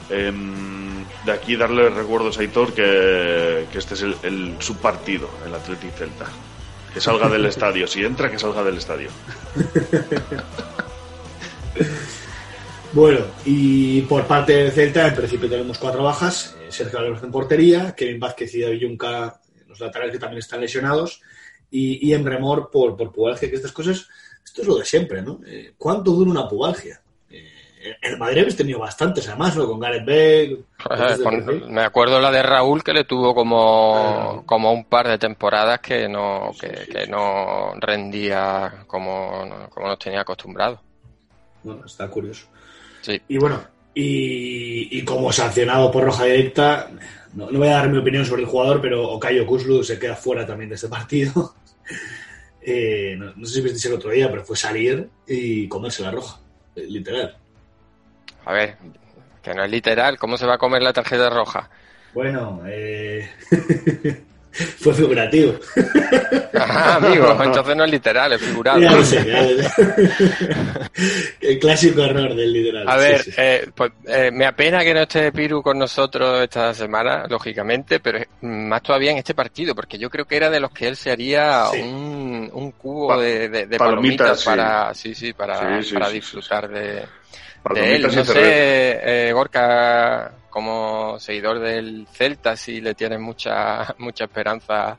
[0.10, 5.54] Em, de aquí darle recuerdos a Aitor que, que este es el, el subpartido, el
[5.54, 6.26] Athletic Celta.
[6.94, 7.86] Que salga del estadio.
[7.88, 9.10] Si entra, que salga del estadio.
[12.92, 16.56] Bueno, y por parte del Celta, en principio tenemos cuatro bajas.
[16.60, 20.60] eh, Sergio Álvarez en portería, Kevin Vázquez y David Junca, los laterales que también están
[20.62, 21.22] lesionados,
[21.70, 24.08] y, y en remor por, por pubalgia, que estas cosas,
[24.44, 25.40] esto es lo de siempre, ¿no?
[25.46, 27.00] Eh, ¿Cuánto dura una pubalgia?
[27.30, 27.48] Eh,
[28.02, 29.68] en Madrid habéis tenido bastantes, además, ¿no?
[29.68, 30.60] Con Gareth Bale.
[31.24, 35.80] Con- me acuerdo la de Raúl que le tuvo como, como un par de temporadas
[35.80, 40.82] que no, que, que no rendía como, como nos tenía acostumbrado.
[41.62, 42.48] Bueno, está curioso.
[43.02, 43.22] Sí.
[43.28, 43.64] Y bueno,
[43.94, 46.90] y, y como sancionado por roja directa,
[47.34, 50.16] no, no voy a dar mi opinión sobre el jugador, pero Okayo Kuslu se queda
[50.16, 51.56] fuera también de este partido.
[52.62, 56.12] Eh, no, no sé si visteis el otro día, pero fue salir y comerse la
[56.12, 56.40] roja,
[56.76, 57.36] eh, literal.
[58.46, 58.78] A ver,
[59.42, 61.70] que no es literal, ¿cómo se va a comer la tarjeta roja?
[62.14, 63.28] Bueno, eh,
[64.80, 65.54] Fue figurativo.
[66.56, 68.80] Ah, amigo, entonces no es literal, es figurado.
[68.80, 69.70] Ya lo sé, ya lo sé.
[71.42, 72.90] El clásico error del literal.
[72.90, 73.32] A ver, sí.
[73.38, 78.20] eh, pues, eh, me apena que no esté Piru con nosotros esta semana, lógicamente, pero
[78.42, 81.12] más todavía en este partido, porque yo creo que era de los que él se
[81.12, 81.82] haría Sí.
[81.82, 84.46] un, un cubo Pa- de, de- de palomitas, palomitas, sí.
[84.46, 87.04] para, sí, sí, para, Sí, sí, para sí, disfrutar de,
[87.74, 88.02] de él.
[88.04, 94.98] No sé, eh, Gorka, como seguidor del Celta, si le tienes mucha, mucha esperanza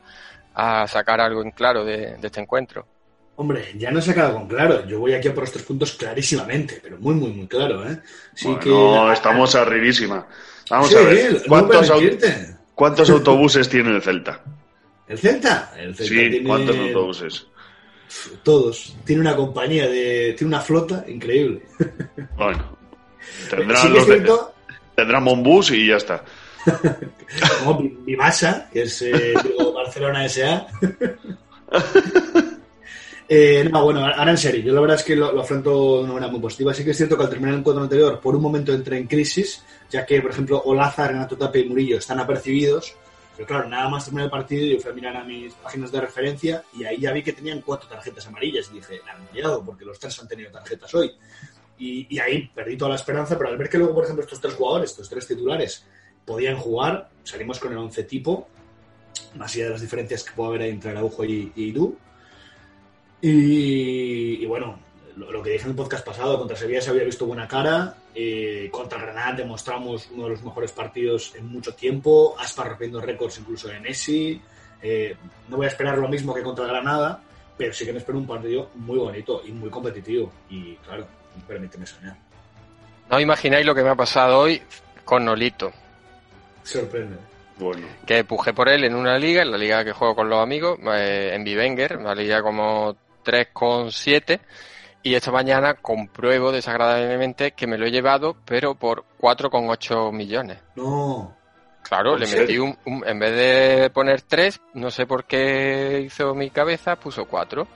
[0.54, 2.86] a sacar algo en claro de, de este encuentro.
[3.36, 4.86] Hombre, ya no se ha quedado con claro.
[4.86, 7.98] Yo voy aquí a por los tres puntos clarísimamente, pero muy, muy, muy claro, ¿eh?
[8.42, 9.12] Bueno, que...
[9.14, 10.26] estamos arribísima.
[10.68, 11.42] Vamos Sí, a no ver.
[12.74, 14.42] ¿Cuántos, autobuses tiene el Celta?
[15.08, 15.72] ¿El Celta?
[15.74, 17.46] El Celta Sí, tiene ¿cuántos autobuses?
[18.42, 18.96] Todos.
[19.04, 20.34] Tiene una compañía de...
[20.36, 21.62] Tiene una flota increíble.
[22.36, 22.76] Bueno,
[23.20, 24.54] Sí tendrán, es los de- cierto,
[24.96, 26.24] tendrán Monbus y ya está.
[27.64, 30.66] como Vi- Vivasa, que es eh, digo, Barcelona S.A.
[33.32, 36.02] Eh, no, bueno, ahora en serio, yo la verdad es que lo, lo afronto de
[36.04, 36.74] una manera muy positiva.
[36.74, 39.06] Sí que es cierto que al terminar el encuentro anterior, por un momento entré en
[39.06, 42.92] crisis, ya que, por ejemplo, Olaza, Renato Tape y Murillo están apercibidos.
[43.40, 45.98] Pero claro, nada más terminar el partido, yo fui a mirar a mis páginas de
[45.98, 48.68] referencia y ahí ya vi que tenían cuatro tarjetas amarillas.
[48.70, 51.10] Y dije, han fallado, porque los tres han tenido tarjetas hoy.
[51.78, 54.42] Y, y ahí perdí toda la esperanza, pero al ver que luego, por ejemplo, estos
[54.42, 55.86] tres jugadores, estos tres titulares,
[56.26, 58.46] podían jugar, salimos con el once tipo,
[59.36, 61.96] más allá de las diferencias que puede haber entre Araujo y, y Idu.
[63.22, 64.78] Y, y bueno,
[65.16, 67.96] lo, lo que dije en el podcast pasado, contra Sevilla se había visto buena cara,
[68.14, 73.38] eh, contra Granada demostramos uno de los mejores partidos en mucho tiempo, Aspa rompiendo récords
[73.38, 74.40] incluso en ESI,
[74.82, 75.16] eh,
[75.48, 77.22] no voy a esperar lo mismo que contra Granada,
[77.56, 80.32] pero sí que me espero un partido muy bonito y muy competitivo.
[80.48, 81.06] Y claro,
[81.46, 82.16] permíteme soñar.
[83.10, 84.62] No os imagináis lo que me ha pasado hoy
[85.04, 85.72] con Nolito.
[86.62, 87.16] Sorprende.
[87.58, 90.42] Bueno, que pujé por él en una liga, en la liga que juego con los
[90.42, 94.40] amigos, eh, en Vivenger, una liga como 3,7
[95.02, 100.58] y esta mañana compruebo desagradablemente que me lo he llevado, pero por 4,8 millones.
[100.76, 101.36] No.
[101.82, 106.02] Claro, ¿En le metí un, un- en vez de poner 3, no sé por qué
[106.06, 107.66] hizo mi cabeza, puso 4.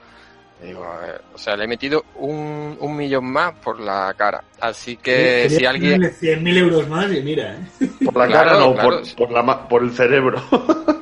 [0.61, 0.87] Digo,
[1.33, 4.41] o sea, le he metido un, un millón más por la cara.
[4.61, 6.01] Así que si alguien...
[6.01, 7.87] 100.000 euros más y mira, ¿eh?
[8.05, 8.89] por la Claro, cara no, claro.
[9.01, 10.41] por, por la, ma- por el cerebro.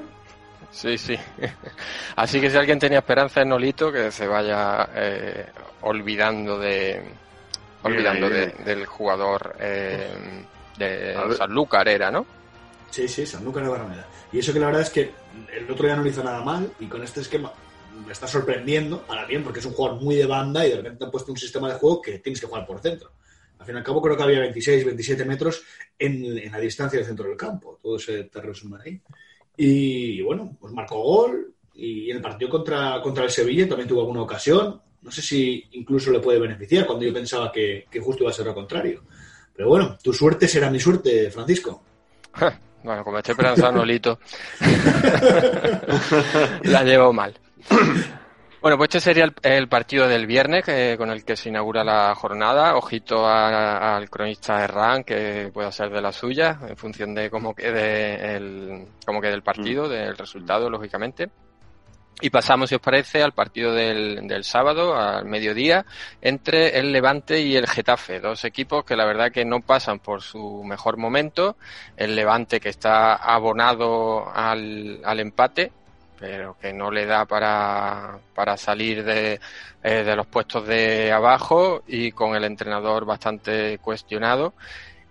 [0.73, 1.15] Sí, sí.
[2.15, 5.45] Así que si alguien tenía esperanza en Nolito, que se vaya eh,
[5.81, 7.03] olvidando de
[7.83, 10.45] olvidando Bien de- del jugador eh,
[10.77, 11.35] de.
[11.37, 12.25] Sanlúcar era, ¿no?
[12.89, 14.07] Sí, sí, Sanlúcar de Barrameda.
[14.31, 15.11] Y eso que la verdad es que
[15.55, 17.51] el otro día no lo hizo nada mal y con este esquema
[18.05, 21.05] me está sorprendiendo, ahora bien, porque es un jugador muy de banda y de repente
[21.05, 23.11] han puesto un sistema de juego que tienes que jugar por centro.
[23.59, 25.63] Al fin y al cabo creo que había 26, 27 metros
[25.97, 27.79] en, en la distancia del centro del campo.
[27.81, 29.01] Todo se te resume ahí.
[29.57, 34.01] Y bueno, pues marcó gol y en el partido contra, contra el Sevilla también tuvo
[34.01, 34.81] alguna ocasión.
[35.01, 38.34] No sé si incluso le puede beneficiar cuando yo pensaba que, que justo iba a
[38.34, 39.03] ser lo contrario.
[39.55, 41.84] Pero bueno, tu suerte será mi suerte, Francisco.
[42.84, 44.19] Bueno, como estoy esperanzado en Nolito,
[46.63, 47.34] la llevo mal.
[48.64, 51.84] Bueno, pues este sería el, el partido del viernes que- con el que se inaugura
[51.84, 52.77] la jornada.
[52.77, 58.38] Ojito al cronista Herrán, que pueda ser de la suya, en función de cómo quede
[58.38, 61.30] el, cómo quede el partido, del resultado, lógicamente.
[62.22, 65.85] Y pasamos, si os parece, al partido del, del sábado, al mediodía,
[66.22, 68.22] entre el Levante y el Getafe.
[68.22, 71.57] Dos equipos que la verdad que no pasan por su mejor momento.
[71.98, 75.73] El Levante que está abonado al, al empate,
[76.23, 79.41] pero que no le da para, para salir de,
[79.83, 84.53] eh, de los puestos de abajo y con el entrenador bastante cuestionado.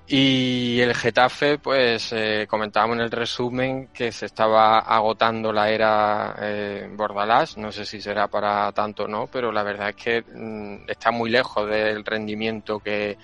[0.07, 6.35] Y el Getafe, pues eh, comentábamos en el resumen que se estaba agotando la era
[6.41, 7.59] eh, Bordalás.
[7.59, 11.11] No sé si será para tanto o no, pero la verdad es que mm, está
[11.11, 13.19] muy lejos del rendimiento que,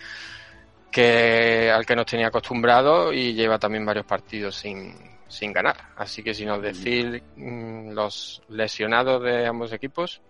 [0.91, 4.95] que al que nos tenía acostumbrado y lleva también varios partidos sin,
[5.29, 5.77] sin ganar.
[5.97, 10.21] Así que si nos decís mm, los lesionados de ambos equipos,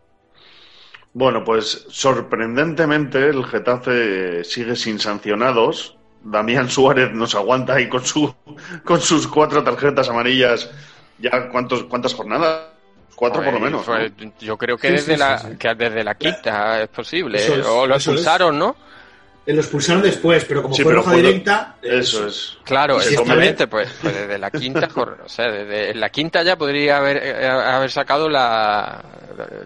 [1.13, 5.97] Bueno, pues sorprendentemente el Getafe sigue sin sancionados.
[6.23, 8.35] Damián Suárez nos aguanta ahí con su
[8.85, 10.71] con sus cuatro tarjetas amarillas.
[11.19, 12.67] Ya cuántos cuántas jornadas?
[13.15, 13.85] Cuatro por lo menos.
[13.85, 14.33] fue- ¿no?
[14.39, 15.57] yo creo que Sí, desde sí, la sí, sí.
[15.59, 17.41] que desde la quinta es posible.
[17.63, 18.07] O lo es.
[18.07, 18.77] expulsaron, ¿no?
[19.49, 21.77] Eh, Lo expulsaron después, pero como Sí, fue pero roja directa.
[21.83, 22.59] eh, Eso es.
[22.65, 24.89] Claro, si exactamente, pues, pues desde la quinta,
[25.25, 29.03] o sea, desde la quinta ya podría haber, eh, haber sacado la,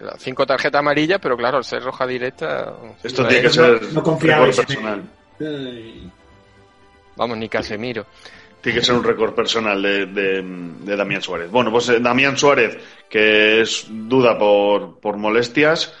[0.03, 2.73] las cinco tarjetas amarillas, pero claro, al ser roja directa.
[3.03, 5.03] Esto no tiene que ser no confiabais récord personal.
[7.17, 8.05] Vamos, ni Casemiro.
[8.61, 11.51] Tiene que ser un récord personal de, de, de Damián Suárez.
[11.51, 12.77] Bueno, pues eh, Damián Suárez,
[13.09, 15.93] que es duda por, por molestias.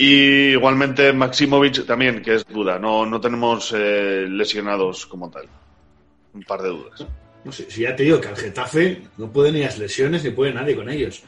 [0.00, 2.78] Y igualmente Maximovic también, que es duda.
[2.78, 5.46] No, no tenemos eh, lesionados como tal.
[6.32, 7.04] Un par de dudas.
[7.44, 10.30] No sé, si ya te digo que al Getafe no puede ni las lesiones ni
[10.30, 11.22] puede nadie con ellos.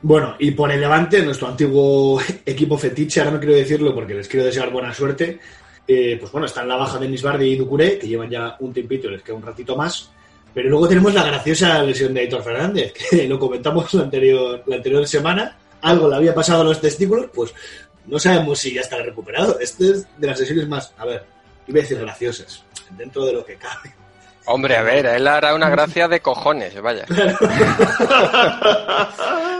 [0.00, 4.28] Bueno, y por el Levante, nuestro antiguo equipo fetiche, ahora no quiero decirlo porque les
[4.28, 5.40] quiero desear buena suerte,
[5.88, 8.72] eh, pues bueno, está en la baja de Nisbardi y Ducuré, que llevan ya un
[8.72, 10.12] tiempito les queda un ratito más.
[10.54, 14.76] Pero luego tenemos la graciosa lesión de Aitor Fernández, que lo comentamos la anterior, la
[14.76, 15.56] anterior semana.
[15.80, 17.54] Algo le había pasado a los testículos, pues
[18.08, 19.58] no sabemos si ya está recuperado.
[19.60, 21.24] Este es de las lesiones más, a ver,
[21.66, 22.64] iba a decir graciosas,
[22.96, 23.94] dentro de lo que cabe.
[24.46, 27.04] Hombre, a ver, él hará una gracia de cojones, vaya.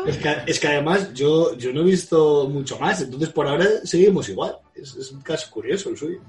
[0.06, 3.66] Es que, es que además yo, yo no he visto mucho más, entonces por ahora
[3.84, 4.56] seguimos igual.
[4.74, 6.20] Es, es un caso curioso el suyo.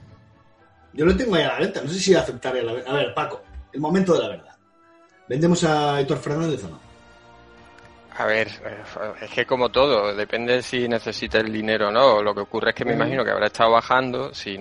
[0.92, 2.92] Yo lo tengo ahí a la venta, no sé si aceptaré la venta.
[2.92, 3.42] A ver, Paco,
[3.72, 4.58] el momento de la verdad.
[5.30, 6.89] ¿Vendemos a Héctor Fernández o no?
[8.20, 8.84] A ver, eh,
[9.22, 12.22] es que como todo, depende si necesita el dinero o no.
[12.22, 14.34] Lo que ocurre es que me imagino que habrá estado bajando.
[14.34, 14.58] Si,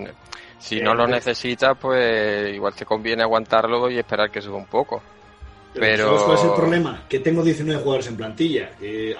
[0.58, 1.16] si no lo hombre.
[1.18, 5.02] necesita, pues igual te conviene aguantarlo y esperar que suba un poco.
[5.74, 6.06] Pero.
[6.06, 7.04] ¿Sabes cuál es el problema?
[7.08, 8.70] Que tengo 19 jugadores en plantilla.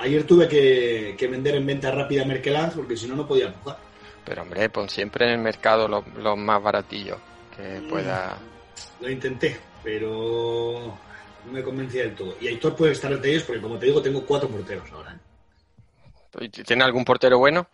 [0.01, 3.47] Ayer tuve que, que vender en venta rápida a Merkelans porque si no, no podía
[3.47, 3.77] empujar.
[4.25, 7.19] Pero hombre, pon siempre en el mercado los, los más baratillos
[7.57, 7.89] que Mm.
[7.89, 8.37] pueda.
[9.01, 10.97] Lo intenté, pero
[11.49, 12.37] no me convencía del todo.
[12.41, 15.19] Y Aitor puede estar entre ellos porque, como te digo, tengo cuatro porteros ahora.
[16.41, 16.49] ¿eh?
[16.49, 17.67] ¿Tiene algún portero bueno?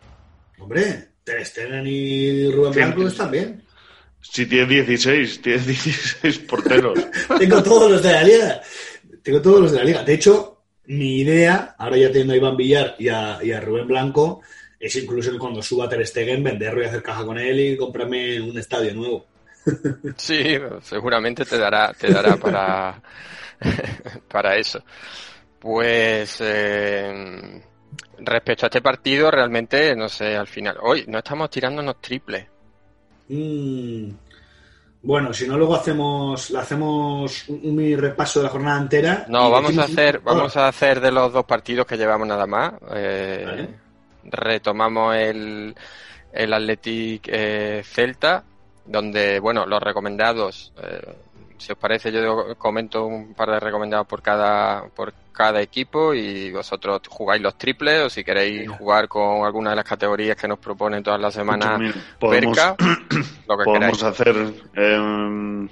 [0.57, 2.79] Hombre, Ter Stegen y Rubén Sí.
[2.79, 3.63] Blanco están bien.
[4.21, 6.99] Si tienes 16, tienes 16 porteros.
[7.39, 8.61] Tengo todos los de la liga.
[9.21, 10.03] Tengo todos los de la liga.
[10.03, 13.87] De hecho, mi idea, ahora ya teniendo a Iván Villar y a, y a Rubén
[13.87, 14.41] Blanco,
[14.79, 18.57] es incluso cuando suba Ter Stegen venderlo y hacer caja con él y comprarme un
[18.57, 19.25] estadio nuevo.
[20.17, 23.01] Sí, seguramente te dará, te dará para,
[24.31, 24.83] para eso.
[25.59, 27.61] Pues eh,
[28.19, 32.45] respecto a este partido, realmente, no sé, al final, hoy no estamos tirándonos triples.
[33.29, 34.11] Mm.
[35.01, 39.25] Bueno, si no, luego hacemos, hacemos un, mini repaso de la jornada entera.
[39.29, 42.73] No, vamos a hacer, vamos a hacer de los dos partidos que llevamos nada más.
[42.91, 43.69] eh, Vale.
[44.23, 45.75] Retomamos el,
[46.33, 48.43] el Athletic eh, Celta,
[48.83, 51.15] donde, bueno, los recomendados, eh,
[51.57, 56.51] si os parece, yo comento un par de recomendados por cada, por cada equipo y
[56.51, 60.59] vosotros jugáis los triples o si queréis jugar con alguna de las categorías que nos
[60.59, 62.75] proponen todas las semanas Mira, podemos, cerca,
[63.47, 64.03] lo que podemos queráis.
[64.03, 64.35] hacer.
[64.75, 65.69] em,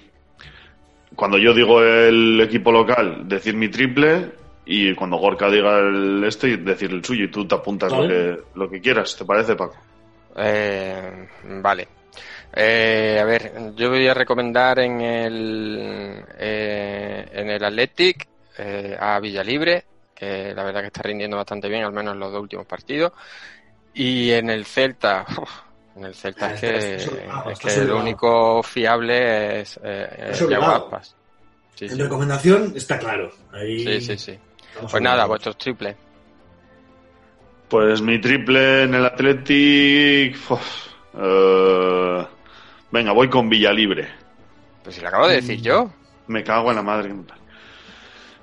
[1.15, 4.31] cuando yo digo el equipo local, decir mi triple.
[4.65, 7.25] Y cuando Gorka diga el este, decir el suyo.
[7.25, 9.15] Y tú te apuntas lo, que, lo que quieras.
[9.17, 9.75] ¿Te parece, Paco?
[10.37, 11.27] Eh,
[11.61, 11.87] vale.
[12.55, 18.27] Eh, a ver, yo voy a recomendar en el eh, en el Athletic
[18.57, 22.31] eh, a Villalibre, que la verdad que está rindiendo bastante bien, al menos en los
[22.31, 23.11] dos últimos partidos.
[23.95, 25.49] Y en el Celta, uf,
[25.95, 27.99] en el Celta es que, es que sobrado.
[27.99, 30.85] único fiable es, eh, es Está Yago sobrado.
[30.85, 31.15] Aspas.
[31.75, 32.01] Sí, En sí.
[32.03, 33.31] recomendación está claro.
[33.51, 34.39] Ahí Sí, sí, sí.
[34.89, 35.95] Pues nada, vuestros triples.
[37.69, 40.35] Pues mi triple en el Athletic.
[40.51, 42.27] uf, eh,
[42.93, 44.07] venga, voy con Villalibre.
[44.83, 45.91] Pues si lo acabo de decir yo.
[46.27, 47.09] Me cago en la madre.
[47.09, 47.43] que me parió.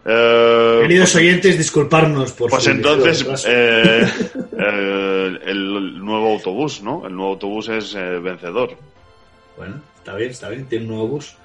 [0.04, 4.02] Eh, Queridos oyentes, disculparnos por Pues su entonces, eh,
[4.58, 7.06] eh, el nuevo autobús, ¿no?
[7.06, 8.76] El nuevo autobús es eh, vencedor.
[9.56, 11.36] Bueno, está bien, está bien, tiene un nuevo bus.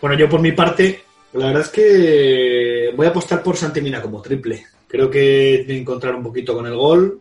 [0.00, 1.02] Bueno, yo por mi parte,
[1.32, 4.66] la verdad es que voy a apostar por Santimina como triple.
[4.86, 7.20] Creo que tiene que encontrar un poquito con el gol.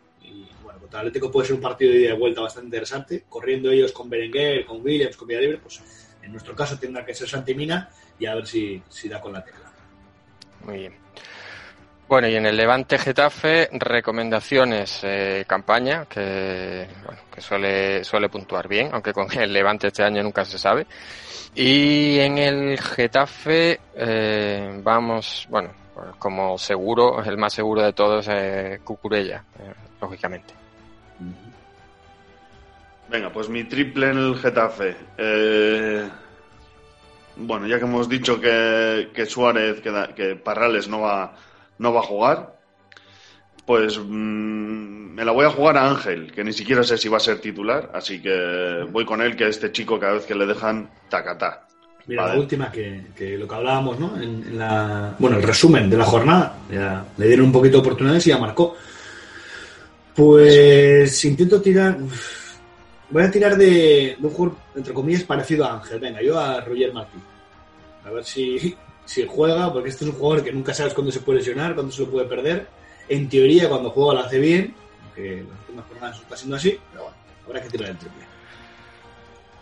[0.90, 3.26] El Atlético puede ser un partido de ida y vuelta bastante interesante.
[3.30, 5.82] Corriendo ellos con Berenguer, con Williams, con Villalibre, pues
[6.22, 7.90] en nuestro caso tendrá que ser Santimina
[8.20, 9.72] y a ver si, si da con la tecla.
[10.64, 10.94] Muy bien.
[12.08, 18.66] Bueno, y en el Levante Getafe, recomendaciones, eh, campaña, que, bueno, que suele, suele puntuar
[18.70, 20.88] bien, aunque con el Levante este año nunca se sabe.
[21.54, 28.26] Y en el Getafe, eh, vamos, bueno, pues como seguro, el más seguro de todos
[28.30, 30.54] es Cucurella, eh, lógicamente.
[33.10, 34.96] Venga, pues mi triple en el Getafe.
[35.18, 36.08] Eh,
[37.38, 41.36] bueno, ya que hemos dicho que, que Suárez, que, da- que Parrales no va,
[41.80, 42.58] no va a jugar,
[43.66, 47.18] pues mm, me la voy a jugar a Ángel, que ni siquiera sé si va
[47.18, 50.46] a ser titular, así que voy con él, que este chico cada vez que le
[50.46, 51.64] dejan, tacatá.
[52.08, 52.34] Mira, Vale.
[52.36, 54.16] la última que, que lo que hablábamos, ¿no?
[54.18, 56.58] En, en la, bueno, el resumen de la jornada.
[56.72, 58.76] Ya le dieron un poquito de oportunidades y ya marcó.
[60.16, 61.98] Pues intento tirar.
[63.10, 66.00] Voy a tirar de, un jugador, entre comillas, parecido a Ángel.
[66.00, 67.18] Venga, yo a Roger Martí.
[68.04, 68.76] A ver si,
[69.06, 71.92] si juega, porque este es un jugador que nunca sabes cuándo se puede lesionar, cuándo
[71.92, 72.68] se lo puede perder.
[73.08, 77.04] En teoría, cuando juega lo hace bien, aunque las últimas jornadas está siendo así, pero
[77.04, 78.28] bueno, habrá que tirar el triple.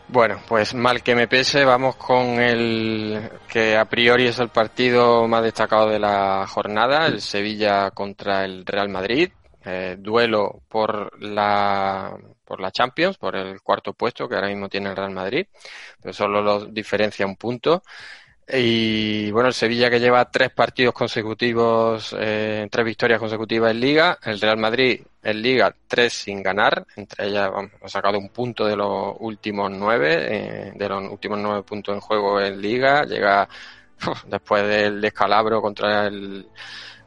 [0.08, 5.28] Bueno, pues mal que me pese, vamos con el que a priori es el partido
[5.28, 9.30] más destacado de la jornada, el Sevilla contra el Real Madrid.
[9.64, 12.16] Eh, duelo por la
[12.46, 15.48] por la Champions, por el cuarto puesto que ahora mismo tiene el Real Madrid,
[16.02, 17.84] pero solo lo diferencia un punto.
[18.48, 24.20] Y bueno, el Sevilla que lleva tres partidos consecutivos, eh, tres victorias consecutivas en Liga,
[24.24, 28.66] el Real Madrid en Liga tres sin ganar, entre ellas vamos, ha sacado un punto
[28.66, 33.50] de los últimos nueve, eh, de los últimos nueve puntos en juego en Liga, llega
[34.28, 36.48] después del descalabro contra el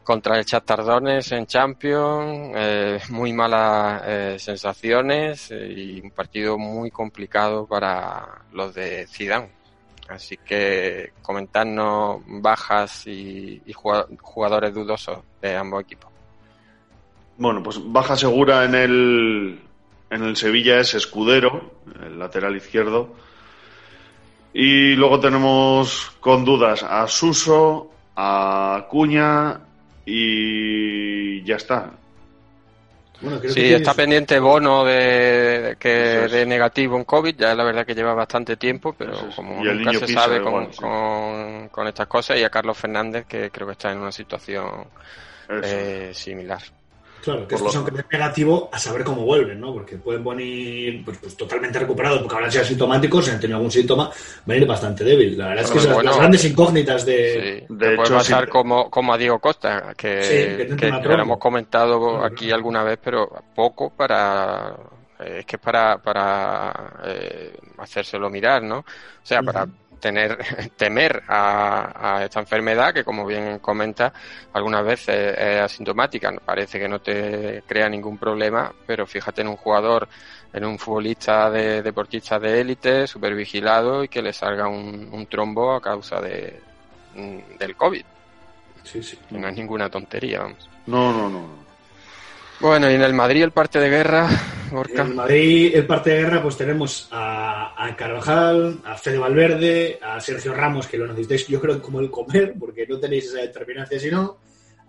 [0.09, 6.91] contra el Chatardones en Champions, eh, muy malas eh, sensaciones eh, y un partido muy
[6.91, 9.51] complicado para los de Zidane.
[10.09, 16.11] Así que comentarnos bajas y, y jugadores dudosos de ambos equipos.
[17.37, 19.61] Bueno, pues baja segura en el,
[20.09, 23.15] en el Sevilla es Escudero, el lateral izquierdo.
[24.55, 29.68] Y luego tenemos con dudas a Suso, a Cuña
[30.11, 31.91] y ya está.
[33.21, 37.95] Bueno, sí, está pendiente Bono de, que de negativo en COVID, ya la verdad que
[37.95, 40.81] lleva bastante tiempo, pero como nunca se sabe con, sí.
[40.81, 44.87] con, con, estas cosas, y a Carlos Fernández, que creo que está en una situación
[45.63, 46.63] eh, similar.
[47.23, 49.73] Claro, que que es negativo a saber cómo vuelven, ¿no?
[49.73, 53.71] Porque pueden venir pues, pues, totalmente recuperados, porque habrán sido asintomáticos, si han tenido algún
[53.71, 54.11] síntoma,
[54.47, 55.37] venir bastante débil.
[55.37, 57.67] La verdad es que Bueno, son bueno, las grandes incógnitas de...
[57.69, 62.51] Sí, te puede pasar como, como a Diego Costa, que, Sí, lo hemos comentado aquí
[62.51, 64.77] alguna vez, pero poco para.
[65.21, 68.79] eh, es que es para, para eh, hacérselo mirar, ¿no?
[68.79, 68.85] O
[69.23, 69.67] sea, para
[69.99, 70.39] tener
[70.77, 74.13] temer a, a esta enfermedad que, como bien comenta,
[74.53, 76.33] algunas veces es asintomática.
[76.45, 80.09] Parece que no te crea ningún problema, pero fíjate en un jugador,
[80.53, 85.27] en un futbolista de deportista de élite, súper vigilado y que le salga un, un
[85.27, 86.61] trombo a causa de,
[87.15, 88.05] mm, del COVID.
[88.85, 89.19] Sí, sí.
[89.31, 90.69] No es ninguna tontería, vamos.
[90.87, 91.69] No, no, no.
[92.61, 94.29] Bueno, y en el Madrid el parte de guerra,
[94.95, 100.21] En Madrid, el parte de guerra, pues tenemos a, a Carvajal, a Fede Valverde, a
[100.21, 104.01] Sergio Ramos, que lo necesitáis, yo creo, como el comer, porque no tenéis esa determinación
[104.01, 104.39] si no.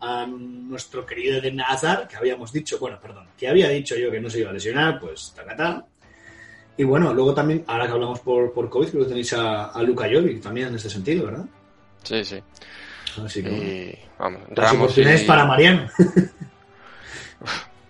[0.02, 4.22] A nuestro querido Eden Hazard, que habíamos dicho, bueno, perdón, que había dicho yo que
[4.22, 5.86] no se iba a lesionar, pues tacatá.
[6.78, 9.84] Y bueno, luego también, ahora que hablamos por, por COVID, creo que tenéis a, a
[9.84, 11.46] Luka Jovic también en este sentido, ¿verdad?
[12.04, 12.42] Sí, sí.
[13.22, 15.90] Así que, Y, vamos, Las Ramos oportunidades y- para Mariano.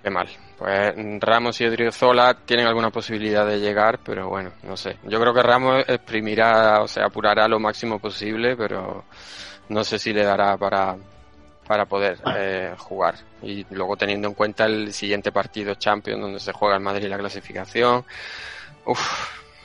[0.03, 0.27] Qué mal.
[0.59, 4.97] Pues Ramos y Odriozola tienen alguna posibilidad de llegar, pero bueno, no sé.
[5.05, 9.05] Yo creo que Ramos exprimirá, o sea, apurará lo máximo posible, pero
[9.69, 10.97] no sé si le dará para,
[11.65, 13.15] para poder eh, jugar.
[13.41, 17.17] Y luego teniendo en cuenta el siguiente partido Champions, donde se juega el Madrid la
[17.17, 18.03] clasificación.
[18.85, 18.99] Uf,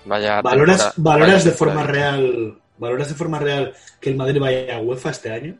[0.04, 0.40] vaya.
[0.42, 4.80] ¿Valoras, valoras vaya de forma real ¿Valoras de forma real que el Madrid vaya a
[4.80, 5.56] UEFA este año?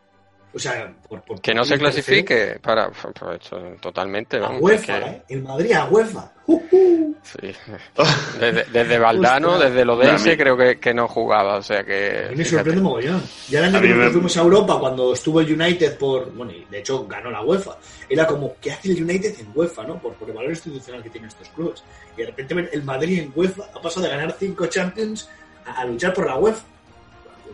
[0.55, 1.91] O sea, por, por- Que no se tercero.
[1.91, 4.37] clasifique para, pues, eso, totalmente.
[4.39, 5.23] A UEFA, es que- ¿eh?
[5.31, 6.31] El Madrid a UEFA.
[6.47, 7.53] Sí.
[8.39, 9.71] Desde, desde Valdano, Ostras.
[9.73, 11.57] desde Lodense, A mí- creo que, que no jugaba.
[11.57, 12.27] O sea A que.
[12.31, 13.23] mí me sorprende mogollón.
[13.49, 16.31] Ya el año A que me- fuimos a Europa, cuando estuvo el United por.
[16.33, 17.77] Bueno, y de hecho ganó la UEFA.
[18.09, 19.99] Era como, ¿qué hace el United en UEFA, no?
[19.99, 21.83] Por, por el valor institucional que tienen estos clubes.
[22.17, 25.29] Y de repente el Madrid en UEFA ha pasado de ganar cinco Champions
[25.67, 26.63] a, a luchar por la UEFA.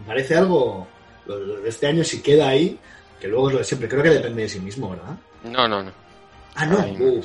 [0.00, 0.86] Me parece algo.
[1.24, 2.82] Lo, lo de este año, si queda ahí,
[3.18, 3.88] que luego es lo de siempre.
[3.88, 5.24] Creo que depende de sí mismo, ¿verdad?
[5.44, 5.92] No, no, no.
[6.54, 6.78] Ah, no.
[6.78, 7.20] Ay.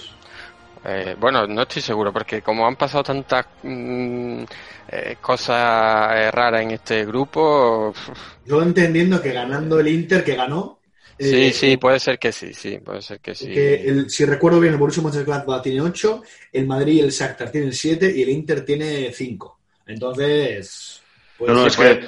[0.84, 4.44] Eh, bueno, no estoy seguro, porque como han pasado tantas mm,
[4.90, 7.90] eh, cosas eh, raras en este grupo.
[7.90, 8.10] uf,
[8.44, 10.82] Yo entendiendo que ganando el Inter que ganó.
[11.20, 13.50] sí, eh, sí, puede ser que sí, sí, puede ser que sí.
[13.52, 17.52] Que el- si recuerdo bien, el Borussia Mönchengladbach tiene 8, el Madrid y el Shakhtar
[17.52, 19.62] tienen 7 y el Inter tiene 5.
[19.86, 21.06] Entonces,
[21.36, 22.00] pues No, no, sí es que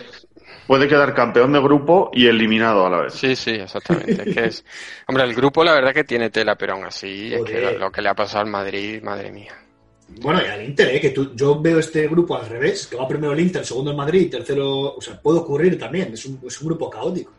[0.68, 3.14] puede quedar campeón de grupo y eliminado a la vez.
[3.14, 4.30] Sí, sí, exactamente.
[4.30, 4.66] Es que es...
[5.08, 8.02] Hombre, el grupo la verdad que tiene tela, pero aún así es que lo que
[8.02, 9.54] le ha pasado al Madrid, madre mía.
[10.22, 11.02] Bueno, y al Inter, ¿eh?
[11.02, 13.98] que tú, yo veo este grupo al revés, que va primero el Inter, segundo el
[13.98, 17.34] Madrid, tercero, o sea, puede ocurrir también, es un, es un grupo caótico.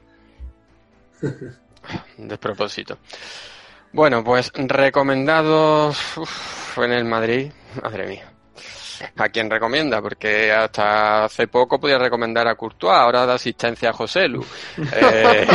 [2.18, 2.98] Despropósito.
[3.92, 7.50] Bueno, pues recomendados uf, en el Madrid,
[7.82, 8.32] madre mía.
[9.16, 10.00] ¿A quién recomienda?
[10.00, 14.44] Porque hasta hace poco podía recomendar a Courtois, ahora da asistencia a José Lu.
[14.92, 15.46] Eh,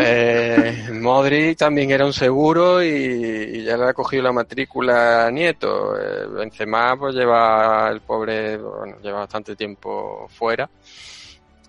[0.00, 5.30] eh, Modric también era un seguro y, y ya le ha cogido la matrícula a
[5.30, 5.96] Nieto.
[5.98, 10.68] Eh, Benzema pues lleva el pobre, bueno, lleva bastante tiempo fuera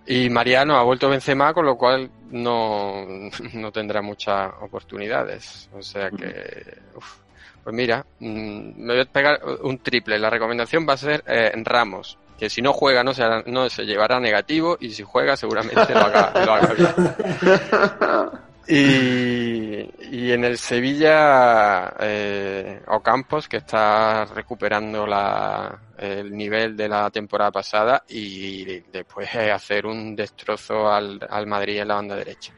[0.06, 3.06] Y Mariano ha vuelto Benzema, con lo cual no,
[3.54, 5.70] no tendrá muchas oportunidades.
[5.74, 7.29] O sea que, uf.
[7.64, 10.18] Pues mira, mm, me voy a pegar un triple.
[10.20, 13.86] La recomendación va a ser eh, Ramos, que si no juega no se, no se
[13.86, 18.40] llevará negativo y si juega seguramente lo haga, lo haga bien.
[18.72, 27.10] Y, y en el Sevilla, eh, Ocampos, que está recuperando la, el nivel de la
[27.10, 32.54] temporada pasada y después eh, hacer un destrozo al, al Madrid en la banda derecha.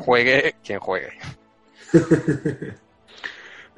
[0.00, 1.12] Juegue quien juegue.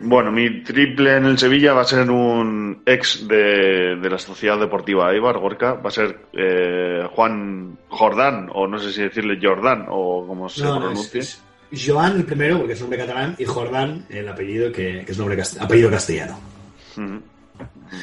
[0.05, 4.59] Bueno, mi triple en el Sevilla va a ser un ex de, de la Sociedad
[4.59, 5.75] Deportiva Eibar, Gorka.
[5.75, 10.63] Va a ser eh, Juan Jordán, o no sé si decirle Jordán, o como se
[10.65, 11.21] No, no, pronuncie.
[11.21, 15.13] es, es Joan el primero, porque es nombre catalán, y Jordán el apellido, que, que
[15.13, 16.39] es nombre cast- apellido castellano.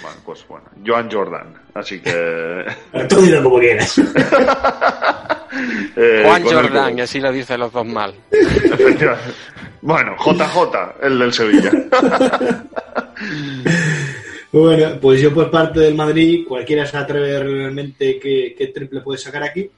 [0.02, 1.54] Bueno, pues bueno, Joan Jordan.
[1.74, 2.64] Así que.
[3.10, 3.98] Tú dilo como quieras.
[5.96, 8.14] eh, Juan con el- y así lo dicen los dos mal.
[8.32, 9.34] Efectivamente.
[9.82, 11.72] Bueno, JJ, el del Sevilla.
[14.52, 19.20] Bueno, pues yo por parte del Madrid, cualquiera se atreve realmente qué, qué triple puede
[19.20, 19.70] sacar aquí.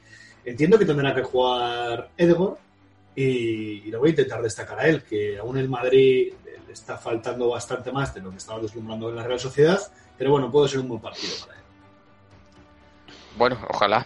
[0.46, 2.56] Entiendo que tendrá que jugar Edgar
[3.14, 6.32] y, y lo voy a intentar destacar a él, que aún el Madrid
[6.66, 9.78] le está faltando bastante más de lo que estaba deslumbrando en la Real Sociedad,
[10.22, 11.66] pero bueno, puede ser un buen partido para él.
[13.36, 14.06] Bueno, ojalá.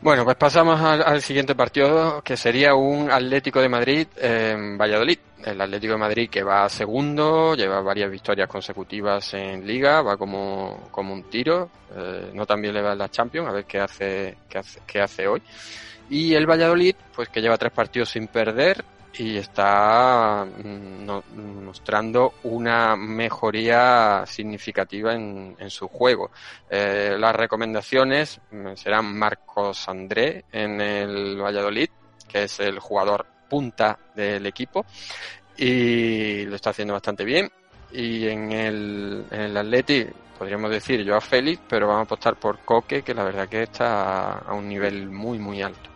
[0.00, 5.18] Bueno, pues pasamos al, siguiente partido, que sería un Atlético de Madrid en Valladolid.
[5.44, 10.88] El Atlético de Madrid que va segundo, lleva varias victorias consecutivas en Liga, va como,
[10.90, 11.68] como un tiro.
[11.94, 14.80] eh, no tan bien le va en la Champions, a ver qué hace, qué hace,
[14.86, 15.42] qué hace hoy.
[16.08, 18.82] Y el Valladolid, pues que lleva tres partidos sin perder
[19.16, 26.30] y está mm, no- mostrando una mejoría significativa en, en su juego.
[26.68, 31.88] Eh, las recomendaciones mm, serán Marcos André en el Valladolid,
[32.28, 34.84] que es el jugador punta del equipo,
[35.56, 37.50] y lo está haciendo bastante bien.
[37.92, 40.04] Y en el, en el Atleti
[40.36, 43.62] podríamos decir yo a Félix, pero vamos a apostar por Coque, que la verdad que
[43.62, 45.90] está a un nivel muy, muy alto.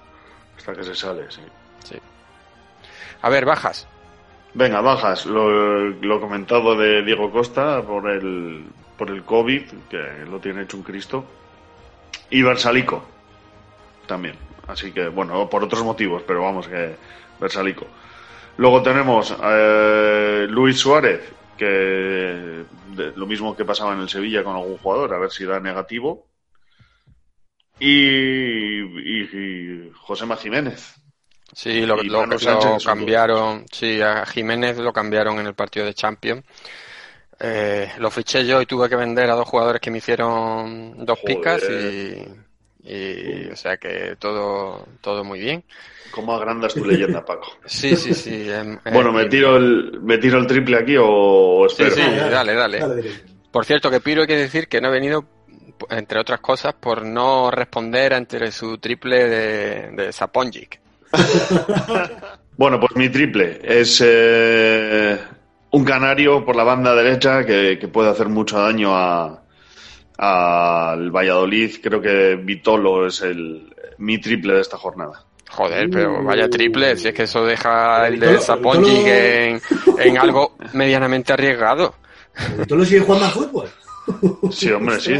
[0.56, 1.42] Hasta que se sale, sí.
[3.22, 3.88] A ver, bajas.
[4.54, 5.26] Venga, bajas.
[5.26, 8.64] Lo, comentado de Diego Costa por el,
[8.96, 11.24] por el COVID, que lo tiene hecho un Cristo.
[12.30, 13.04] Y Versalico
[14.06, 14.36] también.
[14.66, 16.96] Así que, bueno, por otros motivos, pero vamos, que
[17.40, 17.86] Versalico.
[18.56, 21.20] Luego tenemos eh, Luis Suárez,
[21.56, 22.64] que
[23.14, 26.26] lo mismo que pasaba en el Sevilla con algún jugador, a ver si da negativo.
[27.78, 31.00] Y, y, Josema Jiménez.
[31.52, 32.26] Sí, lo, lo-
[32.84, 33.66] cambiaron.
[33.72, 36.44] Sí, a Jiménez lo cambiaron en el partido de Champions.
[37.40, 41.18] Eh, lo fiché yo y tuve que vender a dos jugadores que me hicieron dos
[41.20, 41.36] Joder.
[41.38, 45.64] picas y, y, o sea que todo, todo muy bien.
[46.10, 47.48] ¿Cómo agrandas tu leyenda, Paco?
[47.66, 48.50] Sí, sí, sí.
[48.50, 51.94] em, em, Bueno, ¿me tiro el, me tiro el triple aquí o, Sí, espero?
[51.94, 52.80] sí, dale, dale.
[53.52, 55.24] Por cierto, que Piro hay que decir que no he venido,
[55.90, 60.80] entre otras cosas, por no responder ante su triple de, de Saponjic.
[62.56, 65.16] Bueno, pues mi triple es eh,
[65.70, 69.42] un canario por la banda derecha que, que puede hacer mucho daño a
[70.18, 71.76] al Valladolid.
[71.80, 75.24] Creo que Vitolo es el mi triple de esta jornada.
[75.50, 78.40] Joder, pero vaya triple, si es que eso deja el de Vitolo-
[79.08, 79.60] en,
[79.98, 81.94] en algo medianamente arriesgado.
[82.58, 83.68] ¿Vitolo sigue jugando a fútbol?
[84.50, 85.14] Sí, hombre, sí.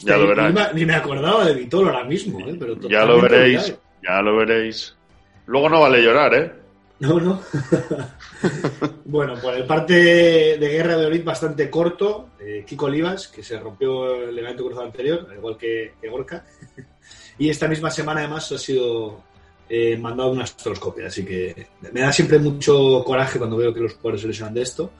[0.00, 0.52] Ya lo ni verás.
[0.52, 2.56] me- Ni me acordaba de Vitolo ahora mismo, ¿eh?
[2.58, 3.72] Pero Ya lo veréis,
[4.02, 4.96] ya lo veréis.
[5.46, 6.52] Luego no vale llorar, ¿eh?
[7.00, 7.42] No, no.
[9.06, 12.28] bueno, por el parte de guerra de Olid bastante corto,
[12.64, 16.44] Kiko Olivas, que se rompió el ligamento cruzado anterior, al igual que, que Gorka.
[17.38, 19.20] y esta misma semana además ha sido
[19.68, 23.94] eh, mandado una astroscopia, así que me da siempre mucho coraje cuando veo que los
[23.94, 24.92] jugadores se lesionan de esto,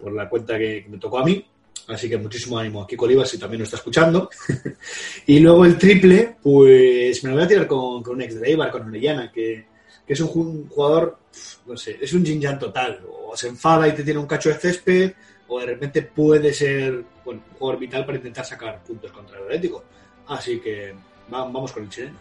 [0.00, 1.44] por la cuenta que, que me tocó a mí.
[1.88, 4.30] Así que muchísimo ánimo a Kiko Olivas si también lo está escuchando.
[5.26, 8.46] y luego el triple, pues me lo voy a tirar con, con un ex de
[8.46, 9.64] Eibar, con Orellana, que,
[10.08, 11.18] que es un ju- jugador,
[11.66, 13.00] no sé, es un yin yang total.
[13.28, 15.12] O se enfada y te tiene un cacho de césped,
[15.48, 19.44] o de repente puede ser bueno, un jugador vital para intentar sacar puntos contra el
[19.44, 19.84] Atlético.
[20.28, 20.94] Así que
[21.32, 22.18] va- vamos con el chileno.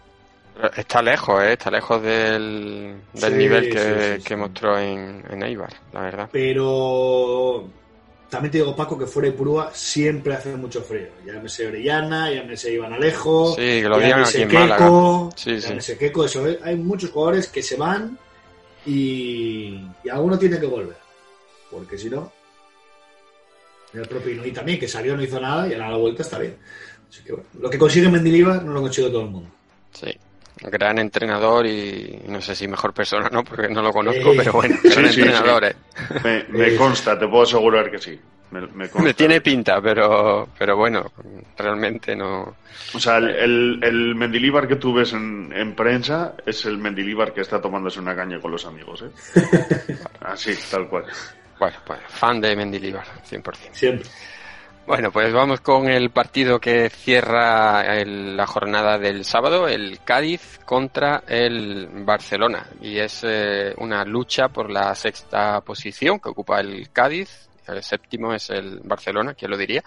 [0.75, 1.53] Está lejos, ¿eh?
[1.53, 3.85] Está lejos del, del Sí, nivel que, sí,
[4.15, 4.23] sí, sí.
[4.27, 6.29] que mostró en, en Eibar, la verdad.
[6.31, 7.69] Pero
[8.29, 11.07] también te digo, Paco, que fuera de Purúa siempre hace mucho frío.
[11.25, 14.67] Llámese Orellana, llámese Iván Alejo, Sí, que lo llámese aquí en.
[14.69, 15.67] Keco, Sí, sí.
[15.69, 16.57] llámese Keco, eso es.
[16.63, 18.17] Hay muchos jugadores que se van
[18.85, 20.97] y, y alguno tiene que volver.
[21.71, 22.31] Porque si no,
[23.93, 26.37] el propio Inuit también, que salió no hizo nada y ahora a la vuelta está
[26.39, 26.57] bien.
[27.09, 29.49] Así que bueno, lo que consigue Mendilibar no lo consigue todo el mundo.
[29.93, 30.17] Sí.
[30.61, 33.43] Gran entrenador y no sé si mejor persona, ¿no?
[33.43, 35.65] Porque no lo conozco, pero bueno, sí, gran sí, entrenador.
[35.65, 35.69] sí.
[36.29, 36.45] eh.
[36.51, 38.19] Me, me consta, te puedo asegurar que sí.
[38.49, 39.01] Me, me consta.
[39.01, 41.11] Me tiene pinta, pero, pero bueno,
[41.57, 42.55] realmente no.
[42.93, 47.33] O sea, el, el, el Mendilibar que tú ves en, en prensa es el Mendilibar
[47.33, 49.95] que está tomándose una caña con los amigos, ¿eh?
[50.21, 51.05] Así, tal cual.
[51.59, 53.53] Bueno, pues fan de Mendilibar, 100%.
[53.71, 54.09] Siempre.
[54.87, 60.59] Bueno, pues vamos con el partido que cierra el- la jornada del sábado, el Cádiz
[60.65, 62.67] contra el Barcelona.
[62.81, 67.46] Y es eh, una lucha por la sexta posición que ocupa el Cádiz.
[67.69, 69.83] El séptimo es el Barcelona, quién lo diría.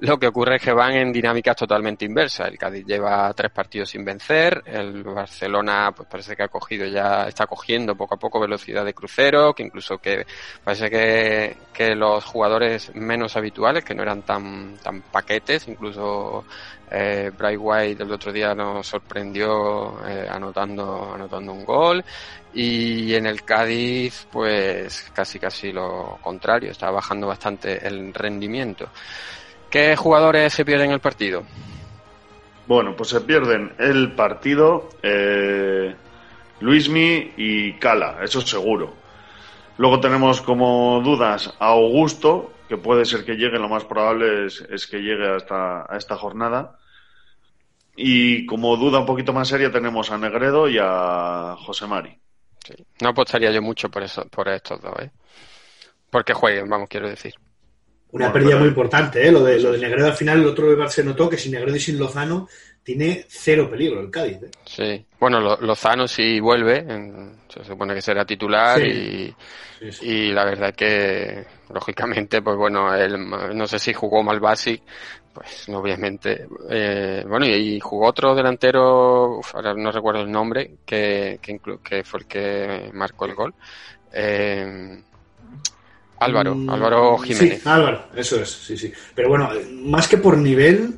[0.00, 2.48] Lo que ocurre es que van en dinámicas totalmente inversas.
[2.48, 4.62] El Cádiz lleva tres partidos sin vencer.
[4.66, 8.94] El Barcelona, pues parece que ha cogido ya, está cogiendo poco a poco velocidad de
[8.94, 10.26] crucero, que incluso que
[10.62, 16.44] parece que, que los jugadores menos habituales, que no eran tan, tan paquetes, incluso
[16.90, 22.04] eh, White el otro día nos sorprendió eh, anotando, anotando un gol.
[22.54, 28.88] Y en el Cádiz, pues casi casi lo contrario, está bajando bastante el rendimiento.
[29.70, 31.44] ¿Qué jugadores se pierden el partido?
[32.66, 35.94] Bueno, pues se pierden el partido eh,
[36.60, 38.94] Luismi y Cala, eso seguro.
[39.78, 44.60] Luego tenemos como dudas a Augusto, que puede ser que llegue, lo más probable es,
[44.70, 46.78] es que llegue a esta, a esta jornada.
[47.96, 52.16] Y como duda un poquito más seria tenemos a Negredo y a José Mari.
[53.00, 55.10] No apostaría yo mucho por eso, por estos dos, ¿eh?
[56.10, 57.34] Porque jueguen, vamos, quiero decir.
[58.10, 59.32] Una Bueno, pérdida pero- muy importante, ¿eh?
[59.32, 61.76] Lo de, lo de Negredo al final, el otro Bar se notó que sin Negredo
[61.76, 62.48] y sin Lozano
[62.94, 64.38] tiene cero peligro el Cádiz.
[64.42, 64.50] ¿eh?
[64.64, 65.04] Sí.
[65.20, 69.34] Bueno, Lo- Lozano sí vuelve, en- se supone que será titular Sí.
[69.82, 71.44] y, y la verdad que,
[71.74, 74.80] lógicamente, pues bueno, él, no sé si jugó Malbasic,
[75.34, 80.76] pues obviamente, eh, bueno, y, y jugó otro delantero, uf, ahora no recuerdo el nombre,
[80.86, 83.54] que, que, que fue el que marcó el gol.
[84.14, 84.98] Eh,
[86.20, 87.62] Álvaro, Mm, Álvaro Jiménez.
[87.62, 88.90] Sí, Álvaro, eso es, sí, sí.
[89.14, 89.50] Pero bueno,
[89.84, 90.94] más que por nivel,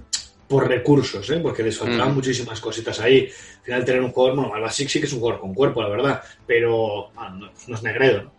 [0.50, 1.38] por recursos, ¿eh?
[1.40, 2.14] porque les faltaban Mm.
[2.16, 3.28] muchísimas cositas ahí.
[3.58, 5.88] Al final tener un jugador, bueno, Albasic sí que es un jugador con cuerpo, la
[5.88, 8.32] verdad, pero ah, no, no es Negredo, ¿no?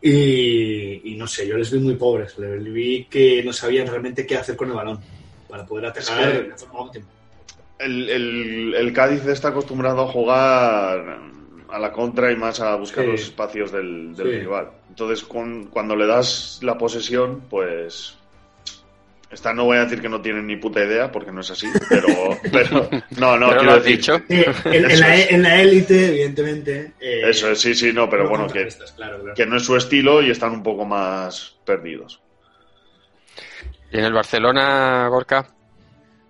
[0.00, 4.26] Y, y no sé, yo les vi muy pobres, les vi que no sabían realmente
[4.26, 4.98] qué hacer con el balón
[5.48, 7.06] para poder atacar Es que- de forma óptima.
[7.78, 11.18] El, el, el Cádiz está acostumbrado a jugar
[11.68, 13.10] a la contra y más a buscar Sí.
[13.12, 14.38] los espacios del, del Sí.
[14.40, 14.70] rival.
[14.88, 18.17] Entonces, con- cuando le das la posesión, pues.
[19.30, 21.66] Esta no voy a decir que no tienen ni puta idea, porque no es así,
[21.88, 22.06] pero.
[22.52, 22.88] pero
[23.18, 23.96] no, no, Pero quiero lo has decir.
[23.98, 24.14] dicho.
[24.28, 25.30] Eh, en, la, es.
[25.32, 26.92] en la élite, evidentemente.
[26.98, 29.34] eh, Eso es, sí, sí, no, pero no bueno, que, contrarrestas, claro, claro.
[29.34, 32.22] que no es su estilo y están un poco más perdidos.
[33.92, 35.46] Y en el Barcelona, Gorka,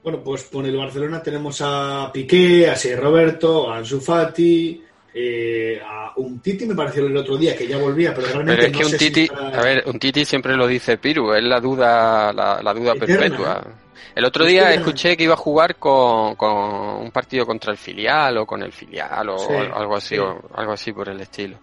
[0.03, 4.83] Bueno, pues por el Barcelona tenemos a Piqué, a Sergio Roberto, a Ansu Fati,
[5.21, 8.67] eh, a un Titi me pareció el otro día que ya volvía, pero realmente Pero
[8.67, 11.33] es no que un sé si Titi, a ver, un Titi siempre lo dice Piru,
[11.35, 13.67] es la duda, la, la duda Eterna, perpetua.
[14.15, 18.39] El otro día escuché que iba a jugar con, con un partido contra el filial
[18.39, 20.19] o con el filial o Sí, algo así, sí.
[20.19, 21.57] o algo así por el estilo.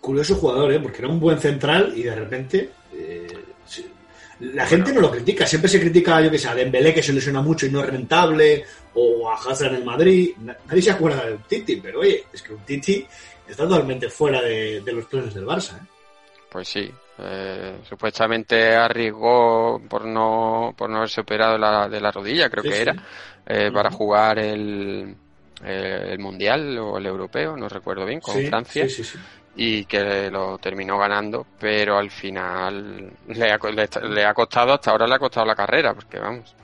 [0.00, 0.80] curioso jugador, ¿eh?
[0.80, 3.26] porque era un buen central y de repente eh.
[4.52, 5.46] La gente no lo critica.
[5.46, 7.86] Siempre se critica, yo que sé, a Dembélé que se lesiona mucho y no es
[7.90, 8.64] rentable,
[8.94, 10.30] o a Hazard en el Madrid.
[10.40, 13.06] Na- Nadie se acuerda del Titi, pero oye, es que un Titi
[13.48, 15.76] está totalmente fuera de, de los planes del Barça.
[15.76, 15.86] ¿eh?
[16.50, 16.88] Pues sí,
[17.18, 22.68] eh, supuestamente arriesgó por no, por no haberse operado la, de la rodilla, creo Sí,
[22.68, 22.82] que sí.
[22.82, 22.94] era,
[23.46, 25.14] eh, para jugar el,
[25.64, 28.86] eh, el mundial o el europeo, no recuerdo bien, con Sí, Francia.
[29.56, 34.90] Y que lo terminó ganando, pero al final le ha, le, le ha costado, hasta
[34.90, 36.54] ahora le ha costado la carrera, porque vamos.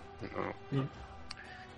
[0.73, 0.79] no.
[0.81, 0.89] Mm.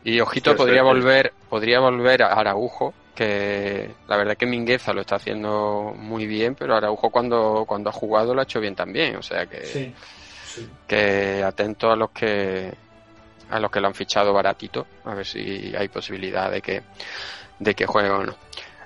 [0.04, 0.86] Y ojito, Sí, podría sí.
[0.86, 6.54] volver, podría volver a Araujo, que la verdad que Mingueza lo está haciendo muy bien,
[6.56, 9.94] pero Araujo cuando, cuando ha jugado lo ha hecho bien también, o sea que, Sí,
[10.46, 10.68] sí.
[10.88, 12.72] que atento a los que
[13.50, 16.82] a los que lo han fichado baratito, a ver si hay posibilidad de que,
[17.58, 18.34] de que juegue o no.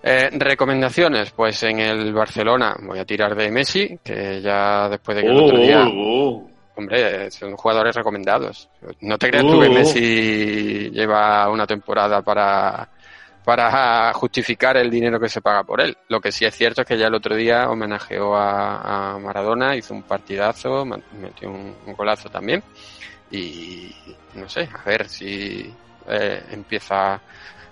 [0.09, 5.23] Eh, recomendaciones, pues en el Barcelona voy a tirar de Messi, que ya después de
[5.25, 8.69] que el otro día, Uh, hombre, son jugadores recomendados.
[9.01, 9.69] No te creas tú que.
[9.69, 12.89] Messi lleva una temporada para,
[13.45, 15.97] para justificar el dinero que se paga por él.
[16.09, 19.75] Lo que sí es cierto es que ya el otro día homenajeó a, a Maradona,
[19.75, 22.63] hizo un partidazo, metió un, un golazo también.
[23.33, 23.93] Y
[24.35, 25.69] no sé, a ver si
[26.09, 27.21] eh, empieza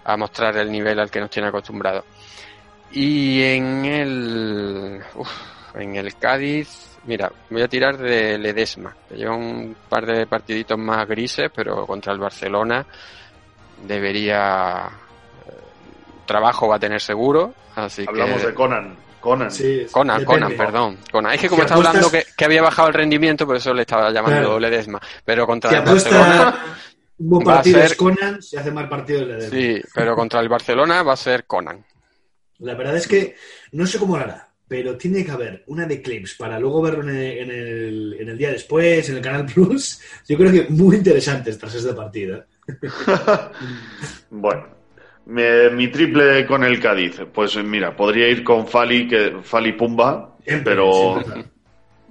[0.06, 2.04] a mostrar el nivel al que nos tiene acostumbrado.
[2.96, 5.28] Y en el, uf,
[5.74, 10.78] en el Cádiz, mira, voy a tirar de Ledesma, que lleva un par de partiditos
[10.78, 12.86] más grises, pero contra el Barcelona
[13.84, 14.88] debería
[16.26, 17.52] trabajo va a tener seguro.
[17.74, 18.46] Así Hablamos que...
[18.48, 18.96] de Conan.
[19.20, 19.48] Conan.
[19.90, 20.24] Conan, depende.
[20.26, 20.98] Conan, perdón.
[21.10, 21.32] Conan.
[21.32, 23.80] Es que como Si está hablando que, que había bajado el rendimiento, por eso le
[23.82, 24.60] estaba llamando Claro.
[24.60, 25.00] Ledesma.
[25.24, 26.54] Pero contra Si el Barcelona
[27.18, 29.58] un buen partido ser- es Conan, si hace mal partido es Ledesma.
[29.58, 31.84] Sí, pero contra el Barcelona va a ser Conan.
[32.58, 33.34] La verdad es que
[33.72, 37.02] no sé cómo lo hará, pero tiene que haber una de clips para luego verlo
[37.02, 40.00] en el, en el- en el día después, en el Canal Plus.
[40.28, 42.44] Yo creo que muy interesantes tras este partido.
[44.30, 44.66] Bueno,
[45.26, 47.20] me- mi triple con el Cádiz.
[47.32, 51.44] Pues mira, podría ir con Fali, que Fali Pumba, pero, siempre.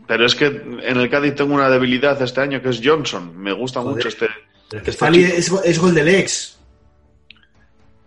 [0.08, 3.38] pero es que en el Cádiz tengo una debilidad este año que es Johnson.
[3.38, 3.96] Me gusta Joder.
[3.98, 4.28] mucho este.
[4.72, 6.53] Este Fali es, es gol del ex.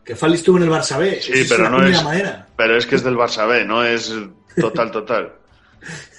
[0.07, 1.21] Que Fali estuvo en el Barça B.
[1.21, 2.05] Sí, Eso es pero una no primera es.
[2.05, 2.47] manera.
[2.57, 4.15] Pero es que es del Barça B, no es
[4.59, 5.33] total, total.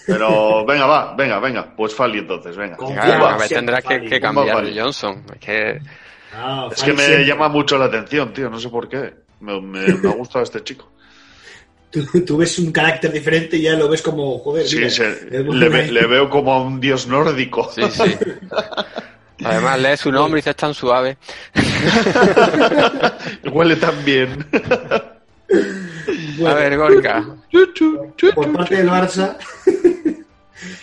[0.06, 1.74] Pero venga, va, venga, venga.
[1.76, 2.76] Pues Fali entonces, venga.
[2.78, 4.66] Claro, ver, tendrás que, que cambiar.
[4.76, 5.24] Johnson.
[5.34, 5.82] Es que
[6.40, 9.14] Ah, Es que me llama mucho la atención, tío, no sé por qué.
[9.40, 10.92] Me, me, me ha gustado este chico.
[11.90, 14.68] Tú, tú ves un carácter diferente y ya lo ves como, joder.
[14.68, 17.72] Sí, mira, se- es bueno le, le veo como a un dios nórdico.
[17.74, 18.16] Sí, sí.
[19.44, 21.18] Además, lee su nombre y dice es tan suave.
[23.52, 24.46] Huele tan bien.
[26.46, 27.38] A ver, Gorka.
[28.36, 29.38] Por parte del Barça,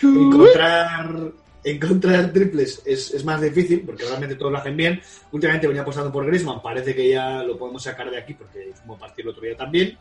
[0.01, 1.31] encontrar,
[1.63, 5.01] encontrar triples es, es más difícil porque realmente todos lo hacen bien.
[5.31, 8.97] Últimamente venía apostando por Griezmann, parece que ya lo podemos sacar de aquí porque como
[8.97, 9.97] partido el otro día también.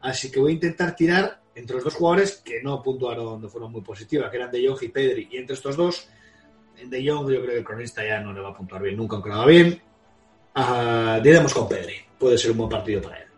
[0.00, 3.68] Así que voy a intentar tirar entre los dos jugadores que no puntuaron de forma
[3.68, 5.28] muy positiva, que eran De Jong y Pedri.
[5.32, 6.08] Y entre estos dos,
[6.84, 9.16] De Jong yo creo que el cronista ya no le va a puntuar bien nunca,
[9.16, 9.82] aunque lo haga bien.
[10.54, 11.96] Ah, diremos con Pedri.
[12.18, 13.28] Puede ser un buen partido para él.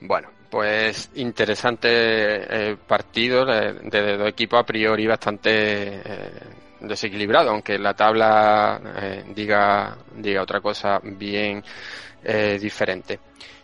[0.00, 5.50] Bueno, pues interesante eh, partido de, de dos equipos a priori bastante
[6.04, 6.30] eh,
[6.80, 11.62] desequilibrado, aunque la tabla eh, diga, diga otra cosa bien
[12.22, 13.20] eh, diferente.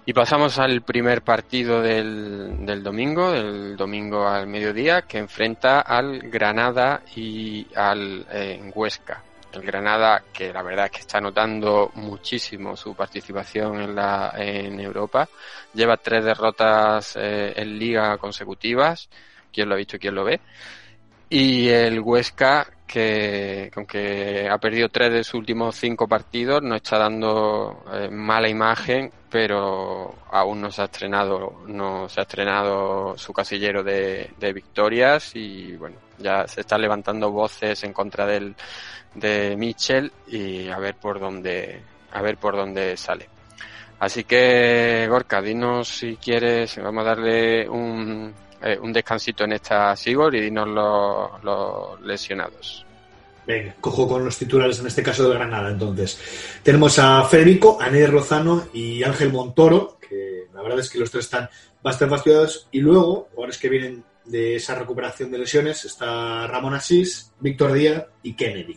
[0.07, 6.21] Y pasamos al primer partido del, del domingo, del domingo al mediodía, que enfrenta al
[6.31, 9.23] Granada y al eh, Huesca.
[9.53, 14.81] El Granada, que la verdad es que está notando muchísimo su participación en, la, en
[14.81, 15.29] Europa,
[15.75, 19.09] lleva tres derrotas eh, en liga consecutivas,
[19.53, 20.41] quién lo ha visto y quién lo ve.
[21.29, 26.99] Y el Huesca, que aunque ha perdido tres de sus últimos cinco partidos, no está
[26.99, 33.33] dando eh, mala imagen, pero aún no se ha estrenado, no se ha estrenado su
[33.33, 38.55] casillero de, de victorias y bueno, ya se están levantando voces en contra del,
[39.15, 41.83] de Mitchell y a ver por dónde,
[42.13, 43.29] a ver por dónde sale.
[44.01, 49.95] Así que, Gorka, dinos si quieres, vamos a darle un, eh, un descansito en esta
[49.95, 52.87] Sigor y dinos los, los lesionados.
[53.47, 55.71] Venga, cojo con los titulares en este caso de Granada.
[55.71, 56.19] Entonces,
[56.63, 61.11] tenemos a Federico, a Neder Lozano y Ángel Montoro, que la verdad es que los
[61.11, 61.49] tres están
[61.83, 62.69] bastante fastidiados.
[62.71, 68.05] Y luego, jugadores que vienen de esa recuperación de lesiones, está Ramón Asís, Víctor Díaz
[68.23, 68.77] y Kennedy.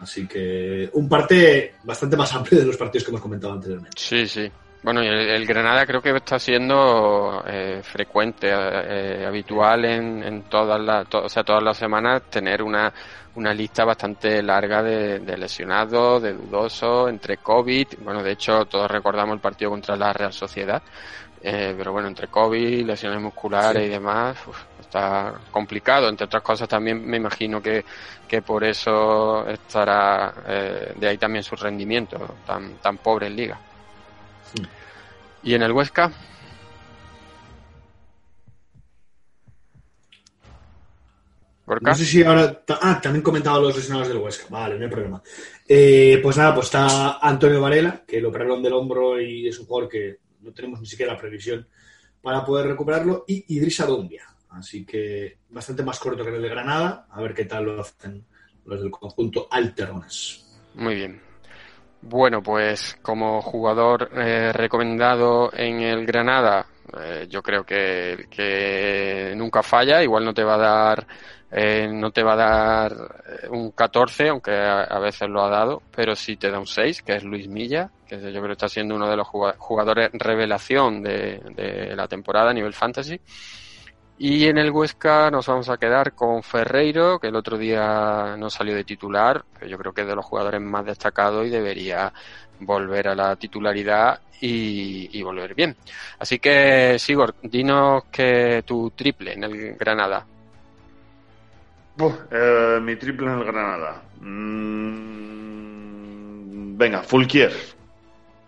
[0.00, 3.96] Así que un parte bastante más amplio de los partidos que hemos comentado anteriormente.
[4.00, 4.50] Sí, sí.
[4.84, 10.44] Bueno, y el, el Granada creo que está siendo eh, frecuente, eh, habitual en, en
[10.44, 12.92] todas las, to- o sea, todas las semanas tener una,
[13.32, 17.94] una lista bastante larga de, de lesionados, de dudosos, entre COVID.
[18.00, 20.82] Bueno, de hecho, todos recordamos el partido contra la Real Sociedad.
[21.40, 23.86] Eh, pero bueno, entre COVID, lesiones musculares Sí.
[23.86, 26.08] y demás, uf, está complicado.
[26.10, 27.84] Entre otras cosas, también me imagino que,
[28.26, 33.62] que por eso estará eh, de ahí también su rendimiento tan, tan pobre en liga.
[35.42, 36.10] ¿Y en el Huesca?
[41.66, 41.90] ¿Gorka?
[41.90, 42.62] No sé si ahora.
[42.80, 44.46] Ah, también comentaba los lesionados del Huesca.
[44.50, 45.22] Vale, no hay problema.
[45.66, 49.66] Eh, pues nada, pues está Antonio Varela, que lo operaron del hombro y es un
[49.66, 51.66] jugador que no tenemos ni siquiera la previsión
[52.20, 53.24] para poder recuperarlo.
[53.26, 54.24] Y Idrissa Dumbia.
[54.50, 57.06] Así que bastante más corto que el de Granada.
[57.10, 58.24] A ver qué tal lo hacen
[58.66, 60.44] los del conjunto Alternas.
[60.74, 61.23] Muy bien.
[62.06, 66.66] Bueno, pues como jugador eh, recomendado en el Granada,
[67.00, 70.02] eh, yo creo que, que nunca falla.
[70.02, 71.06] Igual no te va a dar,
[71.50, 72.92] eh, no te va a dar
[73.44, 77.00] eh, un 14, aunque a, veces lo ha dado, pero sí te da un 6,
[77.02, 80.10] que es Luis Milla, que yo creo que está siendo uno de los juga- jugadores
[80.12, 83.18] revelación de, de la temporada a nivel fantasy.
[84.16, 88.48] Y en el Huesca nos vamos a quedar con Ferreiro, que el otro día no
[88.48, 92.12] salió de titular, pero yo creo que es de los jugadores más destacados y debería
[92.60, 95.76] volver a la titularidad y, y volver bien.
[96.18, 100.24] Así que, Sigor, dinos que tu triple en el Granada.
[101.96, 104.02] Buf, eh, mi triple en el Granada.
[104.20, 105.24] Mm,
[106.76, 107.52] venga, Fulquier.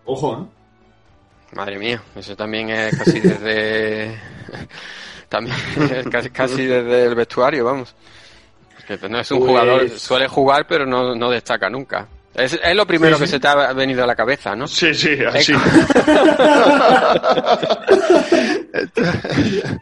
[0.05, 0.45] Ojo, ¿eh?
[1.55, 4.17] Madre mía, eso también es casi desde.
[5.29, 5.55] también
[6.11, 7.95] casi, casi desde el vestuario, vamos.
[8.87, 12.07] Que no es un Pues- jugador, suele jugar, pero no, no destaca nunca.
[12.33, 14.67] Es, es lo primero Sí, que se te ha venido a la cabeza, ¿no?
[14.67, 15.53] Sí, sí, así.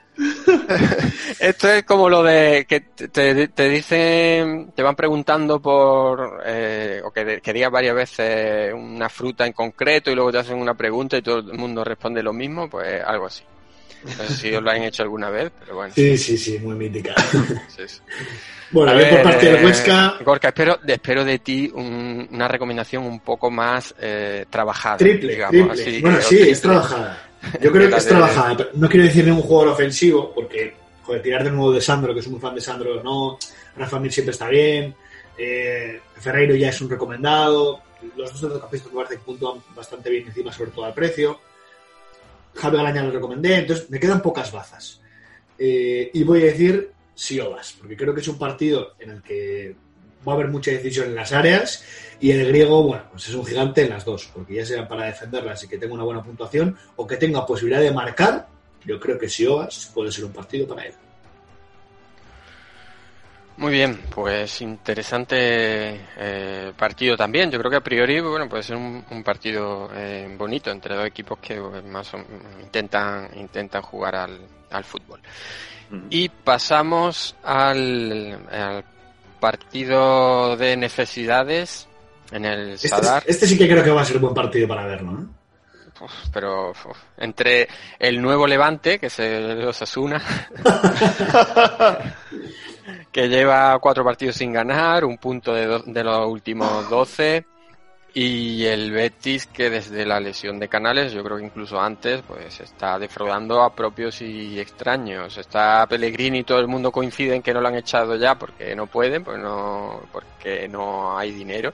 [1.39, 7.11] Esto es como lo de que te, te dicen, te van preguntando por, eh, o
[7.11, 11.17] que, que digas varias veces una fruta en concreto y luego te hacen una pregunta
[11.17, 13.43] y todo el mundo responde lo mismo, pues algo así.
[14.05, 15.93] No sé si os lo han hecho alguna vez, pero bueno.
[15.95, 17.13] Sí, sí, sí, muy mítica.
[17.67, 17.99] Sí, sí.
[18.71, 22.27] Bueno, A yo por ver, parte de eh, Huesca, Gorka, espero, espero de ti un-
[22.31, 24.97] una recomendación un poco más eh, trabajada.
[24.97, 25.81] triple, digamos, triple.
[25.83, 26.51] así, bueno, sí, triple.
[26.51, 27.21] es trabajada.
[27.61, 28.57] Yo creo que es trabajada.
[28.57, 30.73] pero No quiero decir ningún jugador ofensivo, porque,
[31.03, 33.37] joder, tirar de nuevo de Sandro, que soy muy fan de Sandro, no.
[33.77, 34.95] Rafa Mir siempre está bien.
[35.37, 37.81] Eh, Ferreiro ya es un recomendado.
[38.15, 41.39] Los dos centrocampistas que puntúan bastante bien encima, sobre todo al precio.
[42.55, 45.01] Javi Galaña lo recomendé, entonces me quedan pocas bazas.
[45.57, 49.75] Eh, y voy a decir Siobas, porque creo que es un partido en el que
[50.27, 51.83] va a haber mucha decisión en las áreas
[52.19, 55.05] y el griego, bueno, pues es un gigante en las dos, porque ya sea para
[55.05, 58.47] defenderlas y que tenga una buena puntuación o que tenga posibilidad de marcar,
[58.85, 60.93] yo creo que Siobas puede ser un partido para él.
[63.57, 67.49] Muy bien, pues interesante eh, partido también.
[67.49, 71.07] Yo creo que a priori, bueno, puede ser un, un partido eh, bonito entre dos
[71.07, 72.23] equipos que pues, más o-
[72.61, 74.39] intentan intentan jugar al,
[74.71, 75.21] al fútbol.
[76.09, 78.83] Y pasamos al, al
[79.39, 81.87] partido de necesidades
[82.31, 83.23] en el Este, Sadar.
[83.25, 85.29] este sí que creo que va a ser un buen partido para verlo, ¿no?
[86.01, 86.85] Uf, pero uf,
[87.17, 87.69] entre
[87.99, 90.21] el nuevo Levante, que es el Osasuna,
[93.15, 97.45] que lleva cuatro partidos sin ganar, un punto de, los últimos 12,
[98.13, 102.59] y el Betis, que desde la lesión de Canales, yo creo que incluso antes, pues
[102.59, 105.37] está defraudando a propios y extraños.
[105.37, 108.75] Está Pellegrini y todo el mundo coincide en que no lo han echado ya porque
[108.75, 111.71] no pueden, pues no, porque no hay dinero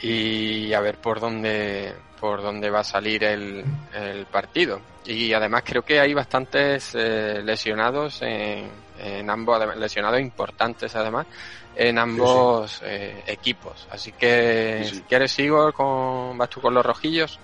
[0.00, 5.62] y a ver por dónde por dónde va a salir el, el partido y además
[5.64, 8.68] creo que hay bastantes eh, lesionados en,
[8.98, 11.26] en ambos lesionados importantes además
[11.76, 16.84] en ambos eh, equipos así que Sí, si quieres Igor con vas tú con los
[16.84, 17.38] rojillos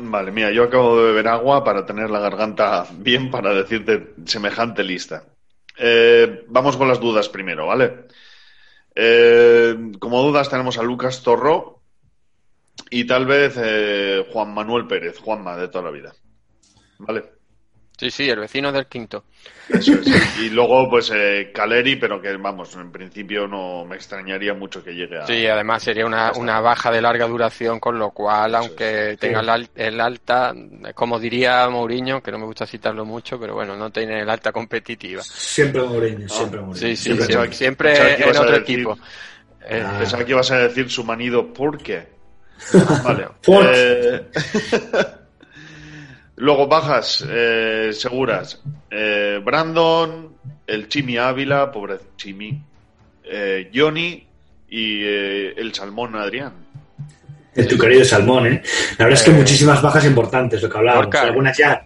[0.00, 4.84] Vale, mira, yo acabo de beber agua para tener la garganta bien para decirte semejante
[4.84, 5.24] lista.
[5.76, 8.04] Eh, vamos con las dudas primero, ¿vale?
[8.94, 11.82] Eh, como dudas tenemos a Lucas Torro
[12.90, 13.54] y tal vez
[14.32, 16.14] Juan Manuel Pérez, Juanma de toda la vida.
[16.98, 17.37] ¿Vale?
[17.98, 19.24] Sí sí el vecino del quinto
[19.68, 20.38] Eso es.
[20.40, 24.92] Y luego, pues, eh, Caleri, pero que, vamos, en principio no me extrañaría mucho que
[24.94, 25.26] llegue a...
[25.26, 29.48] Sí, además sería una, una baja de larga duración, con lo cual, aunque tenga el,
[29.50, 30.54] al- el alta,
[30.94, 34.52] como diría Mourinho, que no me gusta citarlo mucho, pero bueno, no tiene el alta
[34.52, 35.22] competitiva.
[35.22, 36.76] Siempre Mourinho, siempre Mourinho.
[36.76, 37.16] Sí, sí,
[37.50, 38.98] Siempre en otro decir- equipo.
[39.68, 39.96] Eh, Ah.
[39.98, 42.06] Pensaba que ibas a decir su manido, ¿por qué?
[43.04, 43.26] Vale.
[43.44, 44.24] Por- Eh,
[46.38, 48.60] Luego bajas eh, seguras.
[48.90, 50.34] Eh, Brandon,
[50.66, 52.62] el Chimi Ávila, pobre Chimi,
[53.24, 54.26] eh, Johnny
[54.68, 56.52] y eh, el Salmón Adrián.
[57.54, 58.62] El tu querido Salmón, ¿eh?
[58.98, 61.14] La verdad es que muchísimas bajas importantes, lo que hablábamos.
[61.16, 61.84] Algunas ya.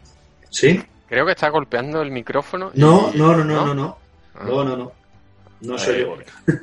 [0.51, 0.83] ¿Sí?
[1.09, 2.71] Creo que está golpeando el micrófono.
[2.75, 3.99] y- No, no, no, no, no, no.
[4.35, 4.45] Ah.
[4.47, 4.93] No, no, no.
[5.63, 6.17] No soy yo.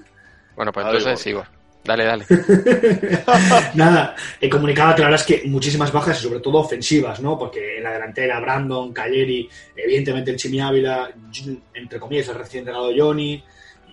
[0.56, 1.50] Bueno, pues entonces Gorka.
[1.90, 2.26] Dale, dale.
[3.74, 7.36] Nada, he comunicado que la verdad es que muchísimas bajas y sobre todo ofensivas, ¿no?
[7.36, 11.10] Porque en la delantera, Brandon, Cagliari, evidentemente el Chimi Ávila,
[11.74, 13.44] entre comillas, el recién llegado Johnny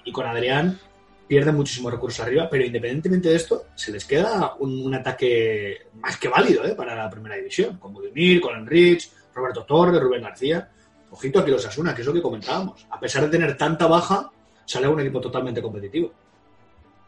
[0.05, 0.79] y con Adrián,
[1.27, 6.19] pierden muchísimos recursos arriba, pero independientemente de esto, se les queda un, un ataque más
[6.19, 6.75] que válido, ¿eh?
[6.75, 10.69] Para la primera división, con Budimir, con Enrich, Roberto Torres, Rubén García.
[11.13, 12.87] Ojito aquí los Asuna, que es lo que comentábamos.
[12.91, 14.31] A pesar de tener tanta baja,
[14.67, 16.13] sale un equipo totalmente competitivo.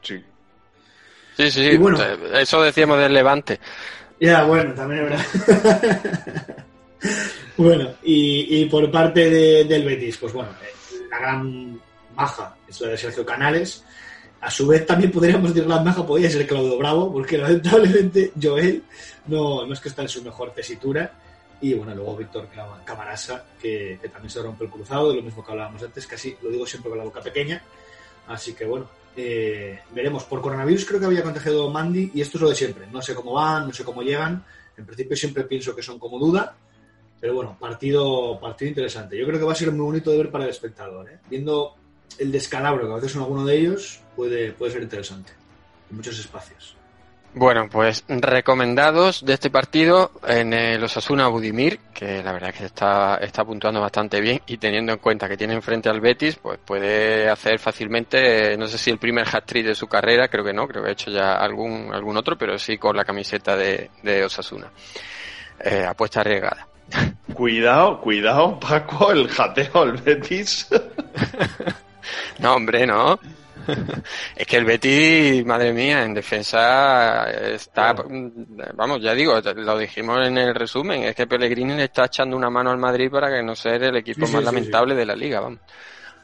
[0.01, 0.25] Sí.
[1.39, 2.03] Sí, sí, Y bueno.
[2.03, 3.61] eh, eso decíamos del Levante.
[4.21, 6.57] Ya, bueno, también es verdad.
[7.57, 11.81] bueno, y, y por parte de- del Betis, pues bueno, eh, la gran
[12.15, 13.85] baja es la de Sergio Canales.
[14.41, 18.83] A su vez, también podríamos decir la baja podría ser Claudio Bravo, porque lamentablemente Joel
[19.29, 21.13] no, no es que está en su mejor tesitura.
[21.61, 25.45] Y bueno, luego Víctor Cam- Camarasa, que, que también se rompe el cruzado, lo mismo
[25.45, 27.63] que hablábamos antes, casi lo digo siempre con la boca pequeña.
[28.29, 28.89] Así que bueno,
[29.21, 30.23] eh, veremos.
[30.25, 32.87] Por coronavirus creo que había contagiado Mandy y esto es lo de siempre.
[32.87, 34.45] No sé cómo van, no sé cómo llegan.
[34.77, 36.55] En principio siempre pienso que son como duda.
[37.21, 39.19] Pero bueno, partido, partido interesante.
[39.19, 41.11] Yo creo que va a ser muy bonito de ver para el espectador.
[41.11, 41.19] ¿eh?
[41.29, 41.75] Viendo
[42.17, 45.33] el descalabro que a veces son alguno de ellos, puede, puede ser interesante.
[45.91, 46.78] En muchos espacios.
[47.35, 52.65] Bueno, pues recomendados de este partido en el Osasuna Budimir, que la verdad es que
[52.65, 56.59] está, está puntuando bastante bien y teniendo en cuenta que tiene enfrente al Betis, pues
[56.59, 60.67] puede hacer fácilmente, no sé si el primer hat-trick de su carrera, creo que no,
[60.67, 64.25] creo que ha hecho ya algún, algún otro, pero sí con la camiseta de, de
[64.25, 64.71] Osasuna.
[65.61, 66.67] Eh, apuesta arriesgada.
[67.35, 70.69] Cuidado, cuidado, Paco, el jateo al Betis.
[72.39, 73.19] No, hombre, no.
[74.37, 77.95] Es que el Betis, madre mía, en defensa está,
[78.75, 82.51] vamos, ya digo, lo dijimos en el resumen, es que Pellegrini le está echando una
[82.51, 85.15] mano al Madrid para que no sea el equipo Sí, más sí, lamentable de la
[85.17, 85.61] liga, vamos.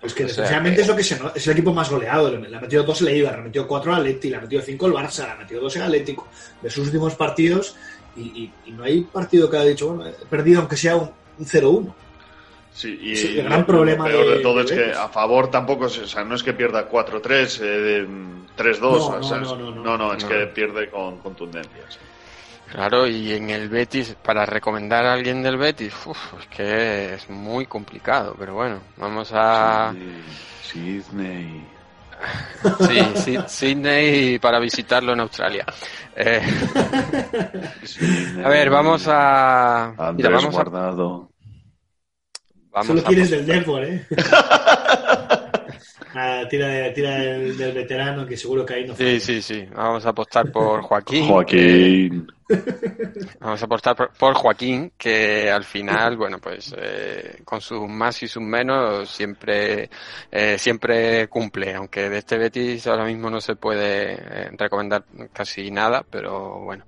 [0.03, 1.89] Es que O sea, defensivamente que- es lo que se no- es el equipo más
[1.91, 2.31] goleado.
[2.37, 4.61] Le, ha metido dos el Eibar, le ha metido cuatro al Atleti, le ha metido
[4.61, 6.29] cinco el Barça, le ha metido dos el Atlético.
[6.61, 7.75] De sus últimos partidos,
[8.17, 11.11] y, y- y no hay partido que haya dicho, bueno, he perdido aunque sea un,
[11.39, 11.95] un 0-1.
[12.75, 14.93] Sí, y Sí, el lo- gran lo problema peor de, de- todo de es que
[14.93, 18.07] a favor tampoco, es- o sea, no es que pierda 4-3, eh,
[18.57, 20.29] 3-2, No, o sea, no, es- no, no, no, no, es no.
[20.29, 21.83] que pierde con contundencia.
[21.89, 21.99] sí.
[22.73, 27.31] Claro, y en el Betis, para recomendar a alguien del Betis, uf, es que es
[27.31, 29.95] muy complicado, pero bueno, vamos a...
[30.63, 31.65] Sidney.
[32.81, 35.65] Sí, sí, Sydney para visitarlo en Australia.
[36.17, 36.43] Eh,
[38.45, 39.93] a ver, vamos a...
[39.93, 40.63] Mira, Andrés vamos a...
[40.63, 41.29] Guardado.
[42.75, 44.07] Vamos Solo a quieres del ¿eh?
[46.17, 49.67] Ah, tira tira del, del veterano, que seguro que ahí no Sí, sí, sí.
[49.75, 51.27] Vamos a apostar por Joaquín.
[51.27, 52.27] Joaquín.
[53.41, 58.23] Vamos a apostar por, por Joaquín, que al final, bueno, pues eh, con sus más
[58.23, 59.91] y sus menos siempre
[60.31, 65.69] eh, siempre cumple, aunque de este Betis ahora mismo no se puede eh, recomendar casi
[65.73, 66.85] nada, pero bueno.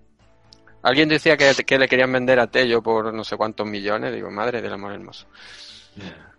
[0.82, 4.30] Alguien decía que, que le querían vender a Tello por no sé cuántos millones, digo,
[4.30, 5.26] madre del amor hermoso.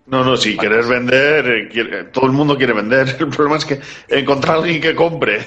[0.08, 3.08] No, no, si querer vender, eh, quiere- todo el mundo quiere vender.
[3.20, 5.46] El problema es que encontrar a alguien que compre.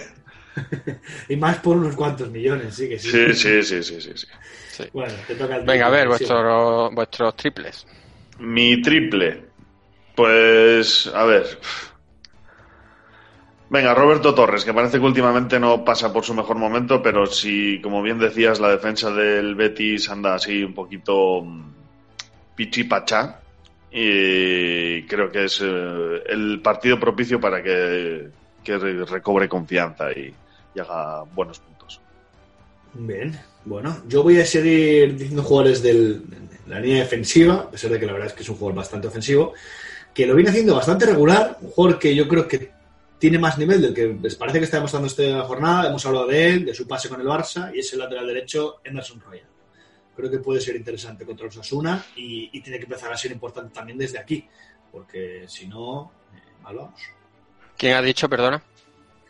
[1.28, 3.10] Y más por unos cuantos millones, sí que sí.
[3.10, 4.26] Sí, sí, sí, sí, sí.
[4.72, 4.84] sí.
[4.92, 7.86] Bueno, te toca el Venga, a ver, vuestros vuestros triples.
[8.40, 9.44] Mi triple.
[10.14, 11.58] Pues, a ver.
[13.70, 17.80] Venga, Roberto Torres, que parece que últimamente no pasa por su mejor momento, pero si,
[17.80, 21.72] como bien decías, la defensa del Betis anda así un poquito mm,
[22.56, 23.40] pichipachá,
[23.92, 28.28] y creo que es eh, el partido propicio para que,
[28.62, 30.32] que re- recobre confianza y,
[30.74, 32.00] y haga buenos puntos.
[32.94, 36.20] Bien, bueno, yo voy a seguir diciendo jugadores de
[36.66, 39.08] la línea defensiva, a pesar de que la verdad es que es un jugador bastante
[39.08, 39.54] ofensivo,
[40.14, 42.70] que lo viene haciendo bastante regular, un jugador que yo creo que
[43.18, 46.48] tiene más nivel del que les parece que está demostrando esta jornada, hemos hablado de
[46.48, 49.44] él, de su pase con el Barça, y es el lateral derecho Emerson Royal.
[50.20, 53.32] Creo que puede ser interesante contra los Asuna y, y tiene que empezar a ser
[53.32, 54.46] importante también desde aquí,
[54.92, 57.00] porque si no, eh, mal vamos.
[57.76, 58.62] ¿Quién ha dicho, perdona?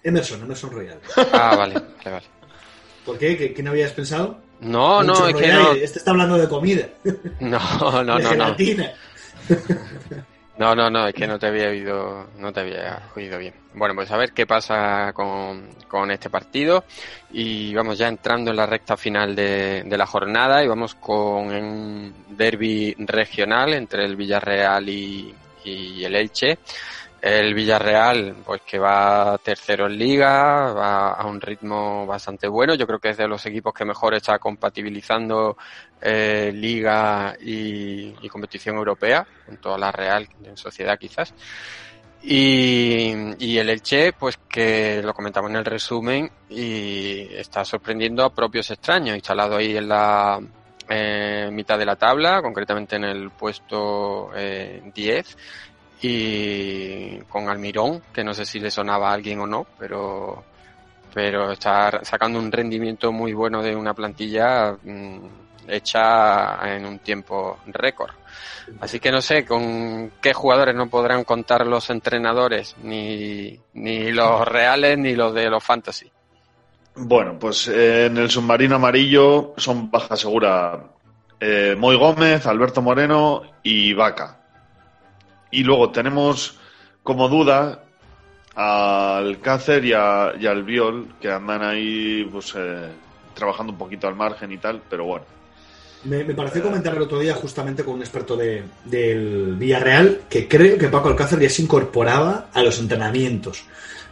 [0.02, 1.00] Emerson, Emerson Royal.
[1.32, 2.26] Ah, vale, vale, vale.
[3.06, 3.36] ¿Por qué?
[3.36, 4.40] ¿Qué- ¿Quién habías pensado?
[4.60, 5.72] No, no, es que no.
[5.72, 6.88] Este está hablando de comida.
[7.40, 8.30] No, no, de no, no.
[8.30, 8.92] gelatina.
[9.48, 9.56] No,
[10.74, 13.54] no, no, es que no te había oído, no te había oído bien.
[13.72, 16.84] Bueno, pues a ver qué pasa con, con este partido
[17.30, 21.54] y vamos ya entrando en la recta final de, de la jornada y vamos con
[21.54, 25.34] un derby regional entre el Villarreal y,
[25.64, 26.58] y el Elche.
[27.20, 32.74] El Villarreal, pues que va tercero en liga, va a un ritmo bastante bueno.
[32.74, 35.58] Yo creo que es de los equipos que mejor está compatibilizando
[36.00, 41.34] eh, liga y, competición europea, junto a la Real en sociedad quizás.
[42.22, 48.34] Y, y el Elche, pues que lo comentamos en el resumen y está sorprendiendo a
[48.34, 50.40] propios extraños, instalado ahí en la
[50.88, 55.36] eh, mitad de la tabla, concretamente en el puesto eh, 10
[56.02, 60.44] y con Almirón, que no sé si le sonaba a alguien o no, pero
[61.12, 65.18] pero está sacando un rendimiento muy bueno de una plantilla mm,
[65.68, 68.12] hecha en un tiempo récord.
[68.80, 74.46] Así que no sé con qué jugadores no podrán contar los entrenadores, ni, ni los
[74.46, 76.10] reales ni los de los fantasy.
[76.94, 80.84] Bueno, pues eh, en el submarino amarillo son baja segura
[81.40, 84.39] eh, Moy Gómez, Alberto Moreno y Vaca.
[85.50, 86.58] Y luego tenemos
[87.02, 87.84] como duda
[88.54, 92.88] al Cácer y, al Viol, que andan ahí pues eh,
[93.34, 95.24] trabajando un poquito al margen y tal, pero bueno.
[96.04, 100.78] Me, pareció comentar el otro día justamente con un experto de- del Villarreal que creo
[100.78, 103.64] que Paco Alcácer ya se incorporaba a los entrenamientos.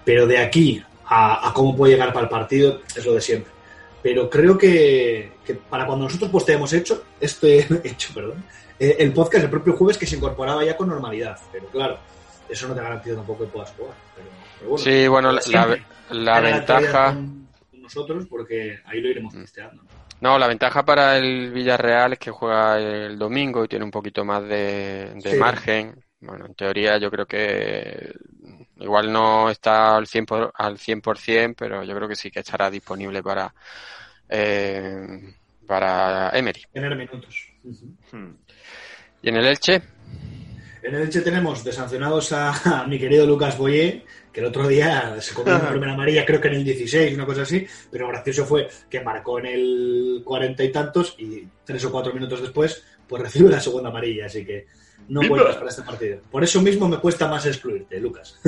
[0.04, 3.52] Pero de aquí a, cómo puede llegar para el partido es lo de siempre.
[4.02, 8.44] Pero creo que, que para cuando nosotros pues te hemos hecho, este hecho, perdón,
[8.78, 11.38] el podcast el propio jueves que se incorporaba ya con normalidad.
[11.52, 11.98] Pero claro,
[12.48, 13.94] eso no te garantiza tampoco que puedas jugar.
[14.16, 14.28] Pero,
[14.58, 15.32] pero bueno, Sí, bueno,
[16.10, 17.12] la, ventaja...
[17.14, 17.48] con
[17.82, 19.82] nosotros porque ahí lo iremos testeando.
[20.20, 24.24] No, la ventaja para el Villarreal es que juega el domingo y tiene un poquito
[24.24, 25.36] más de, de Sí.
[25.36, 26.04] margen.
[26.20, 28.12] Bueno, en teoría yo creo que
[28.78, 32.68] igual no está al 100%, por- al 100%, pero yo creo que sí que estará
[32.68, 33.54] disponible para,
[34.28, 35.34] eh,
[35.66, 36.62] para Emery.
[36.72, 37.52] Tener minutos.
[39.22, 39.82] ¿Y en el Elche?
[40.82, 45.20] En el Elche tenemos desancionados a, a mi querido Lucas Boyer, que el otro día
[45.20, 48.12] se comió una primera amarilla, creo que en el 16, una cosa así, pero lo
[48.12, 52.84] gracioso fue que marcó en el 40 y tantos y tres o cuatro minutos después,
[53.06, 54.66] pues recibe la segunda amarilla, así que
[55.08, 56.20] no cuentas para este partido.
[56.30, 58.38] Por eso mismo me cuesta más excluirte, Lucas.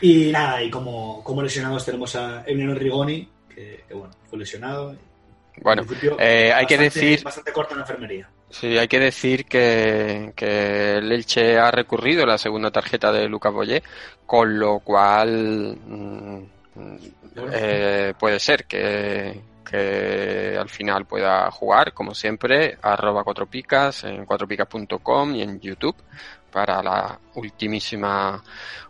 [0.00, 4.96] y nada, y como, como lesionados tenemos a Emiliano Rigoni, que, que, bueno, fue lesionado.
[5.60, 5.82] Bueno,
[6.18, 8.28] eh, hay que decir Bastante en la enfermería.
[8.48, 13.28] Sí, hay que decir que, que el Elche ha recurrido a la segunda tarjeta de
[13.28, 13.82] Lucas Boyé,
[14.26, 16.42] con lo cual mm,
[17.52, 24.26] eh, puede ser que, que al final pueda jugar, como siempre, arroba cuatro picas en
[24.26, 25.96] cuatropicas.com y en YouTube
[26.52, 28.42] para la ultimísima,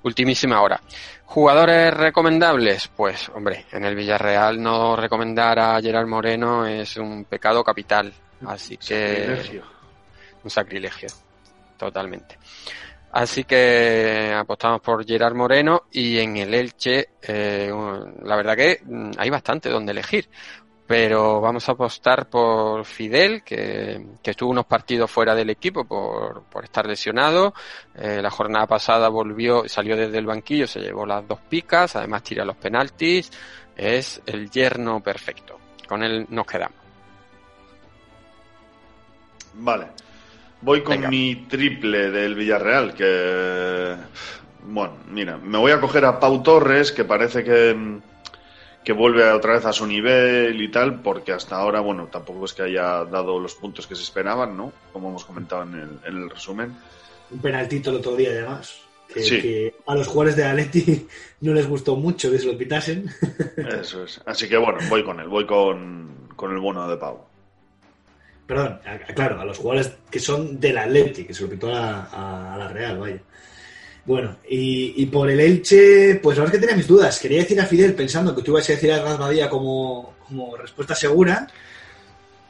[0.03, 0.81] ultimísima hora.
[1.25, 7.65] Jugadores recomendables, pues hombre, en el Villarreal no recomendar a Gerard Moreno es un pecado
[7.65, 8.13] capital,
[8.47, 9.65] así que Sacrilegio.
[10.45, 11.09] un sacrilegio,
[11.79, 12.37] totalmente.
[13.13, 17.71] Así que apostamos por Gerard Moreno y en el Elche, eh,
[18.23, 20.29] la verdad que mm, hay bastante donde elegir.
[20.87, 26.43] Pero vamos a apostar por Fidel, que, que estuvo unos partidos fuera del equipo por,
[26.45, 27.55] por estar lesionado.
[27.95, 32.23] Eh, la jornada pasada volvió, salió desde el banquillo, se llevó las dos picas, además
[32.25, 33.31] tira los penaltis.
[33.77, 35.59] Es el yerno perfecto.
[35.89, 36.79] Con él nos quedamos.
[39.55, 39.87] Vale.
[40.61, 41.09] Voy con Venga.
[41.09, 43.97] mi triple del Villarreal, que...
[44.65, 48.01] Bueno, mira, me voy a coger a Pau Torres, que parece que,
[48.85, 52.53] que vuelve otra vez a su nivel y tal, porque hasta ahora, bueno, tampoco es
[52.53, 54.73] que haya dado los puntos que se esperaban, ¿no?
[54.93, 56.75] Como hemos comentado en el, en el resumen.
[57.31, 58.75] un penaltito el otro día además
[59.13, 59.41] que, Sí.
[59.43, 61.07] que a los jugadores de Atleti
[61.43, 63.09] no les gustó mucho que se lo pitasen
[63.57, 64.21] Eso es.
[64.27, 67.21] Así que bueno, voy con él, voy con, con el bueno de Pau.
[68.47, 71.73] perdón a- a- claro a los jugadores que son del Atleti que se lo pitó
[71.75, 73.21] a, a- a la Real vaya
[74.05, 77.39] bueno y, y por el Elche pues la verdad es que tenía mis dudas quería
[77.39, 81.47] decir a Fidel pensando que tú ibas a decir a Rasbadía como, como respuesta segura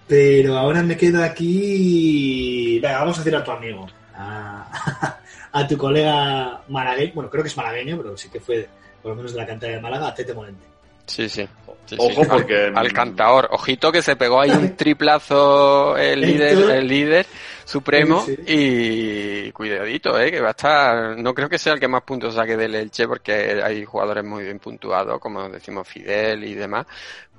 [0.07, 5.19] pero ahora me quedo aquí venga vamos a decir a tu amigo a,
[5.53, 8.69] a tu colega malagueño bueno creo que es malagueño pero sí que fue
[9.03, 10.65] por lo menos de la cantera de Málaga a Tete Molente
[11.05, 11.47] Sí, sí.
[11.85, 12.29] Sí, Ojo, sí.
[12.31, 13.49] porque- Al, al cantador.
[13.51, 17.27] Ojito que se pegó ahí un triplazo el líder, el líder
[17.65, 21.89] supremo Sí, y cuidadito, eh, que va a estar, no creo que sea el que
[21.89, 26.55] más puntos saque del Elche porque hay jugadores muy bien puntuados, como decimos Fidel y
[26.55, 26.87] demás,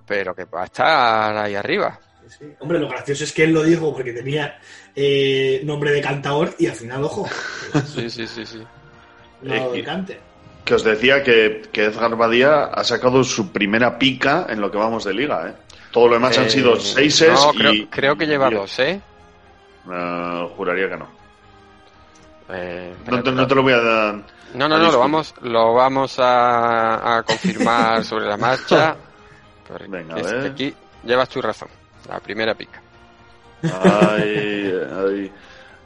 [0.06, 2.00] pero que va a estar ahí arriba.
[2.28, 2.46] Sí.
[2.60, 4.58] Hombre, lo gracioso es que él lo dijo porque tenía
[4.96, 7.28] eh, nombre de cantador y al final, ojo,
[7.94, 8.64] Sí, sí, sí, sí.
[9.42, 10.20] no lo Eh, de cante.
[10.66, 14.78] Que os decía que, que Edgar Badía ha sacado su primera pica en lo que
[14.78, 15.54] vamos de liga, ¿eh?
[15.92, 17.58] Todo lo demás han Eh, sido seises no, y...
[17.58, 19.02] creo, creo que lleva y- dos, ¿eh?
[19.92, 21.08] Eh, juraría que no.
[22.50, 24.16] Eh, No te, no te lo voy a dar.
[24.54, 28.96] No, no, no, lo vamos, lo vamos a, a confirmar sobre la marcha.
[29.88, 30.52] Venga, es ver.
[30.52, 30.74] aquí
[31.04, 31.70] llevas tu razón.
[32.08, 32.82] La primera pica.
[33.64, 34.74] Ay,
[35.08, 35.32] ay.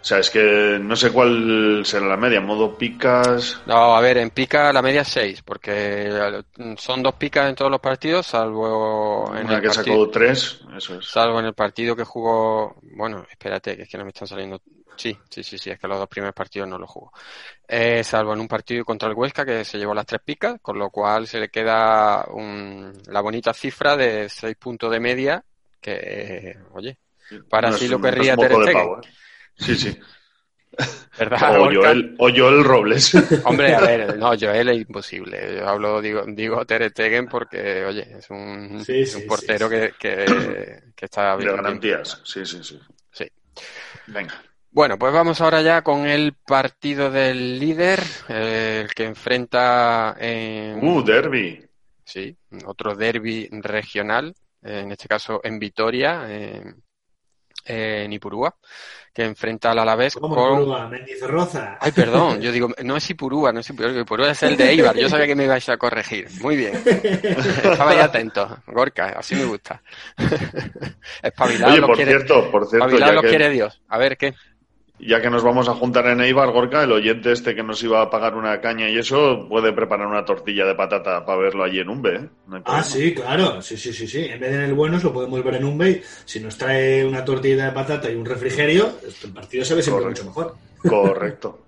[0.08, 2.40] O sea, es que no sé cuál será la media.
[2.40, 3.60] Modo picas.
[3.68, 6.10] No, a ver, en pica la media es 6, porque
[6.78, 10.62] son dos picas en todos los partidos, salvo en Una el que partido, sacó tres.
[10.78, 11.08] Eso es.
[11.08, 14.62] salvo en el partido que jugó, bueno, espérate, que es que no me están saliendo.
[14.96, 17.12] Sí, sí, sí, sí, es que los dos primeros partidos no los jugó.
[17.68, 20.80] Eh, salvo en un partido contra el Huesca que se llevó las tres picas, con
[20.80, 25.44] lo cual se le queda un- la bonita cifra de 6 puntos de media,
[25.82, 26.98] que, eh, oye,
[27.50, 28.90] para No así lo no querría moco Ter Stegen.
[29.58, 29.98] Sí, sí.
[31.18, 31.70] ¿Verdad, O?
[31.72, 33.14] Joel, o Joel Robles.
[33.44, 35.56] Hombre, a ver, no, Joel es imposible.
[35.58, 39.70] Yo hablo, digo, digo Ter Stegen porque, oye, es un, Sí, es sí, un portero
[39.70, 41.56] sí, Que, que, que está De bien.
[41.56, 42.22] garantías.
[42.26, 42.80] Sí, sí, sí.
[43.12, 43.26] Sí.
[44.08, 44.44] Venga.
[44.72, 50.78] Bueno, pues vamos ahora ya con el partido del líder, eh, el que enfrenta en,
[50.82, 51.68] Uh, derby.
[52.04, 56.64] sí, otro derby regional, eh, en este caso en Vitoria, eh,
[57.66, 58.56] en Ipurúa,
[59.18, 60.92] que enfrenta al Alavés ¿Cómo con...
[60.92, 61.80] Mendizorroza.
[61.82, 64.96] Ay, perdón, yo digo, no es Ipurúa, no es Ipurúa, Ipurúa es el de Eibar,
[64.96, 69.46] yo sabía que me ibais a corregir, muy bien, estaba ya atento, Gorka, así me
[69.46, 69.82] gusta.
[71.24, 74.18] Espabilado Oye, por quiere, cierto, por cierto, espabilado ya los que, quiere Dios, a ver,
[74.18, 74.36] ¿qué?
[75.00, 78.02] Ya que nos vamos a juntar en Eibar, Gorka, el oyente este que nos iba
[78.02, 81.80] a pagar una caña y eso, puede preparar una tortilla de patata para verlo allí
[81.80, 82.16] en Umbe.
[82.16, 82.30] ¿eh?
[82.48, 84.26] No Ah, sí, claro, sí, sí, sí, sí.
[84.26, 86.02] En vez de en el Buenos lo podemos ver en un bay.
[86.26, 88.92] Si nos trae una tortilla de patata y un refrigerio,
[89.24, 90.24] el partido se ve siempre Correcto.
[90.26, 90.56] mucho mejor.
[90.90, 91.60] Correcto.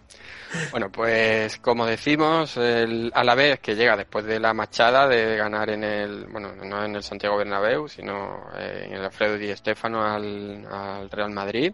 [0.71, 5.85] Bueno, pues como decimos, el Alavés que llega después de la machada de ganar en
[5.85, 10.67] el, bueno, no en el Santiago Bernabéu, sino eh, en el Alfredo Di Stéfano al,
[10.71, 11.73] al Real Madrid.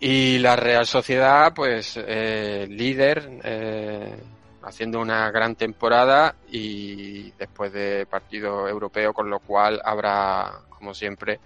[0.00, 4.16] Y la Real Sociedad, pues eh, líder, eh,
[4.62, 11.40] haciendo una gran temporada y después de partido europeo, con lo cual habrá, como siempre,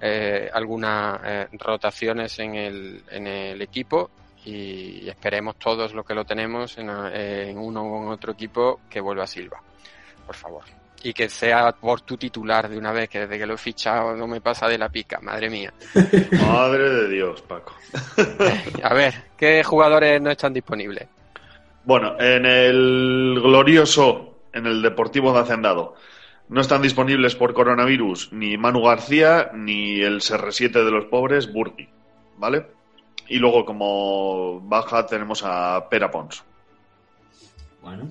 [0.00, 4.10] eh, algunas eh, rotaciones en el, en el equipo
[4.44, 9.00] y esperemos todos los que lo tenemos en, en uno o en otro equipo que
[9.00, 9.60] vuelva Silva,
[10.26, 10.64] por favor.
[11.02, 14.14] Y que sea por tu titular de una vez, que desde que lo he fichado
[14.14, 15.72] no me pasa de la pica, madre mía.
[16.46, 17.74] Madre de Dios, Paco.
[18.82, 21.08] A ver, ¿qué jugadores no están disponibles?
[21.84, 25.94] Bueno, en el glorioso, en el Deportivo de Hacendado,
[26.50, 31.88] no están disponibles por coronavirus ni Manu García ni el CR7 de los pobres, Burdi,
[32.36, 32.66] ¿vale?
[33.30, 36.42] Y luego como baja tenemos a Pera Pons.
[37.80, 38.10] Bueno.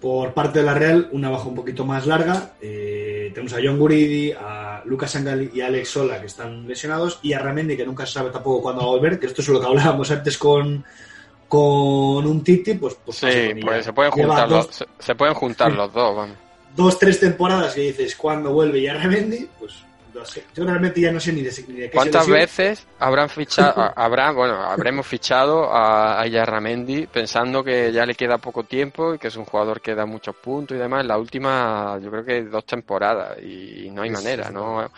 [0.00, 2.52] Por parte de la Real, una baja un poquito más larga.
[2.60, 7.20] Eh, tenemos a John Guridi, a Lucas Sangal y a Alex Sola, que están lesionados,
[7.22, 9.48] y a Ramendi, que nunca se sabe tampoco cuándo va a volver, que esto es
[9.48, 10.84] lo que hablábamos antes con,
[11.48, 15.34] con un Titi, pues, pues Sí, pues se pueden juntar, dos, los, se, se pueden
[15.34, 16.36] juntar los dos, vamos.
[16.76, 19.84] dos, tres temporadas que dices cuándo vuelve y a Ramendi, pues
[20.14, 20.44] no sé.
[20.54, 23.92] Yo realmente ya no sé ni de, ni de qué ¿Cuántas veces habrán fichado, a-
[23.96, 29.18] habrá, bueno, habremos fichado a, a Yarramendi pensando que ya le queda poco tiempo y
[29.18, 31.04] que es un jugador que da muchos puntos y demás?
[31.06, 34.90] La última, yo creo que dos temporadas y no hay Sí, manera, sí, ¿no?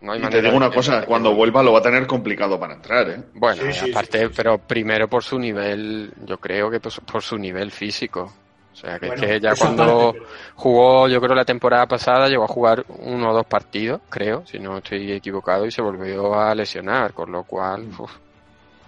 [0.00, 2.58] No hay Y manera te digo una cosa, cuando vuelva lo va a tener complicado
[2.58, 3.24] para entrar, ¿eh?
[3.34, 7.22] Bueno, Sí, sí, aparte, pero primero por su nivel, yo creo que por su, por
[7.22, 8.32] su nivel físico.
[8.76, 10.14] O sea, que, Bueno, es que ya cuando
[10.54, 14.58] jugó, yo creo la temporada pasada, llegó a jugar uno o dos partidos, creo, si
[14.58, 18.12] no estoy equivocado, y se volvió a lesionar, con lo cual, uf.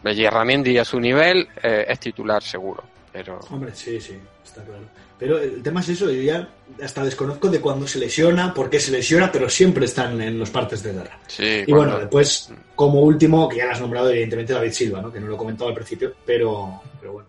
[0.02, 4.84] Bellerramendi a su nivel eh, es titular seguro, pero Hombre, sí, sí, está claro.
[5.18, 6.48] Pero el tema es eso, yo ya
[6.82, 10.50] hasta desconozco de cuándo se lesiona, por qué se lesiona, pero siempre están en los
[10.50, 11.18] partes de guerra.
[11.26, 11.62] sí.
[11.66, 15.10] Y cuando- bueno, después, como último, que ya lo has nombrado, evidentemente, David Silva, ¿no?
[15.10, 17.28] que no lo he comentado al principio, pero, pero bueno.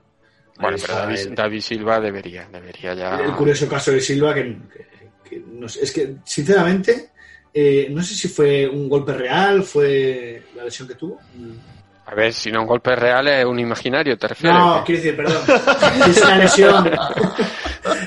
[0.60, 3.18] Bueno, pero David, el- David Silva debería, debería ya.
[3.20, 4.90] El curioso caso de Silva, que, que-
[5.30, 7.10] que no sé, es que, sinceramente,
[7.54, 11.20] eh, no sé si fue un golpe real, fue la lesión que tuvo.
[12.06, 14.58] A ver, si no un golpe real es un imaginario, ¿te refieres?
[14.60, 15.42] No, quiero decir, perdón.
[16.06, 16.92] Si es una lesión.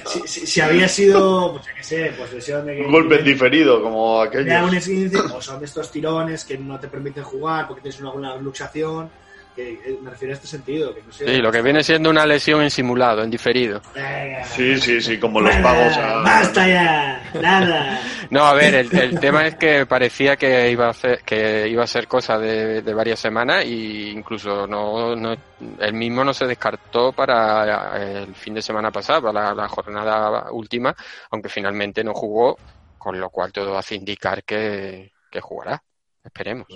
[0.07, 2.83] si, si- si había sido, pues qué sé, pues lesión de que.
[2.83, 4.45] Un golpe diferido, como aquello.
[4.53, 8.01] de un esguince, o son de estos tirones que no te permiten jugar porque tienes
[8.01, 9.09] una buena luxación.
[9.55, 11.27] Que, me refiero a este sentido, que no sé.
[11.27, 13.83] Sí, lo que viene siendo una lesión en simulado, en diferido.
[13.95, 16.23] Venga, Sí, sí, sí, como los pagos a...
[16.23, 17.31] ¡Basta ya!
[17.41, 18.01] ¡Nada!
[18.31, 21.85] No, a ver, el, el tema es que parecía que iba a ser, que iba
[21.85, 25.35] a ser cosa de, de varias semanas y incluso no, no,
[25.79, 30.51] el mismo no se descartó para el fin de semana pasado, para la, la jornada
[30.51, 30.95] última,
[31.31, 32.57] aunque finalmente no jugó,
[32.97, 35.83] con lo cual todo hace indicar que, que jugará.
[36.25, 36.67] Esperemos,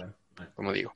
[0.55, 0.95] como digo.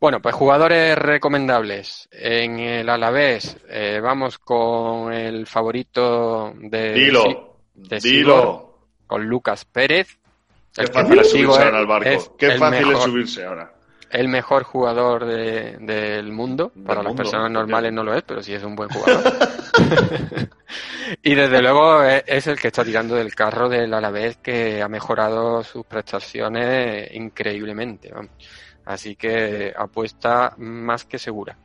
[0.00, 2.08] Bueno, pues jugadores recomendables.
[2.10, 8.40] En el Alavés eh, vamos con el favorito de Dilo, de dilo.
[8.40, 8.74] Sigor,
[9.06, 10.16] con Lucas Pérez.
[10.74, 12.08] Qué El fácil es subirse ahora al barco.
[12.08, 13.72] es Qué fácil es mejor- subirse ahora.
[14.10, 16.72] El mejor jugador de- del mundo.
[16.84, 19.22] Para las personas normales no lo es, pero sí es un buen jugador.
[21.22, 24.88] y desde luego es, es el que está tirando del carro del Alavés que ha
[24.88, 28.10] mejorado sus prestaciones increíblemente.
[28.12, 28.30] vamos.
[28.90, 31.56] Así que apuesta más que segura.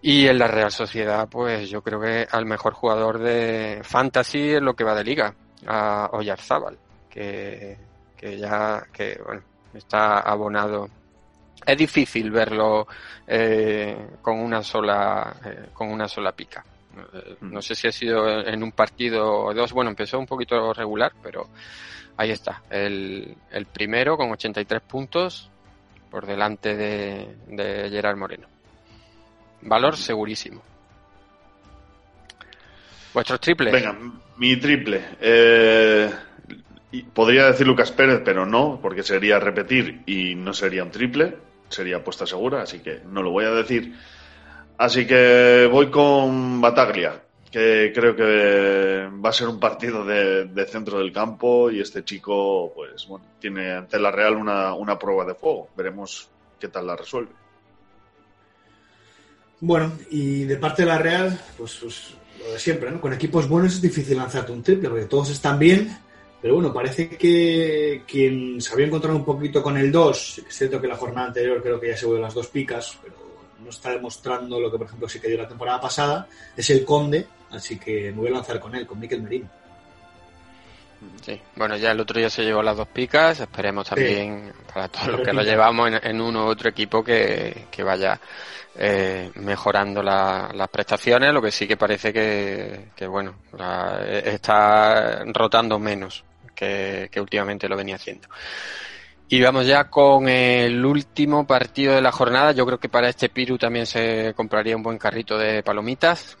[0.00, 4.64] Y en la Real Sociedad, pues yo creo que al mejor jugador de Fantasy en
[4.64, 5.34] lo que va de liga,
[5.66, 6.78] a Oyarzábal,
[7.10, 7.76] que,
[8.16, 9.42] que ya que bueno,
[9.74, 10.88] está abonado.
[11.66, 12.86] Es difícil verlo
[13.26, 16.64] eh, con una sola eh, con una sola pica.
[17.12, 19.72] Eh, No sé si ha sido en un partido o dos.
[19.72, 21.48] Bueno, empezó un poquito regular, pero
[22.16, 22.62] ahí está.
[22.70, 25.50] El, el primero con 83 puntos
[26.10, 28.46] por delante de, de Gerard Moreno.
[29.62, 30.62] Valor segurísimo.
[33.12, 33.72] Vuestros triples.
[33.72, 33.96] Venga,
[34.36, 35.02] mi triple.
[35.20, 36.10] Eh,
[37.12, 41.36] podría decir Lucas Pérez, pero no, porque sería repetir y no sería un triple,
[41.68, 43.94] sería apuesta segura, así que no lo voy a decir.
[44.78, 47.20] Así que voy con Bataglia,
[47.50, 52.72] que creo que va a ser un partido de, centro del campo y este chico,
[52.74, 55.68] pues bueno, tiene ante la Real una, una prueba de fuego.
[55.76, 56.28] Veremos
[56.58, 57.32] qué tal la resuelve.
[59.60, 63.00] Bueno, y de parte de la Real, pues, pues, lo de siempre, ¿no?
[63.00, 65.98] Con equipos buenos es difícil lanzarte un triple, porque todos están bien,
[66.40, 70.80] pero bueno, parece que quien se había encontrado un poquito con el 2, es cierto
[70.80, 73.16] que la jornada anterior creo que ya se vuelve las dos picas, pero
[73.62, 76.84] no está demostrando lo que, por ejemplo, sí que dio la temporada pasada, es el
[76.84, 79.48] Conde, así que me voy a lanzar con él, con Miquel Merino.
[81.24, 85.08] Sí, bueno, ya el otro día se llevó las dos picas, esperemos también para todos
[85.08, 88.20] los que lo llevamos en, en uno u otro equipo que, que vaya
[88.76, 94.22] eh, mejorando la- las prestaciones, lo que sí que parece que, que bueno, la- eh,
[94.26, 96.22] está rotando menos
[96.54, 98.28] que, que últimamente lo venía haciendo.
[99.28, 102.52] Y vamos ya con el último partido de la jornada.
[102.52, 106.36] Yo creo que para este Piru también se compraría un buen carrito de palomitas.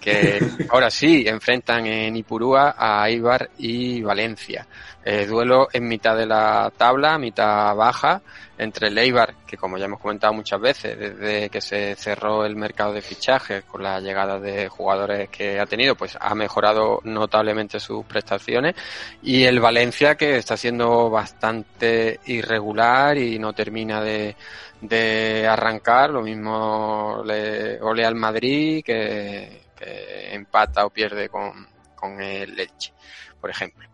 [0.00, 0.40] Que
[0.70, 4.66] ahora sí enfrentan en Ipurúa a Ibar y Valencia.
[5.02, 8.20] Eh, duelo en mitad de la tabla, mitad baja,
[8.58, 12.54] entre el Eibar, que como ya hemos comentado muchas veces, desde que se cerró el
[12.54, 17.80] mercado de fichajes con la llegada de jugadores que ha tenido, pues ha mejorado notablemente
[17.80, 18.74] sus prestaciones,
[19.22, 24.36] y el Valencia, que está siendo bastante irregular y no termina de,
[24.82, 32.58] de arrancar, lo mismo le olea al Madrid, que, empata o pierde con, con el
[32.58, 32.92] Elche,
[33.40, 33.88] por ejemplo.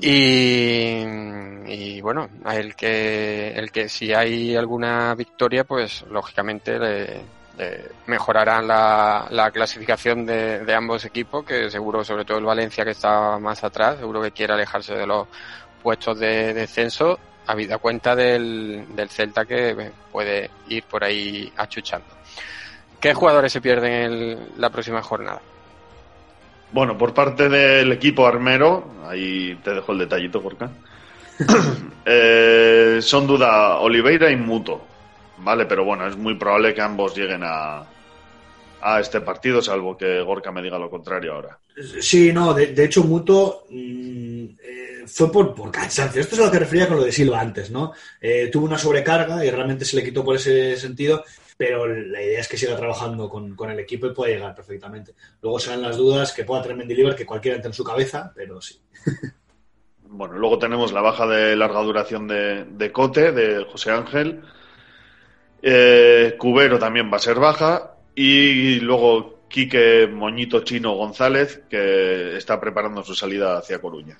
[0.00, 1.02] Y,
[1.66, 7.22] y bueno, el que, el que si hay alguna victoria, pues lógicamente le,
[9.30, 13.64] la clasificación de, de ambos equipos, que seguro, sobre todo el Valencia que está más
[13.64, 15.26] atrás, seguro que quiere alejarse de los
[15.82, 22.08] puestos de descenso, habida cuenta del, del Celta que puede ir por ahí achuchando.
[23.00, 25.40] ¿Qué jugadores se pierden en la próxima jornada?
[26.72, 30.70] Bueno, por parte del equipo armero, ahí te dejo el detallito, Gorka.
[32.08, 34.80] Eh, son duda Oliveira y Muto,
[35.38, 35.66] ¿vale?
[35.66, 37.82] Pero bueno, es muy probable que ambos lleguen a,
[38.80, 41.58] a este partido, salvo que Gorka me diga lo contrario ahora.
[42.00, 46.20] Sí, no, de, de hecho, Muto mm, eh, fue por, por cansancio.
[46.20, 47.92] Esto es a lo que refería con lo de Silva antes, ¿no?
[48.20, 51.24] Eh, tuvo una sobrecarga y realmente se le quitó por ese sentido,
[51.56, 55.14] pero la idea es que siga trabajando con, con el equipo y pueda llegar perfectamente.
[55.40, 58.60] Luego serán las dudas que pueda tener Mendilibar, que cualquiera entre en su cabeza, pero
[58.60, 58.80] sí.
[60.08, 64.40] Bueno, luego tenemos la baja de larga duración de, de Cote, de José Ángel.
[65.62, 67.96] Eh, Cubero también va a ser baja.
[68.14, 74.16] Y luego Quique Moñito Chino González, que está preparando su salida hacia Coruña.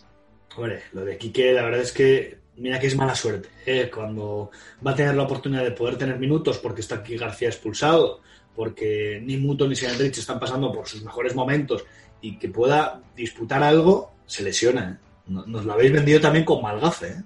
[0.57, 3.49] Hombre, lo de Quique, la verdad es que, mira que es mala suerte.
[3.67, 3.91] ¿eh?
[3.95, 4.51] Cuando
[4.87, 8.21] va a tener la oportunidad de poder tener minutos porque está aquí García expulsado,
[8.55, 11.85] porque ni Muto ni Seandrich están pasando por sus mejores momentos
[12.21, 14.99] y que pueda disputar algo, se lesiona.
[15.01, 15.07] ¿eh?
[15.29, 17.09] No- Nos lo habéis vendido también con Malgafe.
[17.09, 17.23] ¿eh?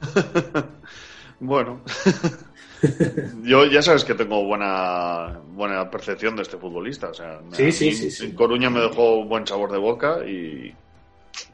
[1.40, 1.82] Bueno,
[3.44, 7.10] yo ya sabes que tengo buena buena percepción de este futbolista.
[7.10, 8.24] O sea, Sí, sí, sí, sí.
[8.26, 10.74] En Coruña me dejó buen sabor de boca y.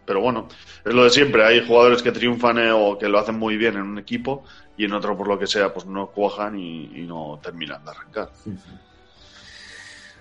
[0.04, 0.48] Pero bueno,
[0.84, 1.44] es lo de siempre.
[1.44, 4.44] Hay jugadores que triunfan eh, o que lo hacen muy bien en un equipo
[4.76, 8.30] y en otro, por lo que sea, pues no cuajan y, no terminan de arrancar.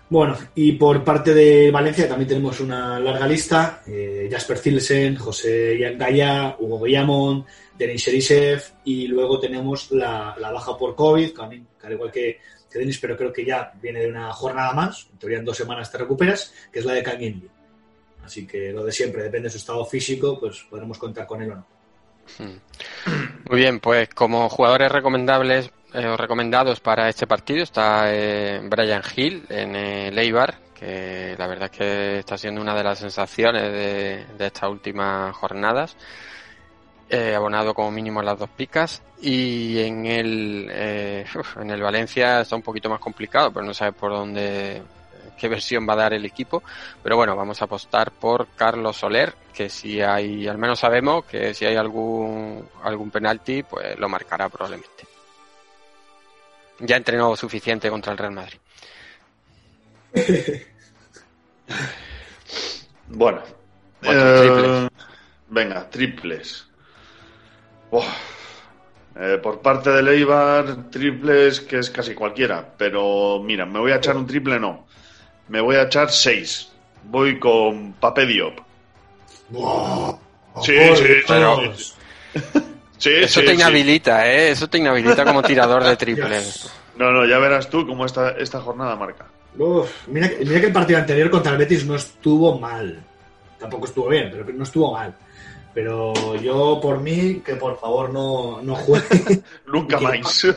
[0.10, 3.82] Bueno, y por parte de Valencia también tenemos una larga lista.
[3.88, 7.46] Eh, Jasper Zilsen, José Gaya, Hugo Guillamón,
[7.78, 12.40] Denis Sherisev y luego tenemos la, baja por COVID, también, al igual que,
[12.72, 15.58] que Denis, pero creo que ya viene de una jornada más, en teoría en dos
[15.58, 17.50] semanas te recuperas, que es la de Kangin
[18.24, 21.52] Así que lo de siempre, depende de su estado físico, pues podremos contar con él
[21.52, 21.66] o no.
[23.50, 29.04] Muy bien, pues como jugadores recomendables eh, o recomendados para este partido está eh, Brian
[29.16, 33.64] Hill en el Eibar, que la verdad es que está siendo una de las sensaciones
[33.72, 35.96] de, estas últimas jornadas.
[37.10, 41.26] eh, abonado como mínimo a las dos picas y en el eh,
[41.62, 44.82] en el Valencia está un poquito más complicado, pero no sabe por dónde
[45.38, 46.64] qué versión va a dar el equipo,
[47.02, 51.54] pero bueno, vamos a apostar por Carlos Soler, que si hay, al menos sabemos que
[51.54, 55.08] si hay algún algún penalti, pues lo marcará probablemente.
[56.80, 58.58] Ya entrenó suficiente contra el Real Madrid.
[63.08, 63.44] Bueno,
[64.02, 64.90] eh, triples.
[65.50, 66.68] venga, triples.
[69.16, 72.74] Eh, por parte del Eibar, triples que es casi cualquiera.
[72.78, 74.88] Pero mira, me voy a echar un triple, no.
[75.48, 76.70] Me voy a echar seis.
[77.04, 78.60] Voy con Pape Diop.
[80.62, 81.94] Sí, sí, Pero- sí.
[82.98, 83.56] Sí, Eso sí, te sí.
[83.58, 84.52] inhabilita, ¿eh?
[84.52, 86.72] Eso te inhabilita como tirador de triples.
[86.96, 89.26] No, no, ya verás tú cómo esta, esta jornada marca.
[89.58, 93.04] Uf, mira, que- mira que el partido anterior contra el Betis no estuvo mal.
[93.60, 95.14] Tampoco estuvo bien, pero no estuvo mal.
[95.74, 99.42] Pero yo, por mí, que por favor no, no juegue.
[99.68, 100.48] Nunca más.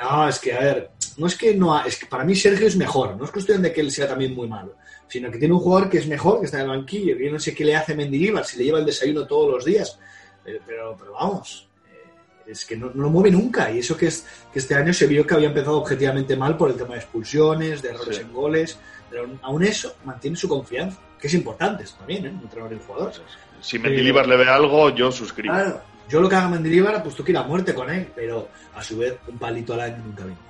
[0.00, 1.76] No, es que, a ver, no es que no.
[1.76, 3.16] ha- Es que para mí Sergio es mejor.
[3.16, 4.74] No es cuestión de que él sea también muy malo.
[5.08, 7.16] Sino que tiene un jugador que es mejor, que está en el banquillo.
[7.16, 9.64] Que yo no sé qué le hace Mendilibar, si le lleva el desayuno todos los
[9.64, 9.98] días.
[10.44, 11.68] Pero, pero, pero vamos.
[11.90, 13.70] eh, Es que no, no lo mueve nunca.
[13.70, 16.70] Y eso que, es, que este año se vio que había empezado objetivamente mal por
[16.70, 18.22] el tema de expulsiones, de errores Sí.
[18.22, 18.78] en goles.
[19.10, 20.98] Pero aún- eso mantiene su confianza.
[21.20, 22.28] Que es importante también, ¿eh?
[22.30, 23.12] Entrenador y un jugador.
[23.60, 25.54] Si Mendilibar le ve algo, yo suscribo.
[25.54, 28.96] Claro, yo lo que haga Mendilibar, pues tú quieras muerte con él, pero a su
[28.98, 30.40] vez un palito al año nunca viene.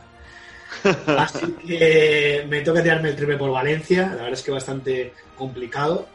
[1.18, 6.06] Así que me toca tirarme el triple por Valencia, la verdad es que bastante complicado,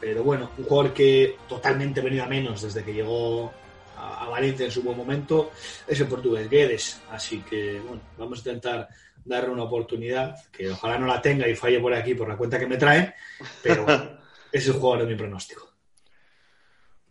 [0.00, 3.52] pero bueno, un jugador que totalmente venido a menos desde que llegó
[3.96, 5.52] a, Valencia en su buen momento
[5.86, 8.88] es el portugués Guedes, así que bueno, vamos a intentar
[9.24, 12.58] darle una oportunidad, que ojalá no la tenga y falle por aquí por la cuenta
[12.58, 13.14] que me trae,
[13.62, 14.10] pero bueno,
[14.52, 15.75] es el jugador de mi pronóstico.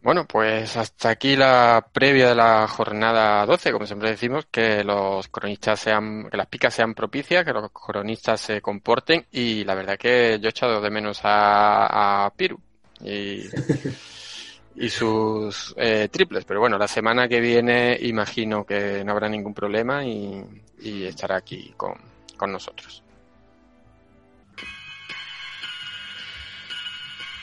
[0.06, 5.28] Bueno, pues hasta aquí la previa de la jornada 12, como siempre decimos, que los
[5.30, 9.26] cronistas sean, que las picas sean propicias, que los cronistas se comporten.
[9.32, 12.60] Y la verdad que yo he echado de menos a, a Piru
[13.02, 13.46] y,
[14.76, 19.56] y sus eh, triples, pero bueno, la semana que viene imagino que no habrá ningún
[19.56, 20.46] problema y,
[20.82, 21.96] y estará aquí con,
[22.38, 23.05] con nosotros.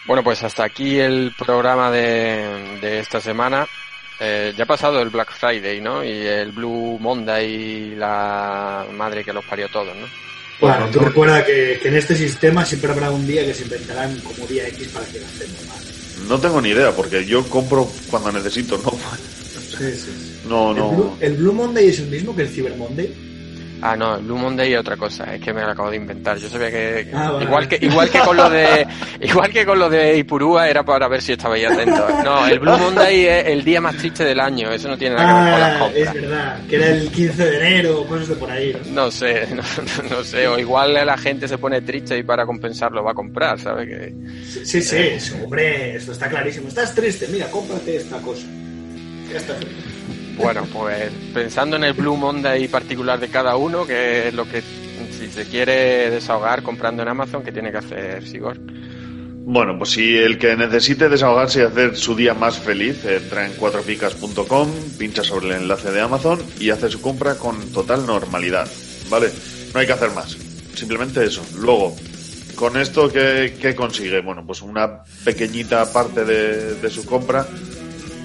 [0.06, 3.66] Bueno, pues hasta aquí el programa de, de esta semana.
[4.20, 6.04] Eh, ya ha pasado el Black Friday, ¿no?
[6.04, 10.06] Y el Blue Monday y la madre que los parió todos, ¿no?
[10.60, 14.16] Bueno, tú recuerda que, que en este sistema siempre habrá un día que se inventarán
[14.20, 15.82] como día X para que gastemos más.
[16.28, 18.92] No tengo ni idea, porque yo compro cuando necesito, no.
[19.76, 20.40] Sí, sí.
[20.46, 21.16] No, ¿El, Blue, no.
[21.18, 23.31] el Blue Monday es el mismo que el Cyber Monday?
[23.84, 26.38] Ah, no, el Blue Monday es otra cosa, es que me lo acabo de inventar.
[26.38, 28.86] Yo sabía que Ah, igual que igual que con lo de
[29.20, 32.04] igual que con lo de Ipurúa era para ver si estabais atentos.
[32.22, 35.26] No, el Blue Monday es el día más triste del año, eso no tiene nada
[35.26, 36.06] que ver con las Ah, compras.
[36.06, 38.72] es verdad, que era el 15 de enero o cosas de por ahí.
[38.86, 39.04] ¿no?
[39.06, 42.46] No sé, no, no- no sé, o igual la gente se pone triste y para
[42.46, 43.88] compensarlo va a comprar, ¿sabes?
[43.88, 44.14] Que,
[44.48, 46.68] Sí, sí, sí, eso, hombre, esto está clarísimo.
[46.68, 48.46] Estás triste, mira, cómprate esta cosa.
[49.32, 49.54] Ya está.
[50.36, 54.62] Bueno, pues pensando en el Blue Monday particular de cada uno, que es lo que
[55.18, 58.58] si se quiere desahogar comprando en Amazon, ¿qué tiene que hacer Sigor?
[59.44, 63.52] Bueno, pues si el que necesite desahogarse y hacer su día más feliz, entra en
[63.54, 64.68] cuatropicas.com,
[64.98, 68.68] pincha sobre el enlace de Amazon y hace su compra con total normalidad,
[69.10, 69.30] ¿vale?
[69.74, 70.36] No hay que hacer más,
[70.74, 71.44] simplemente eso.
[71.56, 71.96] Luego,
[72.54, 74.20] con esto, ¿qué, qué consigue?
[74.20, 77.44] Bueno, pues una pequeñita parte de, de su compra,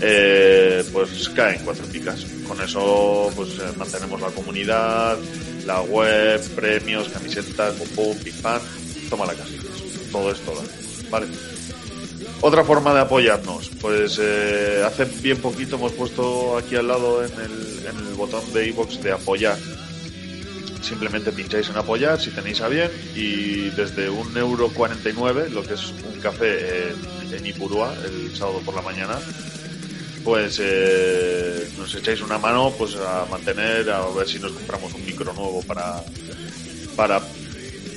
[0.01, 2.25] eh, pues cae en cuatro picas.
[2.47, 5.17] Con eso, pues eh, mantenemos la comunidad,
[5.65, 8.33] la web, premios, camisetas, pum pim
[9.09, 9.51] toma la casa.
[10.11, 10.53] Todo esto,
[11.09, 11.27] ¿vale?
[12.41, 17.31] Otra forma de apoyarnos, pues eh, hace bien poquito hemos puesto aquí al lado en
[17.31, 19.57] el, botón de iBox de apoyar.
[20.81, 25.75] Simplemente pincháis en apoyar si tenéis a bien y desde un euro 49, lo que
[25.75, 29.19] es un café en, en Ipurúa el sábado por la mañana,
[30.27, 35.05] pues eh, nos echáis una mano pues a mantener, a ver si nos compramos un
[35.05, 36.03] micro nuevo para
[36.97, 37.21] para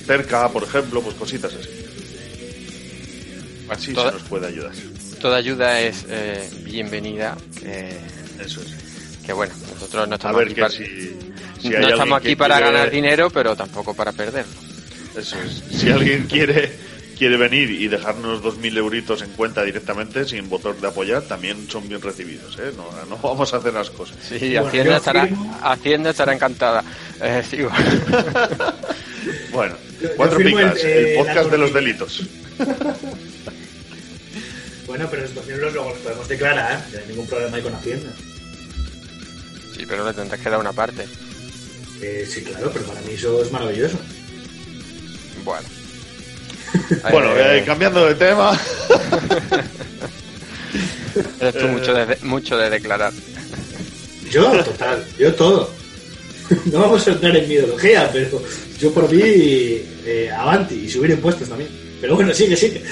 [0.07, 1.69] cerca, por ejemplo, pues cositas así.
[3.69, 4.71] Así Toda- se nos puede ayudar.
[5.21, 7.37] Toda ayuda es eh, bienvenida.
[7.61, 7.99] Que,
[8.41, 8.69] Eso es.
[9.27, 11.17] Que bueno, nosotros no A estamos ver aquí que para, si, si no
[11.71, 14.53] hay alguien estamos aquí que para quiere- ganar dinero, pero tampoco para perderlo.
[15.17, 15.63] Eso es.
[15.81, 16.73] Si alguien quiere
[17.21, 21.87] quiere venir y dejarnos 2.000 euritos en cuenta directamente sin botón de apoyar, también son
[21.87, 22.59] bien recibidos.
[22.59, 22.73] ¿eh?
[22.75, 24.17] No, no vamos a hacer las cosas.
[24.27, 25.29] Sí, Hacienda, estará,
[25.63, 26.83] Hacienda estará encantada.
[27.21, 27.71] Eh, sigo.
[29.53, 29.75] Bueno,
[30.17, 32.23] cuatro el- picas, eh, el, podcast de los delitos.
[34.87, 38.11] Bueno, pero estos miembros luego los podemos declarar, no hay ningún problema ahí con Hacienda.
[39.77, 41.07] Sí, pero le tendrás que dar una parte.
[42.01, 43.99] Eh, sí, claro, pero para mí eso es maravilloso.
[45.45, 45.69] Bueno.
[47.11, 48.59] Bueno, Eh, eh, cambiando de tema.
[51.41, 53.13] Eres tú mucho de, mucho de declarar.
[54.31, 55.71] Yo, total, yo todo.
[56.73, 58.43] No vamos a entrar en mi ideología, pero
[58.79, 61.71] yo por mí, eh, avanti y subir impuestos también.
[62.01, 62.83] Pero bueno, sigue, sigue.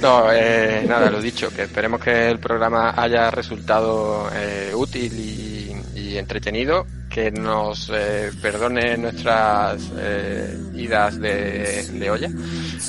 [0.00, 5.72] No, eh, nada, lo dicho, que esperemos que el programa haya resultado eh, útil y,
[5.98, 6.86] y entretenido,
[7.18, 12.30] que nos eh, perdone nuestras eh, idas de, de olla,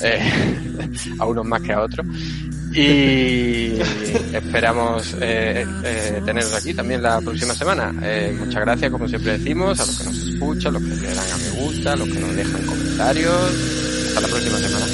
[0.02, 0.32] eh,
[1.18, 2.06] a unos más que a otros.
[2.72, 3.72] Y
[4.32, 7.92] esperamos eh, eh, teneros aquí también la próxima semana.
[8.02, 11.30] Eh, muchas gracias, como siempre decimos, a los que nos escuchan, los que le dan
[11.32, 13.52] a me gusta, los que nos dejan comentarios.
[14.08, 14.86] Hasta la próxima semana.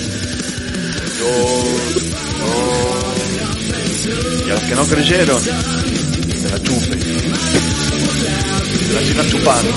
[1.19, 1.29] Yo
[4.47, 5.43] Y a los que no creyeron,
[6.47, 7.01] se la chupen.
[8.87, 9.71] Se la sigan chupando.